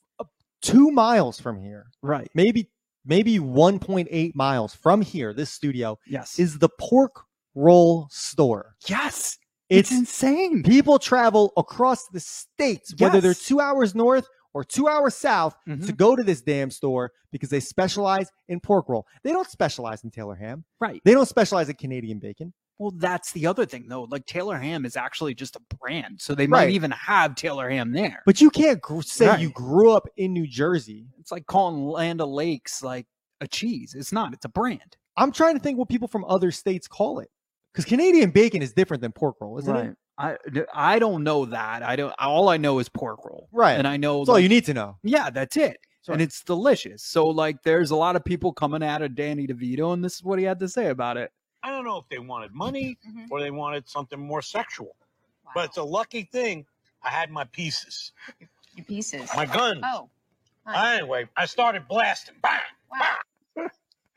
Two 0.62 0.90
miles 0.90 1.40
from 1.40 1.60
here, 1.60 1.92
Right. 2.02 2.30
maybe 2.34 2.70
maybe 3.06 3.38
1.8 3.38 4.34
miles 4.36 4.74
from 4.74 5.00
here, 5.02 5.32
this 5.32 5.52
studio 5.52 6.00
Yes. 6.08 6.40
is 6.40 6.58
the 6.58 6.70
pork 6.80 7.24
roll 7.54 8.08
store. 8.10 8.76
yes. 8.88 9.38
It's, 9.70 9.90
It's 9.92 10.00
insane. 10.00 10.62
people 10.64 11.00
travel 11.00 11.52
across 11.58 12.08
the 12.10 12.20
states, 12.20 12.94
whether 13.00 13.20
they're 13.22 13.34
two 13.34 13.60
hours 13.60 13.96
north 13.96 14.28
or 14.56 14.64
two 14.64 14.88
hours 14.88 15.14
south, 15.14 15.56
to 15.66 15.76
Mhm. 15.76 15.98
go 15.98 16.16
to 16.16 16.24
this 16.24 16.42
damn 16.42 16.72
store 16.72 17.12
because 17.32 17.50
they 17.50 17.60
specialize 17.60 18.32
in 18.48 18.60
pork 18.62 18.88
roll. 18.90 19.06
They 19.24 19.32
don't 19.32 19.48
specialize 19.50 20.04
in 20.04 20.10
Taylor 20.12 20.36
ham. 20.36 20.64
Right. 20.80 21.02
They 21.06 21.14
don't 21.14 21.28
specialize 21.28 21.68
in 21.70 21.76
Canadian 21.76 22.20
bacon. 22.20 22.54
Well, 22.80 22.92
that's 22.92 23.32
the 23.34 23.48
other 23.48 23.66
thing, 23.66 23.88
though. 23.88 24.04
Like 24.04 24.26
Taylor 24.26 24.58
Ham 24.58 24.86
is 24.86 24.98
actually 24.98 25.34
just 25.34 25.56
a 25.56 25.62
brand, 25.80 26.20
so 26.22 26.36
they 26.36 26.44
Right. 26.44 26.68
might 26.68 26.70
even 26.72 26.92
have 26.92 27.36
Taylor 27.36 27.70
Ham 27.70 27.92
there. 27.94 28.22
But 28.26 28.42
you 28.42 28.50
can't 28.50 28.82
gr- 28.82 29.02
say 29.02 29.28
Right. 29.28 29.40
you 29.40 29.50
grew 29.50 29.92
up 29.92 30.08
in 30.18 30.34
New 30.34 30.48
Jersey. 30.48 31.08
It's 31.20 31.32
like 31.32 31.46
calling 31.46 31.86
Land 31.86 32.20
O'Lakes 32.22 32.82
like 32.84 33.08
a 33.42 33.48
cheese. 33.48 33.94
It's 33.94 34.12
not. 34.12 34.34
It's 34.34 34.46
a 34.46 34.50
brand. 34.50 34.98
I'm 35.18 35.32
trying 35.32 35.56
to 35.56 35.60
think 35.62 35.78
what 35.78 35.88
people 35.90 36.08
from 36.10 36.26
other 36.26 36.52
states 36.52 36.88
call 36.88 37.20
it. 37.20 37.30
Because 37.74 37.86
Canadian 37.86 38.32
bacon 38.32 38.62
is 38.62 38.74
different 38.74 39.02
than 39.02 39.12
pork 39.14 39.36
roll, 39.42 39.58
isn't 39.60 39.76
it? 39.76 39.98
I 40.18 40.38
I 40.74 41.00
don't 41.00 41.24
know 41.24 41.46
that. 41.46 41.84
I 41.84 41.96
don't. 41.96 42.14
All 42.20 42.50
I 42.50 42.58
know 42.58 42.80
is 42.80 42.88
pork 42.90 43.26
roll. 43.26 43.50
Right. 43.52 43.74
And 43.74 43.88
I 43.88 43.98
know. 43.98 44.20
That's 44.20 44.30
all 44.30 44.40
you 44.40 44.50
need 44.50 44.66
to 44.66 44.74
know. 44.74 44.98
Yeah, 45.04 45.30
that's 45.30 45.58
it. 45.58 45.78
That's 45.82 46.10
right. 46.10 46.14
And 46.16 46.22
it's 46.22 46.42
delicious. 46.44 47.04
So 47.04 47.26
like, 47.28 47.64
there's 47.64 47.92
a 47.92 47.96
lot 47.96 48.16
of 48.16 48.24
people 48.24 48.54
coming 48.54 48.82
out 48.84 49.02
of 49.02 49.16
Danny 49.16 49.46
DeVito, 49.48 49.94
and 49.94 50.04
this 50.04 50.16
is 50.16 50.24
what 50.24 50.40
he 50.40 50.46
had 50.46 50.60
to 50.60 50.70
say 50.70 50.88
about 50.88 51.18
it. 51.18 51.32
I 51.64 51.70
don't 51.72 51.84
know 51.84 51.98
if 51.98 52.08
they 52.10 52.20
wanted 52.20 52.54
money 52.54 52.98
Mhm. 53.10 53.28
or 53.32 53.42
they 53.42 53.52
wanted 53.52 53.90
something 53.90 54.20
more 54.20 54.42
sexual. 54.42 54.96
But 55.54 55.66
it's 55.66 55.78
a 55.78 55.84
lucky 55.84 56.24
thing 56.24 56.66
I 57.02 57.10
had 57.10 57.32
my 57.32 57.44
pieces. 57.46 58.12
Your 58.76 58.86
pieces. 58.86 59.30
My 59.36 59.46
gun. 59.46 59.82
Oh. 59.84 60.10
Hi. 60.66 60.98
Anyway, 60.98 61.28
I 61.38 61.46
started 61.46 61.88
blasting. 61.88 62.36
Bang! 62.42 62.60
Wow. 62.92 63.16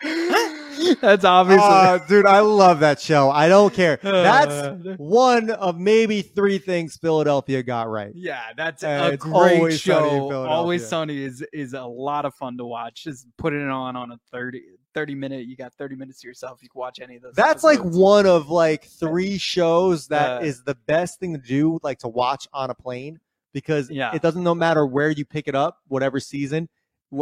That's 1.01 1.25
obviously. 1.25 1.65
Uh, 1.67 1.99
dude, 2.07 2.27
I 2.27 2.41
love 2.41 2.81
that 2.81 3.01
show. 3.01 3.31
I 3.31 3.49
don't 3.49 3.75
care. 3.75 3.99
That's 4.03 4.97
one 4.99 5.51
of 5.51 5.79
maybe 5.79 6.23
three 6.23 6.59
things 6.59 6.97
Philadelphia 6.97 7.63
got 7.63 7.89
right. 7.89 8.13
Yeah, 8.15 8.41
that's 8.57 8.85
Uh, 8.85 9.11
a 9.13 9.17
great 9.17 9.59
Always 9.59 9.83
Sunny 9.83 9.99
show. 10.01 10.47
Always 10.47 10.83
Philadelphia. 10.83 10.89
Sunny 10.89 11.23
is 11.23 11.45
is 11.53 11.75
a 11.75 11.83
lot 11.85 12.25
of 12.25 12.35
fun 12.35 12.57
to 12.59 12.65
watch. 12.65 13.05
Just 13.05 13.27
putting 13.39 13.61
it 13.61 13.71
on 13.71 13.97
on 13.97 14.13
a 14.13 14.19
30, 14.31 14.63
30 14.95 15.15
minute. 15.17 15.47
You 15.47 15.57
got 15.57 15.75
thirty 15.75 15.97
minutes 15.97 16.21
to 16.21 16.29
yourself. 16.29 16.61
You 16.63 16.69
can 16.69 16.79
watch 16.79 17.01
any 17.01 17.17
of 17.17 17.23
those. 17.23 17.35
That's 17.35 17.65
like 17.65 17.81
one 17.81 18.27
of 18.27 18.49
like 18.51 18.85
three 18.85 19.37
shows 19.37 20.07
that 20.09 20.43
Uh, 20.43 20.45
is 20.45 20.63
the 20.63 20.77
best 20.87 21.19
thing 21.19 21.33
to 21.35 21.41
do, 21.41 21.81
like 21.83 21.99
to 22.01 22.09
watch 22.09 22.47
on 22.53 22.71
a 22.71 22.75
plane, 22.75 23.19
because 23.53 23.91
Yeah. 23.91 24.15
it 24.15 24.23
doesn't 24.23 24.45
no 24.45 24.55
matter 24.55 24.87
where 24.87 25.11
you 25.11 25.25
pick 25.25 25.49
it 25.49 25.55
up, 25.57 25.79
whatever 25.89 26.21
season, 26.21 26.69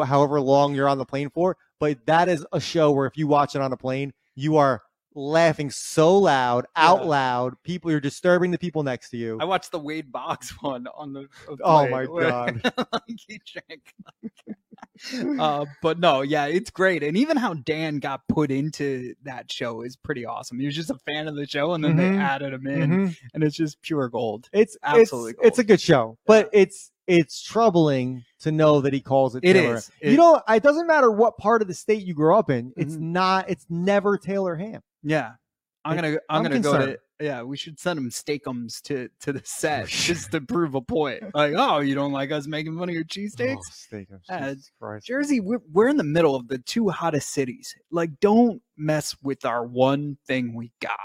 however 0.04 0.40
long 0.40 0.74
you're 0.74 0.88
on 0.88 0.98
the 0.98 1.04
plane 1.04 1.30
for. 1.30 1.56
But 1.78 2.04
that 2.06 2.28
is 2.28 2.44
a 2.52 2.60
show 2.60 2.90
where 2.92 3.06
if 3.06 3.16
you 3.16 3.26
watch 3.26 3.54
it 3.54 3.60
on 3.60 3.72
a 3.72 3.76
plane, 3.76 4.12
you 4.34 4.56
are 4.56 4.82
laughing 5.14 5.70
so 5.70 6.16
loud, 6.18 6.66
out 6.76 7.00
Yeah. 7.02 7.08
loud. 7.08 7.54
People, 7.62 7.90
you're 7.90 8.00
disturbing 8.00 8.50
the 8.50 8.58
people 8.58 8.82
next 8.82 9.10
to 9.10 9.16
you. 9.16 9.38
I 9.40 9.44
watched 9.44 9.72
the 9.72 9.78
Wade 9.78 10.12
Boggs 10.12 10.50
one 10.60 10.86
on 10.94 11.12
the. 11.12 11.28
Oh 11.62 11.88
my 11.88 12.06
god! 12.20 12.60
like, 12.64 13.44
drank. 13.46 13.94
uh, 15.38 15.64
but 15.82 15.98
no, 15.98 16.22
yeah, 16.22 16.46
it's 16.46 16.70
great, 16.70 17.02
and 17.02 17.16
even 17.16 17.36
how 17.36 17.54
Dan 17.54 17.98
got 17.98 18.26
put 18.28 18.50
into 18.50 19.14
that 19.24 19.50
show 19.52 19.82
is 19.82 19.96
pretty 19.96 20.24
awesome. 20.24 20.58
He 20.58 20.66
was 20.66 20.74
just 20.74 20.90
a 20.90 20.98
fan 21.06 21.28
of 21.28 21.36
the 21.36 21.46
show, 21.46 21.72
and 21.74 21.84
then 21.84 21.94
Mhm. 21.94 21.96
they 21.96 22.16
added 22.16 22.52
him 22.52 22.66
in, 22.66 22.90
Mhm. 22.90 23.16
and 23.34 23.44
it's 23.44 23.56
just 23.56 23.80
pure 23.82 24.08
gold. 24.08 24.48
It's 24.52 24.76
Absolutely 24.82 25.32
It's, 25.32 25.40
it's 25.48 25.58
a 25.58 25.64
good 25.64 25.80
show, 25.80 26.18
but 26.26 26.48
it's 26.52 26.90
it's 27.06 27.40
troubling 27.40 28.24
to 28.40 28.50
know 28.50 28.80
that 28.80 28.92
he 28.92 29.00
calls 29.00 29.36
it. 29.36 29.44
It 29.44 29.52
Taylor. 29.52 29.76
is. 29.76 29.90
You 30.02 30.16
know, 30.16 30.42
it 30.48 30.62
doesn't 30.64 30.88
matter 30.88 31.08
what 31.10 31.38
part 31.38 31.62
of 31.62 31.68
the 31.68 31.74
state 31.74 32.02
you 32.04 32.14
grew 32.14 32.34
up 32.34 32.50
in. 32.50 32.72
It's 32.76 32.96
Mhm. 32.96 33.00
not. 33.00 33.48
It's 33.48 33.64
never 33.70 34.18
Taylor 34.18 34.56
Ham. 34.56 34.82
Yeah, 35.04 35.34
I'm 35.84 35.94
gonna 35.94 36.08
I'm, 36.08 36.18
I'm 36.30 36.42
gonna 36.42 36.58
go 36.58 36.72
to 36.72 36.78
concerned. 36.78 36.98
Yeah, 37.18 37.42
we 37.42 37.56
should 37.56 37.80
send 37.80 37.96
them 37.96 38.10
steakums 38.10 38.82
to 38.82 39.08
to 39.20 39.32
the 39.32 39.40
set 39.44 39.88
just 39.88 40.32
to 40.32 40.40
prove 40.40 40.74
a 40.74 40.82
point. 40.82 41.22
Like, 41.34 41.54
oh, 41.56 41.78
you 41.80 41.94
don't 41.94 42.12
like 42.12 42.30
us 42.30 42.46
making 42.46 42.78
fun 42.78 42.88
of 42.90 42.94
your 42.94 43.04
cheesesteaks? 43.04 43.56
Oh, 43.56 43.96
steakums, 44.30 44.60
Uh, 44.80 44.98
Jersey, 45.02 45.40
we're, 45.40 45.62
we're 45.72 45.88
in 45.88 45.96
the 45.96 46.04
middle 46.04 46.34
of 46.34 46.48
the 46.48 46.58
two 46.58 46.90
hottest 46.90 47.30
cities. 47.30 47.74
Like, 47.90 48.20
don't 48.20 48.60
mess 48.76 49.16
with 49.22 49.46
our 49.46 49.64
one 49.64 50.18
thing 50.26 50.54
we 50.54 50.72
got, 50.80 50.98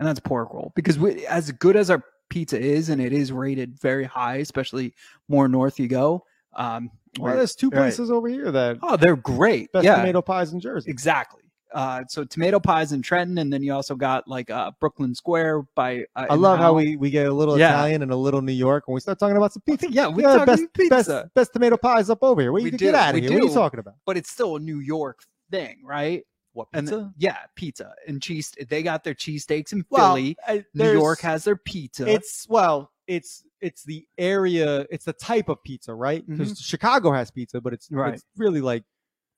and 0.00 0.08
that's 0.08 0.18
pork 0.20 0.52
roll. 0.52 0.72
Because 0.74 0.98
we, 0.98 1.24
as 1.26 1.52
good 1.52 1.76
as 1.76 1.90
our 1.90 2.02
pizza 2.28 2.58
is, 2.58 2.88
and 2.88 3.00
it 3.00 3.12
is 3.12 3.30
rated 3.30 3.78
very 3.78 4.04
high, 4.04 4.36
especially 4.36 4.94
more 5.28 5.46
north 5.48 5.78
you 5.78 5.86
go. 5.86 6.24
Um, 6.56 6.90
Well, 7.20 7.36
there's 7.36 7.54
two 7.54 7.68
right. 7.70 7.78
places 7.82 8.10
over 8.10 8.28
here 8.28 8.50
that 8.50 8.78
Oh, 8.82 8.96
they're 8.96 9.14
great. 9.16 9.70
best 9.72 9.84
yeah, 9.84 9.96
tomato 9.96 10.22
pies 10.22 10.52
in 10.52 10.58
Jersey. 10.60 10.90
exactly. 10.90 11.42
Uh, 11.72 12.02
so 12.08 12.24
tomato 12.24 12.58
pies 12.58 12.92
in 12.92 13.02
Trenton, 13.02 13.38
and 13.38 13.52
then 13.52 13.62
you 13.62 13.72
also 13.72 13.94
got 13.94 14.26
like 14.26 14.50
uh, 14.50 14.70
Brooklyn 14.80 15.14
Square 15.14 15.62
by. 15.74 16.04
Uh, 16.16 16.26
I 16.30 16.34
love 16.34 16.58
how 16.58 16.72
we, 16.74 16.96
we 16.96 17.10
get 17.10 17.26
a 17.26 17.32
little 17.32 17.58
Yeah. 17.58 17.70
Italian 17.70 18.02
and 18.02 18.10
a 18.12 18.16
little 18.16 18.42
New 18.42 18.52
York 18.52 18.88
when 18.88 18.94
we 18.94 19.00
start 19.00 19.18
talking 19.18 19.36
about 19.36 19.52
some 19.52 19.62
pizza. 19.66 19.90
Yeah, 19.90 20.08
we 20.08 20.22
Yeah, 20.22 20.44
best, 20.44 20.64
pizza. 20.74 20.94
best 20.94 21.34
best 21.34 21.52
tomato 21.52 21.76
pies 21.76 22.10
up 22.10 22.18
over 22.22 22.40
here. 22.40 22.52
Where 22.52 22.62
We 22.62 22.70
you 22.72 22.76
do, 22.78 22.86
get 22.86 22.94
out 22.94 23.10
of 23.10 23.14
we 23.14 23.20
here? 23.22 23.32
What 23.32 23.42
are 23.42 23.46
you 23.46 23.54
talking 23.54 23.80
about? 23.80 23.94
but 24.06 24.16
it's 24.16 24.30
still 24.30 24.56
a 24.56 24.60
New 24.60 24.80
York 24.80 25.20
thing, 25.50 25.78
right? 25.84 26.24
What 26.52 26.66
And 26.72 26.86
pizza? 26.88 26.96
th- 26.96 27.08
yeah, 27.18 27.36
pizza 27.54 27.94
and 28.08 28.20
cheese. 28.20 28.52
They 28.68 28.82
got 28.82 29.04
their 29.04 29.14
cheesesteaks 29.14 29.72
in 29.72 29.84
Well, 29.90 30.16
Philly. 30.16 30.36
I- 30.48 30.64
New 30.74 30.90
York 30.92 31.20
has 31.20 31.44
their 31.44 31.54
pizza. 31.56 32.08
It's 32.10 32.46
well, 32.48 32.90
it's 33.06 33.44
it's 33.60 33.84
the 33.84 34.04
area, 34.18 34.86
it's 34.90 35.04
the 35.04 35.12
type 35.12 35.48
of 35.48 35.62
pizza, 35.62 35.94
right? 35.94 36.26
Because 36.26 36.58
Chicago 36.58 37.12
has 37.12 37.30
pizza, 37.30 37.60
but 37.60 37.72
it's 37.74 37.86
Mm-hmm. 37.86 37.96
Right. 37.98 38.14
it's 38.14 38.24
really 38.36 38.60
like 38.60 38.82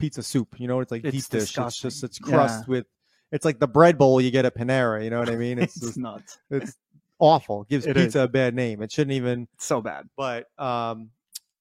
pizza 0.02 0.22
soup. 0.22 0.48
You 0.58 0.66
know, 0.68 0.80
it's 0.80 0.90
like 0.90 1.04
It's 1.04 1.16
deep 1.28 1.40
dish. 1.40 1.56
It's 1.56 1.78
just 1.78 2.02
it's 2.04 2.18
crust 2.18 2.64
Yeah. 2.66 2.70
with. 2.72 2.86
It's 3.30 3.44
like 3.46 3.58
the 3.60 3.68
bread 3.68 3.96
bowl 3.96 4.20
you 4.20 4.30
get 4.30 4.44
at 4.44 4.54
Panera. 4.56 5.02
You 5.02 5.08
know 5.10 5.20
what 5.20 5.30
I 5.30 5.36
mean? 5.36 5.58
It's 5.58 5.76
it's 5.76 5.86
just, 5.86 5.96
nuts. 5.96 6.38
it's 6.50 6.76
awful. 7.18 7.64
Gives 7.70 7.86
It 7.86 7.96
pizza 7.96 8.20
a 8.20 8.28
bad 8.28 8.54
name. 8.54 8.82
It 8.82 8.90
shouldn't 8.92 9.12
even. 9.14 9.48
It's 9.54 9.64
so 9.64 9.80
bad. 9.80 10.08
But 10.16 10.46
um, 10.58 11.10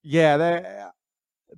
yeah, 0.02 0.36
that 0.36 0.92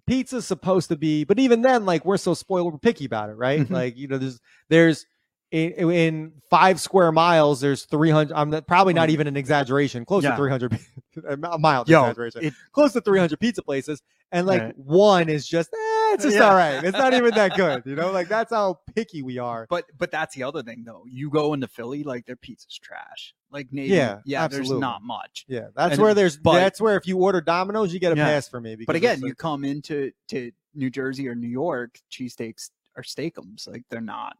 pizza's 0.06 0.46
supposed 0.46 0.88
to 0.90 0.96
be. 0.96 1.24
But 1.24 1.38
even 1.38 1.62
then, 1.62 1.84
like 1.86 2.04
we're 2.04 2.16
so 2.18 2.34
spoiled, 2.34 2.72
we're 2.72 2.78
picky 2.78 3.06
about 3.06 3.30
it, 3.30 3.34
right? 3.34 3.60
Mhm. 3.60 3.70
Like 3.70 3.96
you 3.96 4.06
know, 4.08 4.18
there's 4.18 4.40
there's 4.68 5.06
in, 5.54 5.90
in 5.90 6.32
five 6.50 6.80
square 6.80 7.12
miles, 7.12 7.60
there's 7.60 7.84
300. 7.84 8.34
I'm 8.34 8.62
probably 8.64 8.92
not 8.94 9.10
even 9.10 9.26
an 9.26 9.36
exaggeration. 9.36 10.04
Close 10.04 10.24
Yeah. 10.24 10.30
to 10.32 10.36
300. 10.36 10.78
a 11.28 11.58
mild 11.58 11.88
Yo, 11.88 12.00
exaggeration. 12.02 12.44
it- 12.46 12.54
Close 12.72 12.92
to 12.94 13.00
300 13.00 13.38
pizza 13.38 13.62
places, 13.62 14.02
and 14.32 14.46
like 14.46 14.62
Right. 14.62 14.78
one 14.78 15.28
is 15.28 15.46
just, 15.46 15.68
eh, 15.72 15.76
it's 16.14 16.24
just 16.24 16.36
Yeah. 16.36 16.48
all 16.48 16.54
right. 16.56 16.82
It's 16.82 16.96
not 16.98 17.14
even 17.14 17.32
that 17.34 17.54
good, 17.56 17.84
you 17.86 17.94
know. 17.94 18.10
Like 18.10 18.28
that's 18.28 18.52
how 18.52 18.80
picky 18.96 19.22
we 19.22 19.38
are. 19.38 19.66
But 19.70 19.84
but 19.96 20.10
that's 20.10 20.34
the 20.34 20.42
other 20.42 20.62
thing 20.62 20.82
though. 20.84 21.04
You 21.08 21.30
go 21.30 21.54
into 21.54 21.68
Philly, 21.68 22.02
like 22.02 22.26
their 22.26 22.36
pizza's 22.36 22.76
trash. 22.78 23.32
Like 23.52 23.72
Navy, 23.72 23.94
Yeah, 23.94 24.18
yeah, 24.24 24.48
there's 24.48 24.70
not 24.70 25.02
much. 25.04 25.44
Yeah, 25.46 25.68
that's 25.76 25.92
And- 25.94 26.02
where 26.02 26.14
there's. 26.14 26.36
but- 26.36 26.54
that's 26.54 26.80
where 26.80 26.96
if 26.96 27.06
you 27.06 27.18
order 27.18 27.40
Domino's, 27.40 27.94
you 27.94 28.00
get 28.00 28.12
a 28.12 28.16
Yeah. 28.16 28.24
pass 28.26 28.48
for 28.48 28.60
me. 28.60 28.76
But 28.84 28.96
again, 28.96 29.14
it's 29.18 29.22
you 29.22 29.34
come 29.36 29.64
into 29.64 30.10
to 30.30 30.50
New 30.74 30.90
Jersey 30.90 31.28
or 31.28 31.36
New 31.36 31.46
York, 31.48 32.00
cheesesteaks 32.10 32.70
are 32.96 33.04
steakums. 33.04 33.68
Like 33.68 33.84
they're 33.90 34.00
not 34.00 34.36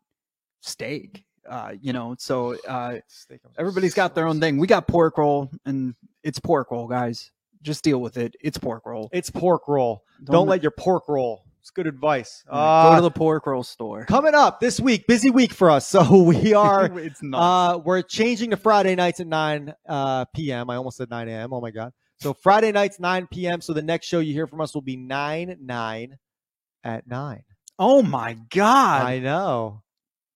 steak. 0.68 1.24
Uh, 1.48 1.72
you 1.80 1.92
know, 1.96 2.14
so 2.18 2.56
uh 2.66 2.96
everybody's 3.58 3.94
got 3.94 4.14
their 4.14 4.26
own 4.26 4.40
thing. 4.40 4.58
We 4.58 4.66
got 4.66 4.86
pork 4.88 5.18
roll 5.18 5.50
and 5.64 5.94
it's 6.22 6.38
pork 6.38 6.70
roll, 6.70 6.86
guys. 6.88 7.30
Just 7.62 7.82
deal 7.84 8.00
with 8.00 8.16
it. 8.18 8.34
It's 8.42 8.58
pork 8.58 8.84
roll. 8.86 9.08
It's 9.12 9.30
pork 9.30 9.68
roll. 9.68 10.02
Don't, 10.22 10.46
let 10.48 10.62
your 10.62 10.70
pork 10.70 11.04
roll. 11.08 11.44
It's 11.60 11.70
good 11.70 11.86
advice. 11.86 12.44
go 12.46 12.52
Uh, 12.54 12.96
to 12.96 13.00
the 13.02 13.10
pork 13.10 13.46
roll 13.46 13.62
store. 13.62 14.04
coming 14.04 14.34
up 14.34 14.60
this 14.60 14.78
week, 14.78 15.06
busy 15.06 15.30
week 15.30 15.52
for 15.52 15.70
us. 15.70 15.86
So 15.94 16.22
we 16.22 16.52
are 16.66 16.98
it's 16.98 17.22
not 17.22 17.38
uh 17.74 17.78
we're 17.78 18.02
changing 18.02 18.50
to 18.50 18.56
Friday 18.58 18.94
nights 18.94 19.20
at 19.20 19.26
9 19.26 19.72
uh 19.88 20.24
p.m. 20.34 20.68
I 20.68 20.76
almost 20.76 20.98
said 20.98 21.08
9 21.08 21.28
a.m. 21.28 21.52
Oh 21.54 21.60
my 21.62 21.70
god. 21.70 21.92
So 22.20 22.34
Friday 22.34 22.70
nights 22.72 22.98
9 23.00 23.28
p.m. 23.30 23.60
So 23.62 23.72
the 23.72 23.82
next 23.82 24.06
show 24.06 24.20
you 24.20 24.32
hear 24.34 24.46
from 24.46 24.60
us 24.60 24.74
will 24.74 24.82
be 24.82 24.96
9 24.96 25.56
9 25.60 26.18
at 26.84 27.06
9. 27.06 27.42
oh 27.78 28.02
my 28.02 28.36
god. 28.50 29.02
I 29.06 29.18
know. 29.20 29.82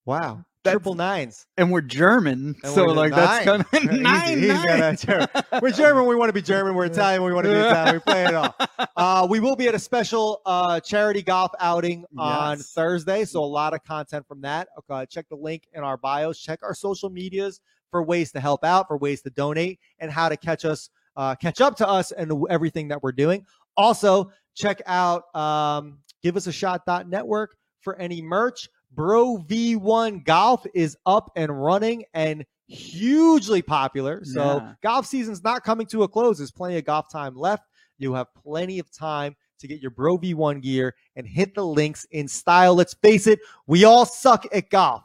Wow. 0.08 0.44
That's- 0.64 0.72
Triple 0.74 0.94
nines. 0.94 1.46
and 1.56 1.70
we're 1.70 1.82
German. 1.82 2.56
And 2.64 2.72
so 2.74 2.86
we're 2.86 2.92
like 2.92 3.12
that's 3.14 3.46
nine. 3.46 3.62
kind 3.64 3.88
of 3.88 3.92
Easy, 3.94 4.02
nine, 4.02 4.38
he's 4.38 4.48
nine. 4.48 4.66
got 4.66 4.78
that 4.78 4.98
German. 4.98 5.28
We're 5.62 5.70
German. 5.70 6.06
We 6.06 6.16
want 6.16 6.28
to 6.30 6.32
be 6.32 6.42
German. 6.42 6.74
We're 6.74 6.86
Italian. 6.86 7.22
We 7.22 7.32
want 7.32 7.44
to 7.46 7.52
be 7.52 7.56
Italian. 7.58 7.94
We 7.94 8.00
play 8.00 8.24
it 8.26 8.34
all. 8.34 8.54
Uh, 8.96 9.26
we 9.30 9.38
will 9.38 9.54
be 9.54 9.68
at 9.68 9.74
a 9.76 9.78
special 9.78 10.40
uh, 10.44 10.80
charity 10.80 11.22
golf 11.22 11.52
outing 11.60 12.04
on 12.18 12.56
Yes. 12.58 12.72
Thursday. 12.72 13.24
So 13.24 13.44
a 13.44 13.46
lot 13.46 13.72
of 13.72 13.84
content 13.84 14.26
from 14.26 14.40
that. 14.40 14.68
Okay, 14.78 15.06
check 15.06 15.28
the 15.28 15.36
link 15.36 15.68
in 15.72 15.84
our 15.84 15.96
bios. 15.96 16.40
Check 16.40 16.58
our 16.64 16.74
social 16.74 17.08
medias 17.08 17.60
for 17.92 18.02
ways 18.02 18.32
to 18.32 18.40
help 18.40 18.64
out, 18.64 18.88
for 18.88 18.96
ways 18.98 19.22
to 19.22 19.30
donate, 19.30 19.78
and 20.00 20.10
how 20.10 20.28
to 20.28 20.36
catch 20.36 20.64
us, 20.64 20.90
uh, 21.16 21.36
catch 21.36 21.60
up 21.60 21.76
to 21.76 21.88
us, 21.88 22.10
and 22.10 22.32
everything 22.50 22.88
that 22.88 23.00
we're 23.02 23.12
doing. 23.12 23.46
Also, 23.76 24.32
check 24.56 24.82
out 24.86 25.32
um, 25.36 25.98
give 26.22 26.36
us 26.36 26.48
a 26.48 26.52
shot.network 26.52 27.56
for 27.82 27.94
any 28.00 28.20
merch. 28.20 28.68
Bro 28.92 29.44
V1 29.48 30.24
Golf 30.24 30.66
is 30.74 30.96
up 31.06 31.30
and 31.36 31.62
running 31.62 32.04
and 32.14 32.44
hugely 32.66 33.62
popular. 33.62 34.24
So 34.24 34.56
Yeah. 34.58 34.74
golf 34.82 35.06
season's 35.06 35.42
not 35.42 35.64
coming 35.64 35.86
to 35.88 36.02
a 36.02 36.08
close. 36.08 36.38
There's 36.38 36.50
plenty 36.50 36.76
of 36.78 36.84
golf 36.84 37.10
time 37.10 37.34
left. 37.36 37.64
You 37.98 38.12
have 38.14 38.28
plenty 38.34 38.78
of 38.78 38.90
time 38.90 39.34
to 39.60 39.66
get 39.66 39.80
your 39.80 39.90
Bro 39.90 40.18
V1 40.18 40.60
gear 40.60 40.94
and 41.16 41.26
hit 41.26 41.54
the 41.54 41.64
links 41.66 42.06
in 42.12 42.28
style. 42.28 42.74
Let's 42.74 42.94
face 42.94 43.26
it, 43.26 43.40
we 43.66 43.84
all 43.84 44.06
suck 44.06 44.46
at 44.52 44.70
golf. 44.70 45.02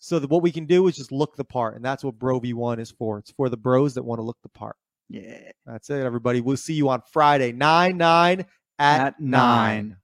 So 0.00 0.20
that 0.20 0.30
what 0.30 0.42
we 0.42 0.52
can 0.52 0.64
do 0.66 0.86
is 0.86 0.94
just 0.96 1.10
look 1.10 1.34
the 1.34 1.44
part, 1.44 1.74
and 1.74 1.84
that's 1.84 2.04
what 2.04 2.16
Bro 2.18 2.40
V1 2.40 2.78
is 2.78 2.92
for. 2.92 3.18
It's 3.18 3.32
for 3.32 3.48
the 3.48 3.56
bros 3.56 3.94
that 3.94 4.04
want 4.04 4.20
to 4.20 4.22
look 4.22 4.36
the 4.44 4.48
part. 4.48 4.76
Yeah. 5.08 5.50
That's 5.66 5.90
it, 5.90 6.04
everybody. 6.04 6.40
We'll 6.40 6.56
see 6.56 6.74
you 6.74 6.88
on 6.88 7.02
Friday, 7.10 7.50
9 7.50 7.96
9 7.96 8.40
at, 8.78 9.00
At 9.00 9.20
9. 9.20 9.30
nine. 9.30 9.96